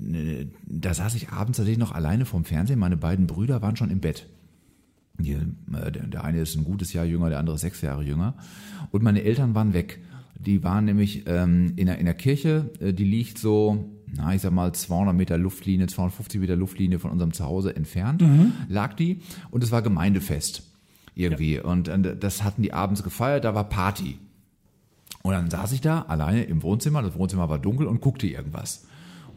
äh, 0.00 0.46
da 0.66 0.92
saß 0.92 1.14
ich 1.14 1.28
abends 1.30 1.58
tatsächlich 1.58 1.78
noch 1.78 1.92
alleine 1.92 2.24
vorm 2.24 2.44
Fernsehen, 2.44 2.80
meine 2.80 2.96
beiden 2.96 3.28
Brüder 3.28 3.62
waren 3.62 3.76
schon 3.76 3.90
im 3.90 4.00
Bett. 4.00 4.26
Die, 5.18 5.32
äh, 5.32 5.92
der, 5.92 6.06
der 6.06 6.24
eine 6.24 6.40
ist 6.40 6.56
ein 6.56 6.64
gutes 6.64 6.92
Jahr 6.92 7.04
jünger, 7.04 7.30
der 7.30 7.38
andere 7.38 7.58
sechs 7.58 7.80
Jahre 7.80 8.02
jünger. 8.02 8.34
Und 8.90 9.04
meine 9.04 9.22
Eltern 9.22 9.54
waren 9.54 9.72
weg. 9.72 10.00
Die 10.46 10.62
waren 10.62 10.84
nämlich 10.84 11.24
ähm, 11.26 11.72
in, 11.76 11.86
der, 11.86 11.98
in 11.98 12.04
der 12.04 12.14
Kirche, 12.14 12.70
äh, 12.80 12.92
die 12.92 13.04
liegt 13.04 13.38
so, 13.38 13.84
na, 14.14 14.34
ich 14.34 14.42
sag 14.42 14.52
mal, 14.52 14.72
200 14.72 15.14
Meter 15.14 15.38
Luftlinie, 15.38 15.86
250 15.86 16.40
Meter 16.40 16.56
Luftlinie 16.56 16.98
von 16.98 17.10
unserem 17.10 17.32
Zuhause 17.32 17.74
entfernt, 17.74 18.22
lag 18.68 18.94
die. 18.94 19.20
Und 19.50 19.64
es 19.64 19.72
war 19.72 19.82
Gemeindefest 19.82 20.62
irgendwie. 21.14 21.60
Und 21.60 21.88
äh, 21.88 22.16
das 22.16 22.44
hatten 22.44 22.62
die 22.62 22.72
abends 22.72 23.02
gefeiert, 23.02 23.44
da 23.44 23.54
war 23.54 23.68
Party. 23.68 24.18
Und 25.22 25.32
dann 25.32 25.50
saß 25.50 25.72
ich 25.72 25.80
da 25.80 26.02
alleine 26.02 26.44
im 26.44 26.62
Wohnzimmer, 26.62 27.00
das 27.02 27.16
Wohnzimmer 27.16 27.48
war 27.48 27.58
dunkel 27.58 27.86
und 27.86 28.02
guckte 28.02 28.26
irgendwas. 28.26 28.86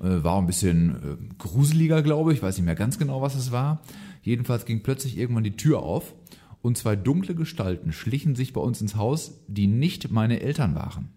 Äh, 0.02 0.24
War 0.24 0.38
ein 0.38 0.46
bisschen 0.46 0.90
äh, 0.96 1.36
gruseliger, 1.38 2.02
glaube 2.02 2.34
ich, 2.34 2.44
weiß 2.44 2.58
nicht 2.58 2.66
mehr 2.66 2.76
ganz 2.76 3.00
genau, 3.00 3.22
was 3.22 3.36
es 3.36 3.52
war. 3.54 3.82
Jedenfalls 4.22 4.66
ging 4.66 4.84
plötzlich 4.84 5.18
irgendwann 5.18 5.46
die 5.46 5.56
Tür 5.56 5.80
auf 5.80 6.14
und 6.62 6.78
zwei 6.78 6.96
dunkle 6.96 7.36
Gestalten 7.36 7.92
schlichen 7.92 8.36
sich 8.36 8.54
bei 8.54 8.62
uns 8.62 8.82
ins 8.82 8.96
Haus, 8.96 9.44
die 9.48 9.68
nicht 9.68 10.12
meine 10.12 10.42
Eltern 10.42 10.76
waren. 10.76 11.10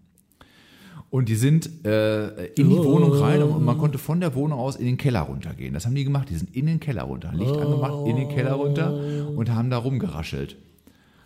Und 1.09 1.27
die 1.27 1.35
sind 1.35 1.85
äh, 1.85 2.45
in 2.53 2.69
die 2.69 2.77
Wohnung 2.77 3.11
rein 3.11 3.43
und 3.43 3.65
man 3.65 3.77
konnte 3.77 3.97
von 3.97 4.21
der 4.21 4.33
Wohnung 4.33 4.57
aus 4.57 4.77
in 4.77 4.85
den 4.85 4.97
Keller 4.97 5.21
runtergehen. 5.21 5.73
Das 5.73 5.85
haben 5.85 5.93
die 5.93 6.05
gemacht. 6.05 6.29
Die 6.29 6.35
sind 6.35 6.55
in 6.55 6.67
den 6.67 6.79
Keller 6.79 7.03
runter, 7.03 7.33
Licht 7.33 7.57
angemacht, 7.57 8.07
in 8.07 8.15
den 8.15 8.29
Keller 8.29 8.53
runter 8.53 9.27
und 9.35 9.49
haben 9.49 9.69
da 9.69 9.77
rumgeraschelt. 9.77 10.55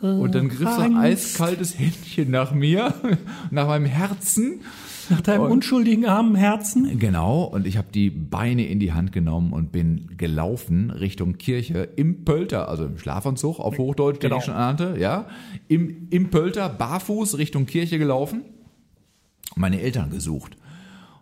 Und 0.01 0.35
dann 0.35 0.49
griff 0.49 0.69
so 0.69 0.81
ein 0.81 0.97
eiskaltes 0.97 1.77
Händchen 1.77 2.31
nach 2.31 2.51
mir, 2.51 2.93
nach 3.51 3.67
meinem 3.67 3.85
Herzen. 3.85 4.61
Nach 5.09 5.21
deinem 5.21 5.43
unschuldigen 5.43 6.05
armen 6.05 6.35
Herzen. 6.35 6.99
Genau, 6.99 7.43
und 7.43 7.67
ich 7.67 7.77
habe 7.77 7.87
die 7.93 8.09
Beine 8.09 8.65
in 8.67 8.79
die 8.79 8.93
Hand 8.93 9.11
genommen 9.11 9.53
und 9.53 9.71
bin 9.71 10.11
gelaufen 10.17 10.89
Richtung 10.91 11.37
Kirche 11.37 11.89
im 11.95 12.25
Pölter, 12.25 12.69
also 12.69 12.85
im 12.85 12.97
Schlafanzug 12.97 13.59
auf 13.59 13.77
Hochdeutsch, 13.77 14.19
den 14.19 14.29
Genau. 14.29 14.39
ich 14.39 14.45
schon 14.45 14.55
ahnte, 14.55 14.95
ja, 14.99 15.27
im, 15.67 16.07
im 16.09 16.29
Pölter, 16.29 16.69
barfuß 16.69 17.37
Richtung 17.37 17.65
Kirche 17.65 17.97
gelaufen, 17.99 18.41
meine 19.55 19.81
Eltern 19.81 20.09
gesucht. 20.09 20.57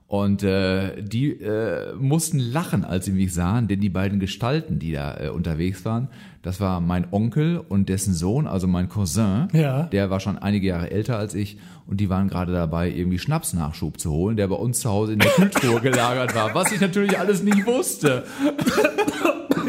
Und 0.08 0.43
äh, 0.43 1.01
die 1.01 1.32
äh, 1.32 1.95
mussten 1.95 2.38
lachen, 2.38 2.86
als 2.86 3.05
sie 3.05 3.12
mich 3.12 3.34
sahen, 3.34 3.68
denn 3.68 3.80
die 3.80 3.89
beiden 3.89 4.20
Gestalten, 4.20 4.78
die 4.78 4.91
da 4.91 5.18
äh, 5.20 5.30
unterwegs 5.30 5.86
waren, 5.86 6.08
das 6.43 6.60
war 6.60 6.82
mein 6.82 7.08
Onkel 7.12 7.58
und 7.58 7.89
dessen 7.89 8.14
Sohn, 8.14 8.45
also 8.45 8.68
mein 8.68 8.89
Cousin. 8.89 9.47
Ja. 9.53 9.84
Der 9.88 10.12
war 10.12 10.20
schon 10.20 10.38
einige 10.38 10.68
Jahre 10.68 10.91
älter 10.91 11.18
als 11.18 11.34
ich 11.34 11.58
und 11.88 12.00
die 12.00 12.10
waren 12.10 12.28
gerade 12.30 12.54
dabei, 12.54 12.90
irgendwie 12.90 13.20
Schnapsnachschub 13.20 14.00
zu 14.00 14.12
holen, 14.12 14.38
der 14.38 14.48
bei 14.48 14.56
uns 14.56 14.80
zu 14.80 14.90
Hause 14.90 15.14
in 15.14 15.20
der 15.20 15.32
Kühltruhe 15.32 15.80
gelagert 15.82 16.34
war, 16.36 16.54
was 16.56 16.72
ich 16.72 16.80
natürlich 16.82 17.20
alles 17.20 17.44
nicht 17.44 17.66
wusste. 17.66 18.24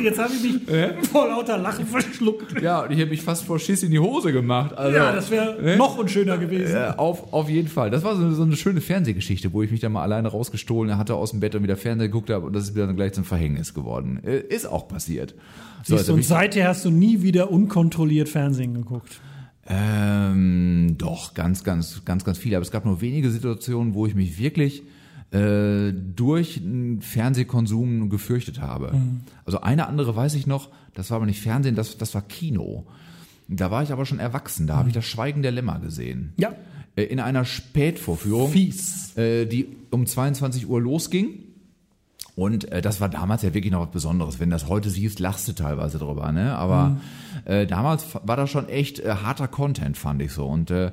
Jetzt 0.03 0.19
habe 0.19 0.33
ich 0.35 0.43
mich 0.43 1.09
vor 1.11 1.29
lauter 1.29 1.57
Lachen 1.57 1.87
verschluckt. 1.87 2.61
Ja, 2.61 2.83
und 2.83 2.91
ich 2.91 3.01
habe 3.01 3.11
mich 3.11 3.23
fast 3.23 3.45
vor 3.45 3.59
Schiss 3.59 3.83
in 3.83 3.91
die 3.91 3.99
Hose 3.99 4.33
gemacht. 4.33 4.77
Also, 4.77 4.97
Ja, 4.97 5.13
das 5.13 5.31
wäre 5.31 5.61
ne? 5.63 5.77
noch 5.77 5.97
unschöner 5.97 6.37
gewesen. 6.37 6.77
Äh, 6.77 6.93
auf, 6.97 7.33
auf 7.33 7.49
jeden 7.49 7.69
Fall. 7.69 7.91
Das 7.91 8.05
war 8.05 8.15
so, 8.15 8.31
so 8.33 8.43
eine 8.43 8.57
schöne 8.57 8.81
Fernsehgeschichte, 8.83 9.53
wo 9.53 9.63
ich 9.63 9.71
mich 9.71 9.81
dann 9.81 9.93
mal 9.93 10.03
alleine 10.03 10.29
rausgestohlen 10.29 10.99
hatte 10.99 11.15
aus 11.15 11.31
dem 11.31 11.41
Bett 11.41 11.55
und 11.55 11.63
wieder 11.63 11.77
Fernseher 11.77 12.09
geguckt 12.09 12.29
habe 12.31 12.45
und 12.47 12.55
das 12.55 12.65
ist 12.65 12.75
mir 12.77 12.87
dann 12.87 12.97
gleich 12.97 13.13
zum 13.15 13.25
Verhängnis 13.25 13.73
geworden. 13.73 14.21
Äh, 14.25 14.41
Ist 14.41 14.67
auch 14.67 14.89
passiert. 14.89 15.35
So, 15.85 15.97
Siehst 15.97 16.01
jetzt 16.01 16.09
du, 16.09 16.13
und 16.15 16.25
seither 16.25 16.69
hast 16.69 16.85
du 16.85 16.91
nie 16.91 17.23
wieder 17.23 17.51
unkontrolliert 17.51 18.29
Fernsehen 18.29 18.75
geguckt. 18.75 19.21
Ähm, 19.67 20.97
doch, 20.99 21.35
ganz, 21.35 21.65
ganz, 21.65 22.05
ganz, 22.05 22.25
ganz 22.25 22.39
viele. 22.39 22.57
Aber 22.57 22.63
es 22.63 22.71
gab 22.71 22.85
nur 22.85 23.01
wenige 23.01 23.31
Situationen, 23.31 23.95
wo 23.95 24.07
ich 24.07 24.15
mich 24.15 24.39
wirklich 24.39 24.83
äh, 25.31 25.93
durch 25.93 26.59
einen 26.59 27.01
Fernsehkonsum 27.01 28.11
gefürchtet 28.11 28.61
habe. 28.61 28.95
Also 29.45 29.61
eine 29.61 29.87
andere 29.89 30.15
weiß 30.15 30.35
ich 30.35 30.47
noch, 30.47 30.71
das 30.95 31.11
war 31.11 31.17
aber 31.17 31.27
nicht 31.27 31.41
Fernsehen, 31.41 31.75
das, 31.75 31.99
das 31.99 32.15
war 32.15 32.23
Kino. 32.23 32.87
Da 33.49 33.71
war 33.71 33.83
ich 33.83 33.93
aber 33.93 34.07
schon 34.07 34.19
erwachsen, 34.21 34.67
da 34.67 34.77
habe 34.77 34.89
ich 34.89 34.95
das 34.95 35.05
Schweigen 35.05 35.43
der 35.43 35.53
Lämmer 35.53 35.79
gesehen. 35.81 36.33
Ja. 36.37 36.55
Äh, 36.97 37.05
In 37.05 37.21
einer 37.21 37.45
Spätvorführung, 37.45 38.51
Fies. 38.53 39.17
äh, 39.17 39.47
die 39.47 39.69
um 39.91 40.07
22 40.07 40.69
Uhr 40.69 40.81
losging. 40.81 41.44
Und 42.37 42.71
äh, 42.73 42.83
das 42.83 43.01
war 43.01 43.09
damals 43.09 43.43
ja 43.43 43.55
wirklich 43.55 43.73
noch 43.73 43.81
was 43.81 43.91
Besonderes. 43.91 44.41
Wenn 44.41 44.51
du 44.51 44.57
das 44.57 44.69
heute 44.69 44.91
siehst, 44.91 45.21
lachst 45.21 45.47
du 45.47 45.53
teilweise 45.53 45.99
drüber, 45.99 46.33
ne? 46.33 46.57
Aber 46.57 46.97
äh, 47.45 47.65
damals 47.67 48.07
war 48.25 48.37
das 48.37 48.51
schon 48.51 48.69
echt 48.69 48.99
äh, 48.99 49.15
harter 49.23 49.47
Content, 49.47 49.97
fand 49.97 50.21
ich 50.21 50.33
so. 50.33 50.47
Und 50.47 50.71
äh, 50.73 50.91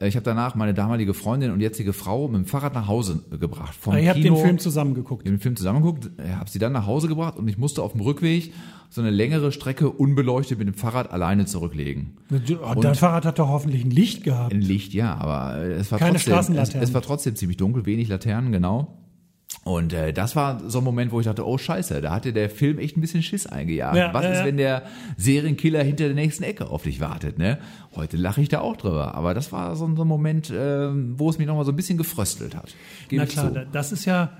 ich 0.00 0.16
habe 0.16 0.24
danach 0.24 0.56
meine 0.56 0.74
damalige 0.74 1.14
Freundin 1.14 1.52
und 1.52 1.60
jetzige 1.60 1.92
Frau 1.92 2.26
mit 2.26 2.38
dem 2.38 2.46
Fahrrad 2.46 2.74
nach 2.74 2.88
Hause 2.88 3.22
gebracht. 3.38 3.74
Vom 3.78 3.94
Ich 3.96 4.08
habe 4.08 4.20
den 4.20 4.34
Film 4.34 4.58
zusammen 4.58 4.94
geguckt. 4.94 5.26
den 5.26 5.38
Film 5.38 5.56
zusammengeguckt, 5.56 6.10
habe 6.36 6.50
sie 6.50 6.58
dann 6.58 6.72
nach 6.72 6.86
Hause 6.86 7.06
gebracht 7.06 7.36
und 7.38 7.46
ich 7.46 7.58
musste 7.58 7.82
auf 7.82 7.92
dem 7.92 8.00
Rückweg 8.00 8.52
so 8.88 9.00
eine 9.00 9.10
längere 9.10 9.52
Strecke 9.52 9.90
unbeleuchtet 9.90 10.58
mit 10.58 10.66
dem 10.66 10.74
Fahrrad 10.74 11.12
alleine 11.12 11.46
zurücklegen. 11.46 12.16
Dein 12.80 12.94
Fahrrad 12.94 13.24
hat 13.26 13.38
doch 13.38 13.48
hoffentlich 13.48 13.84
ein 13.84 13.90
Licht 13.90 14.24
gehabt. 14.24 14.52
Ein 14.52 14.62
Licht, 14.62 14.94
ja, 14.94 15.14
aber 15.16 15.58
äh, 15.58 15.72
es 15.74 15.92
war 15.92 15.98
Keine 15.98 16.12
trotzdem, 16.14 16.16
es, 16.16 16.34
Straßenlaternen. 16.34 16.82
es 16.82 16.94
war 16.94 17.02
trotzdem 17.02 17.36
ziemlich 17.36 17.58
dunkel, 17.58 17.86
wenig 17.86 18.08
Laternen, 18.08 18.50
genau. 18.50 18.96
Und 19.62 19.92
äh, 19.92 20.12
das 20.14 20.36
war 20.36 20.58
so 20.70 20.78
ein 20.78 20.84
Moment, 20.84 21.12
wo 21.12 21.20
ich 21.20 21.26
dachte, 21.26 21.46
oh 21.46 21.58
Scheiße, 21.58 22.00
da 22.00 22.12
hatte 22.12 22.32
der 22.32 22.48
Film 22.48 22.78
echt 22.78 22.96
ein 22.96 23.02
bisschen 23.02 23.22
Schiss 23.22 23.46
eingejagt. 23.46 23.94
Ja, 23.94 24.14
Was 24.14 24.24
ja, 24.24 24.30
ist, 24.32 24.44
wenn 24.44 24.56
der 24.56 24.84
Serienkiller 25.18 25.82
hinter 25.82 26.06
der 26.06 26.14
nächsten 26.14 26.44
Ecke 26.44 26.68
auf 26.70 26.82
dich 26.84 26.98
wartet? 26.98 27.38
Ne? 27.38 27.58
Heute 27.94 28.16
lache 28.16 28.40
ich 28.40 28.48
da 28.48 28.60
auch 28.60 28.76
drüber, 28.78 29.14
aber 29.14 29.34
das 29.34 29.52
war 29.52 29.76
so, 29.76 29.84
ein- 29.86 29.96
so 29.96 30.02
ein 30.02 30.08
Moment, 30.08 30.48
äh, 30.50 30.88
wo 31.18 31.28
es 31.28 31.36
mich 31.36 31.46
nochmal 31.46 31.66
so 31.66 31.72
ein 31.72 31.76
bisschen 31.76 31.98
gefröstelt 31.98 32.56
hat. 32.56 32.74
Gebe 33.08 33.22
Na 33.22 33.26
klar, 33.26 33.48
zu. 33.48 33.54
da- 33.54 33.64
das 33.70 33.92
ist 33.92 34.06
ja 34.06 34.30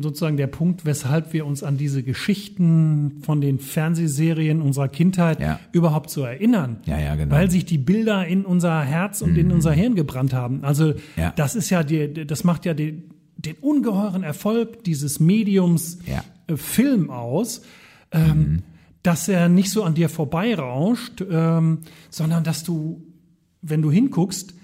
sozusagen 0.00 0.36
der 0.36 0.46
Punkt, 0.46 0.84
weshalb 0.84 1.32
wir 1.32 1.46
uns 1.46 1.64
an 1.64 1.76
diese 1.76 2.02
Geschichten 2.04 3.18
von 3.22 3.40
den 3.40 3.58
Fernsehserien 3.58 4.60
unserer 4.62 4.88
Kindheit 4.88 5.40
Ja. 5.40 5.58
überhaupt 5.72 6.10
so 6.10 6.22
erinnern. 6.22 6.78
Ja, 6.86 6.98
ja, 7.00 7.16
genau. 7.16 7.34
Weil 7.34 7.50
sich 7.50 7.64
die 7.64 7.78
Bilder 7.78 8.24
in 8.26 8.44
unser 8.44 8.82
Herz 8.82 9.20
und 9.20 9.36
in 9.36 9.50
unser 9.50 9.72
Hirn 9.72 9.96
gebrannt 9.96 10.32
haben. 10.32 10.62
Also 10.64 10.94
das 11.36 11.56
ist 11.56 11.70
ja 11.70 11.82
die, 11.82 12.24
das 12.26 12.44
macht 12.44 12.64
ja 12.66 12.74
die, 12.74 13.02
den 13.46 13.56
ungeheuren 13.56 14.22
Erfolg 14.22 14.84
dieses 14.84 15.20
Mediums 15.20 15.98
Ja. 16.06 16.24
äh, 16.46 16.56
Film 16.56 17.10
aus. 17.10 17.62
Ähm, 18.12 18.62
Dass 19.02 19.28
er 19.28 19.50
nicht 19.50 19.70
so 19.70 19.82
an 19.84 19.92
dir 19.94 20.08
vorbeirauscht, 20.08 21.22
ähm, 21.30 21.80
sondern 22.08 22.42
dass 22.42 22.64
du, 22.64 23.02
wenn 23.60 23.82
du 23.82 23.90
hinguckst, 23.92 24.54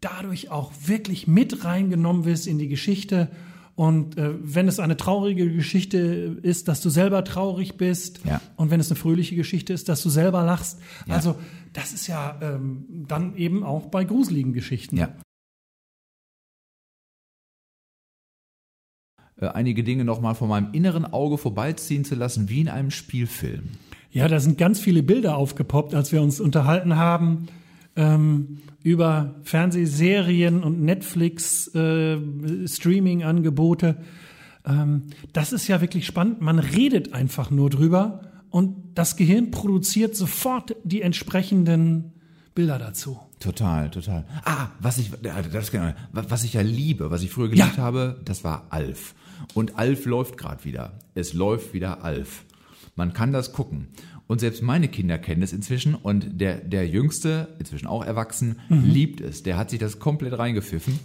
dadurch 0.00 0.48
auch 0.50 0.70
wirklich 0.86 1.26
mit 1.26 1.64
reingenommen 1.64 2.24
wirst 2.24 2.46
in 2.46 2.58
die 2.58 2.68
Geschichte. 2.68 3.28
Und 3.74 4.16
äh, 4.16 4.30
wenn 4.40 4.68
es 4.68 4.78
eine 4.78 4.96
traurige 4.96 5.50
Geschichte 5.52 5.98
ist, 6.42 6.68
dass 6.68 6.80
du 6.82 6.88
selber 6.90 7.24
traurig 7.24 7.78
bist. 7.78 8.20
Ja. 8.24 8.40
Und 8.56 8.70
wenn 8.70 8.78
es 8.78 8.90
eine 8.90 8.96
fröhliche 8.96 9.34
Geschichte 9.34 9.72
ist, 9.72 9.88
dass 9.88 10.02
du 10.02 10.08
selber 10.10 10.44
lachst. 10.44 10.78
Ja. 11.08 11.14
Also 11.14 11.34
das 11.72 11.92
ist 11.92 12.06
ja 12.06 12.38
ähm, 12.42 12.84
dann 13.08 13.34
eben 13.36 13.64
auch 13.64 13.86
bei 13.86 14.04
gruseligen 14.04 14.52
Geschichten. 14.52 14.98
Ja. 14.98 15.08
Äh, 19.40 19.46
Einige 19.48 19.82
Dinge 19.84 20.04
nochmal 20.04 20.34
von 20.34 20.48
meinem 20.48 20.68
inneren 20.72 21.04
Auge 21.04 21.38
vorbeiziehen 21.38 22.04
zu 22.04 22.14
lassen, 22.14 22.48
wie 22.48 22.60
in 22.60 22.68
einem 22.68 22.90
Spielfilm. 22.90 23.70
Ja, 24.12 24.26
da 24.28 24.40
sind 24.40 24.58
ganz 24.58 24.80
viele 24.80 25.02
Bilder 25.02 25.36
aufgepoppt, 25.36 25.94
als 25.94 26.10
wir 26.12 26.20
uns 26.20 26.40
unterhalten 26.40 26.96
haben 26.96 27.46
ähm, 27.96 28.58
über 28.82 29.36
Fernsehserien 29.44 30.62
und 30.62 30.82
Netflix 30.82 31.68
äh. 31.74 32.16
Ähm, 34.66 35.02
das 35.32 35.52
ist 35.52 35.68
ja 35.68 35.80
wirklich 35.80 36.06
spannend. 36.06 36.40
Man 36.40 36.58
redet 36.58 37.12
einfach 37.14 37.50
nur 37.50 37.70
drüber 37.70 38.22
und 38.50 38.76
das 38.94 39.16
Gehirn 39.16 39.50
produziert 39.50 40.16
sofort 40.16 40.76
die 40.84 41.02
entsprechenden 41.02 42.12
Bilder 42.54 42.78
dazu. 42.78 43.18
Total, 43.38 43.90
total. 43.90 44.24
Ah, 44.44 44.68
was 44.80 44.98
ich, 44.98 45.10
ja, 45.22 45.40
das, 45.40 45.70
genau, 45.70 45.92
was 46.12 46.44
ich 46.44 46.52
ja 46.54 46.60
liebe, 46.60 47.10
was 47.10 47.22
ich 47.22 47.30
früher 47.30 47.48
geliebt 47.48 47.76
Ja. 47.76 47.82
habe, 47.82 48.20
das 48.24 48.44
war 48.44 48.66
Alf. 48.70 49.14
Und 49.54 49.78
Alf 49.78 50.06
läuft 50.06 50.36
gerade 50.38 50.64
wieder. 50.64 50.98
Es 51.14 51.32
läuft 51.32 51.74
wieder 51.74 52.04
Alf. 52.04 52.44
Man 52.96 53.12
kann 53.12 53.32
das 53.32 53.52
gucken. 53.52 53.88
Und 54.26 54.38
selbst 54.38 54.62
meine 54.62 54.86
Kinder 54.86 55.18
kennen 55.18 55.42
es 55.42 55.52
inzwischen 55.52 55.96
und 55.96 56.40
der, 56.40 56.58
der 56.58 56.86
Jüngste, 56.86 57.48
inzwischen 57.58 57.88
auch 57.88 58.04
erwachsen, 58.04 58.60
liebt 58.68 59.20
es. 59.20 59.42
Der 59.42 59.56
hat 59.56 59.70
sich 59.70 59.80
das 59.80 59.98
komplett 59.98 60.38
reingepfiffen. 60.38 61.00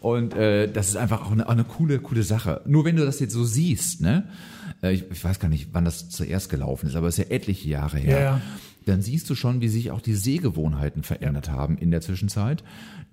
Und 0.00 0.34
äh, 0.34 0.70
das 0.70 0.88
ist 0.88 0.96
einfach 0.96 1.24
auch 1.24 1.30
eine, 1.30 1.46
auch 1.46 1.52
eine 1.52 1.64
coole, 1.64 2.00
coole 2.00 2.24
Sache. 2.24 2.62
Nur 2.66 2.84
wenn 2.84 2.96
du 2.96 3.04
das 3.04 3.20
jetzt 3.20 3.32
so 3.32 3.44
siehst, 3.44 4.00
ne? 4.00 4.28
Äh, 4.82 4.92
ich, 4.92 5.04
ich 5.10 5.24
weiß 5.24 5.38
gar 5.38 5.48
nicht, 5.48 5.68
wann 5.72 5.84
das 5.84 6.08
zuerst 6.08 6.50
gelaufen 6.50 6.88
ist, 6.88 6.96
aber 6.96 7.06
es 7.06 7.18
ist 7.18 7.28
ja 7.28 7.34
etliche 7.34 7.68
Jahre 7.68 7.98
her 7.98 8.18
Ja, 8.18 8.24
ja. 8.24 8.40
Dann 8.84 9.02
siehst 9.02 9.28
du 9.30 9.34
schon, 9.34 9.60
wie 9.60 9.68
sich 9.68 9.90
auch 9.90 10.00
die 10.00 10.14
Sehgewohnheiten 10.14 11.02
verändert 11.02 11.50
haben 11.50 11.78
in 11.78 11.90
der 11.90 12.00
Zwischenzeit. 12.00 12.62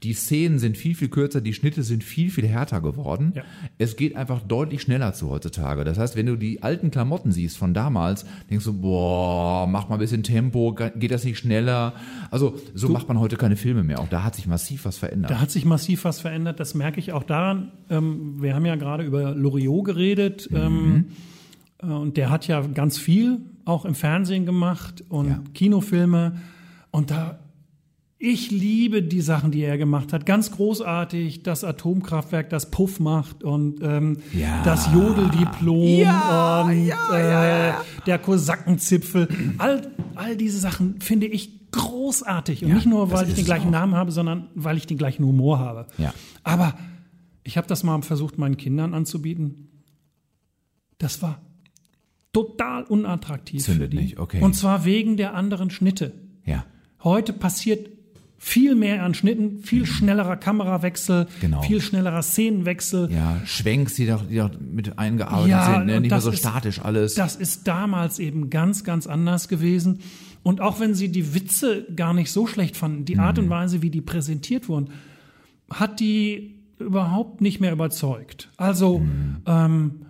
Die 0.04 0.14
Szenen 0.14 0.58
sind 0.58 0.78
viel, 0.78 0.96
viel 0.96 1.10
kürzer, 1.10 1.42
die 1.42 1.54
Schnitte 1.54 1.84
sind 1.84 2.04
viel, 2.04 2.32
viel 2.32 2.48
härter 2.48 2.82
geworden. 2.82 3.34
Ja. 3.36 3.44
Es 3.78 3.96
geht 3.96 4.16
einfach 4.16 4.42
deutlich 4.42 4.82
schneller 4.82 5.14
zu 5.14 5.30
heutzutage. 5.30 5.84
Das 5.84 5.98
heißt, 5.98 6.16
wenn 6.16 6.26
du 6.26 6.36
die 6.36 6.64
alten 6.64 6.90
Klamotten 6.90 7.32
siehst 7.32 7.58
von 7.58 7.74
damals, 7.74 8.26
denkst 8.50 8.66
du, 8.66 8.74
boah, 8.82 9.68
mach 9.68 9.90
mal 9.90 9.96
ein 9.96 10.00
bisschen 10.00 10.24
Tempo, 10.24 10.74
geht 10.74 11.12
das 11.12 11.24
nicht 11.24 11.38
schneller? 11.38 11.94
Also 12.32 12.60
so 12.74 12.90
macht 12.90 13.08
man 13.08 13.20
heute 13.20 13.38
keine 13.38 13.56
Filme 13.56 13.84
mehr. 13.84 14.00
Auch 14.00 14.10
da 14.10 14.24
hat 14.24 14.36
sich 14.36 14.48
massiv 14.48 14.86
was 14.86 14.98
verändert. 14.98 15.32
Da 15.32 15.40
hat 15.40 15.52
sich 15.52 15.66
massiv 15.66 16.04
was 16.04 16.20
verändert. 16.20 16.60
Das 16.60 16.74
merke 16.74 17.00
ich 17.00 17.14
auch 17.14 17.24
daran. 17.24 17.72
Ähm, 17.90 18.42
wir 18.42 18.56
haben 18.56 18.66
ja 18.66 18.76
gerade 18.76 19.04
über 19.04 19.36
Loriot 19.36 19.86
geredet. 19.86 20.50
Ähm, 20.52 21.06
äh, 21.82 21.86
und 21.86 22.18
der 22.18 22.30
hat 22.30 22.48
ja 22.48 22.62
ganz 22.62 22.98
viel 22.98 23.40
auch 23.66 23.86
im 23.86 23.95
Fernsehen 23.95 24.45
gemacht 24.45 25.03
und 25.09 25.28
Ja. 25.30 25.41
Kinofilme. 25.53 26.38
Und 26.91 27.12
da, 27.12 27.39
ich 28.18 28.51
liebe 28.51 29.01
die 29.01 29.22
Sachen, 29.22 29.51
die 29.51 29.62
er 29.62 29.78
gemacht 29.78 30.14
hat. 30.14 30.26
Ganz 30.26 30.51
großartig, 30.51 31.43
das 31.43 31.64
Atomkraftwerk, 31.64 32.49
das 32.49 32.70
Puff 32.70 32.99
macht 32.99 33.43
und 33.43 33.80
ähm, 33.82 34.18
Ja. 34.34 34.62
das 34.64 34.91
Jodeldiplom 34.93 35.84
Ja, 35.99 36.62
und 36.64 36.89
äh, 36.89 37.74
der 38.05 38.20
Kosakenzipfel. 38.20 39.28
All, 39.57 39.91
all 40.16 40.36
diese 40.36 40.59
Sachen 40.59 40.99
finde 41.01 41.28
ich 41.28 41.72
großartig. 41.72 42.66
Und 42.66 42.74
nicht 42.74 42.86
nur, 42.86 43.12
weil 43.12 43.28
ich 43.30 43.36
den 43.36 43.45
gleichen 43.45 43.68
auch. 43.70 43.72
Namen 43.72 43.95
habe, 43.95 44.12
sondern 44.12 44.49
weil 44.55 44.78
ich 44.78 44.86
den 44.88 44.97
gleichen 44.97 45.24
Humor 45.26 45.59
habe. 45.59 45.88
Aber 46.43 46.74
ich 47.43 47.57
habe 47.57 47.66
das 47.68 47.84
mal 47.84 48.01
versucht, 48.01 48.38
meinen 48.38 48.57
Kindern 48.57 48.93
anzubieten. 48.93 49.70
Das 50.97 51.22
war 51.24 51.41
total 52.34 52.84
unattraktiv 52.84 53.62
Zündet 53.64 53.92
für 53.92 53.98
die. 53.98 54.04
nicht, 54.04 54.20
okay. 54.20 54.42
Und 54.42 54.56
zwar 54.56 54.86
wegen 54.86 55.18
der 55.18 55.34
anderen 55.36 55.70
Schnitte. 55.70 56.14
ja. 56.46 56.66
Heute 57.04 57.34
passiert 57.34 57.90
viel 58.38 58.76
mehr 58.76 59.04
an 59.04 59.16
Schnitten, 59.16 59.64
viel 59.64 59.88
schnellerer 59.88 60.36
Kamerawechsel, 60.38 61.28
Genau. 61.42 61.62
viel 61.64 61.82
schnellerer 61.82 62.22
Szenenwechsel. 62.22 63.12
Ja, 63.12 63.42
Schwenks, 63.46 63.96
die 63.96 64.06
doch, 64.06 64.24
die 64.28 64.36
doch 64.38 64.52
mit 64.60 65.00
eingearbeitet 65.00 65.50
Ja, 65.50 65.76
sind, 65.78 65.86
ne? 65.88 66.00
nicht 66.00 66.12
mehr 66.12 66.22
so 66.22 66.30
ist- 66.30 66.40
statisch 66.40 66.80
alles. 66.80 67.16
Das 67.16 67.36
ist 67.36 67.68
damals 67.68 68.20
eben 68.20 68.52
ganz, 68.52 68.84
ganz 68.84 69.08
anders 69.08 69.48
gewesen. 69.48 70.00
Und 70.44 70.62
auch 70.62 70.80
wenn 70.80 70.94
sie 70.94 71.10
die 71.10 71.34
Witze 71.34 71.88
gar 71.96 72.14
nicht 72.14 72.32
so 72.32 72.46
schlecht 72.46 72.78
fanden, 72.78 73.06
die 73.06 73.18
Art 73.18 73.40
und 73.40 73.50
Weise, 73.50 73.82
wie 73.82 73.90
die 73.90 74.02
präsentiert 74.02 74.70
wurden, 74.70 74.90
hat 75.72 76.00
die 76.00 76.60
überhaupt 76.78 77.42
nicht 77.42 77.62
mehr 77.62 77.72
überzeugt. 77.72 78.50
Also 78.58 79.02
ähm, 79.48 80.02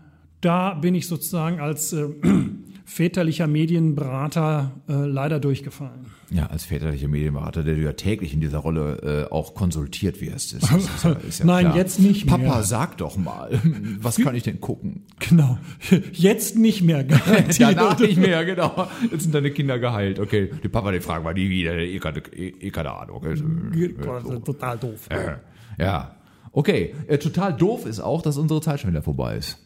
da 0.42 0.74
bin 0.74 0.96
ich 0.96 1.08
sozusagen 1.08 1.60
als 1.60 1.94
äh, 1.94 2.08
väterlicher 2.86 3.48
Medienberater 3.48 4.72
äh, 4.90 4.94
leider 4.94 5.40
durchgefallen. 5.40 6.08
Ja, 6.30 6.48
als 6.48 6.64
väterlicher 6.66 7.08
Medienberater, 7.10 7.64
der 7.64 7.76
du 7.76 7.82
ja 7.82 7.92
täglich 7.94 8.34
in 8.34 8.40
dieser 8.42 8.60
Rolle 8.60 9.28
äh, 9.30 9.34
auch 9.34 9.54
konsultiert 9.54 10.22
wirst. 10.22 10.54
Ist, 10.54 10.64
ist, 10.72 11.04
ja- 11.04 11.12
ist 11.12 11.40
ja 11.40 11.46
Nein, 11.46 11.66
klar. 11.66 11.76
jetzt 11.78 12.00
nicht 12.00 12.26
mehr. 12.26 12.38
Papa, 12.38 12.64
sag 12.64 12.98
doch 12.98 13.18
mal, 13.18 13.62
was 14.02 14.18
kann 14.18 14.34
ich 14.36 14.44
denn 14.44 14.62
gucken? 14.62 15.04
Genau. 15.20 15.58
Jetzt 16.14 16.58
nicht 16.58 16.82
mehr. 16.84 17.04
Danach 17.04 18.00
nicht 18.00 18.18
mehr, 18.18 18.46
genau. 18.46 18.88
Jetzt 19.12 19.24
sind 19.24 19.36
deine 19.36 19.52
Kinder 19.52 19.78
geheilt. 19.78 20.20
Okay, 20.20 20.50
die 20.64 20.70
Papa, 20.70 20.92
die 20.94 21.02
fragen 21.02 21.26
wir 21.26 21.34
nie 21.34 21.50
wieder. 21.50 21.74
Eh 21.78 22.00
keine, 22.00 22.20
eh, 22.34 22.72
keine 22.72 22.92
Ahnung. 22.94 23.22
Boah, 24.02 24.44
Total 24.44 24.78
doof. 24.78 25.08
Äh, 25.10 25.36
Ja. 25.84 26.16
Okay, 26.54 26.94
äh, 27.08 27.18
total 27.18 27.54
doof 27.56 27.86
ist 27.86 28.00
auch, 28.00 28.22
dass 28.22 28.38
unsere 28.38 28.62
Zeit 28.62 28.80
schon 28.82 28.90
wieder 28.92 29.02
vorbei 29.02 29.38
ist. 29.38 29.58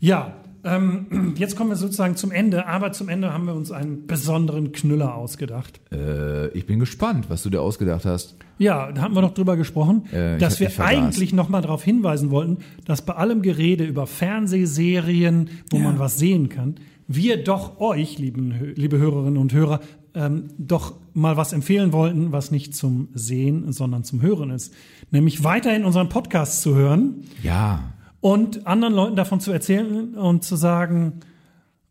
Ja, 0.00 0.34
ähm, 0.64 1.34
jetzt 1.36 1.56
kommen 1.56 1.70
wir 1.70 1.76
sozusagen 1.76 2.16
zum 2.16 2.30
Ende, 2.30 2.66
aber 2.66 2.92
zum 2.92 3.08
Ende 3.08 3.32
haben 3.32 3.46
wir 3.46 3.54
uns 3.54 3.70
einen 3.72 4.06
besonderen 4.06 4.72
Knüller 4.72 5.14
ausgedacht. 5.14 5.80
Äh, 5.92 6.48
ich 6.48 6.66
bin 6.66 6.78
gespannt, 6.80 7.26
was 7.28 7.42
du 7.42 7.50
dir 7.50 7.62
ausgedacht 7.62 8.04
hast. 8.04 8.36
Ja, 8.58 8.90
da 8.92 9.02
haben 9.02 9.14
wir 9.14 9.22
noch 9.22 9.34
drüber 9.34 9.56
gesprochen, 9.56 10.02
Äh, 10.12 10.34
ich 10.36 10.40
dass 10.40 10.54
hab- 10.54 10.60
wir 10.60 10.68
ich 10.68 10.80
eigentlich 10.80 11.32
noch 11.32 11.48
mal 11.48 11.62
darauf 11.62 11.82
hinweisen 11.84 12.30
wollten, 12.30 12.58
dass 12.84 13.02
bei 13.02 13.14
allem 13.14 13.42
Gerede 13.42 13.84
über 13.84 14.06
Fernsehserien, 14.06 15.50
wo 15.70 15.78
man 15.78 15.98
was 15.98 16.18
sehen 16.18 16.48
kann, 16.48 16.76
wir 17.06 17.42
doch 17.42 17.80
euch, 17.80 18.18
lieben, 18.18 18.72
liebe 18.74 18.98
Hörerinnen 18.98 19.38
und 19.38 19.52
Hörer, 19.52 19.80
ähm, 20.14 20.48
doch 20.58 20.94
mal 21.14 21.36
was 21.36 21.52
empfehlen 21.52 21.92
wollten, 21.92 22.32
was 22.32 22.50
nicht 22.50 22.74
zum 22.74 23.08
Sehen, 23.14 23.72
sondern 23.72 24.04
zum 24.04 24.20
Hören 24.20 24.50
ist. 24.50 24.74
Nämlich 25.10 25.44
weiterhin 25.44 25.84
unseren 25.84 26.08
Podcast 26.08 26.60
zu 26.62 26.74
hören 26.74 27.22
Ja, 27.42 27.92
und 28.20 28.66
anderen 28.66 28.94
Leuten 28.94 29.16
davon 29.16 29.40
zu 29.40 29.52
erzählen 29.52 30.14
und 30.14 30.44
zu 30.44 30.56
sagen, 30.56 31.20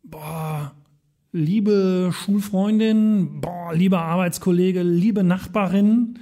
boah, 0.03 0.73
liebe 1.32 2.11
Schulfreundin, 2.13 3.41
boah, 3.41 3.73
lieber 3.73 4.01
Arbeitskollege, 4.01 4.84
liebe 4.84 5.23
Nachbarin, 5.23 6.19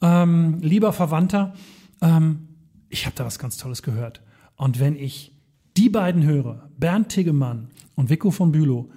ähm, 0.00 0.58
lieber 0.60 0.92
Verwandter, 0.92 1.54
ähm, 2.00 2.48
ich 2.88 3.06
habe 3.06 3.16
da 3.16 3.24
was 3.24 3.38
ganz 3.38 3.56
Tolles 3.56 3.82
gehört. 3.82 4.22
Und 4.56 4.78
wenn 4.78 4.96
ich 4.96 5.32
die 5.76 5.88
beiden 5.88 6.24
höre, 6.24 6.68
Bernd 6.78 7.08
Tiggemann 7.08 7.70
und 7.94 8.10
Vico 8.10 8.30
von 8.30 8.52
Bülow, 8.52 8.90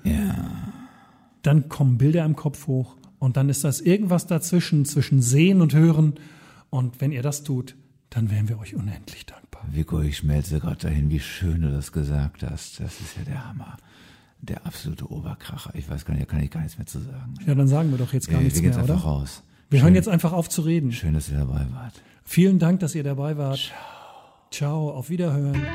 dann 1.41 1.69
kommen 1.69 1.97
Bilder 1.97 2.25
im 2.25 2.35
Kopf 2.35 2.67
hoch 2.67 2.97
und 3.19 3.37
dann 3.37 3.49
ist 3.49 3.63
das 3.63 3.79
irgendwas 3.79 4.27
dazwischen, 4.27 4.85
zwischen 4.85 5.21
Sehen 5.21 5.61
und 5.61 5.73
Hören. 5.73 6.15
Und 6.69 6.99
wenn 6.99 7.11
ihr 7.11 7.21
das 7.21 7.43
tut, 7.43 7.75
dann 8.09 8.29
wären 8.29 8.49
wir 8.49 8.59
euch 8.59 8.75
unendlich 8.75 9.25
dankbar. 9.25 9.44
Vico, 9.71 10.01
ich 10.01 10.17
schmelze 10.17 10.59
gerade 10.59 10.77
dahin, 10.77 11.09
wie 11.09 11.19
schön 11.19 11.61
du 11.61 11.71
das 11.71 11.91
gesagt 11.91 12.43
hast. 12.43 12.79
Das 12.79 12.99
ist 13.01 13.17
ja 13.17 13.23
der 13.23 13.47
Hammer. 13.47 13.77
Der 14.41 14.65
absolute 14.65 15.09
Oberkracher. 15.11 15.71
Ich 15.73 15.89
weiß 15.89 16.05
gar 16.05 16.13
nicht, 16.13 16.27
da 16.27 16.31
kann 16.31 16.43
ich 16.43 16.51
gar 16.51 16.61
nichts 16.61 16.77
mehr 16.77 16.85
zu 16.85 16.99
sagen. 16.99 17.33
Ja, 17.45 17.55
dann 17.55 17.67
sagen 17.67 17.91
wir 17.91 17.97
doch 17.97 18.13
jetzt 18.13 18.27
gar 18.29 18.39
wir 18.39 18.45
nichts 18.45 18.61
gehen 18.61 18.71
mehr, 18.71 18.83
oder? 18.83 18.95
raus. 18.95 19.43
Wir 19.69 19.79
schön, 19.79 19.85
hören 19.85 19.95
jetzt 19.95 20.09
einfach 20.09 20.33
auf 20.33 20.49
zu 20.49 20.61
reden. 20.61 20.91
Schön, 20.91 21.13
dass 21.13 21.29
ihr 21.29 21.37
dabei 21.37 21.65
wart. 21.71 22.01
Vielen 22.23 22.59
Dank, 22.59 22.79
dass 22.79 22.95
ihr 22.95 23.03
dabei 23.03 23.37
wart. 23.37 23.71
Ciao, 24.51 24.91
auf 24.91 25.09
Wiederhören. 25.09 25.65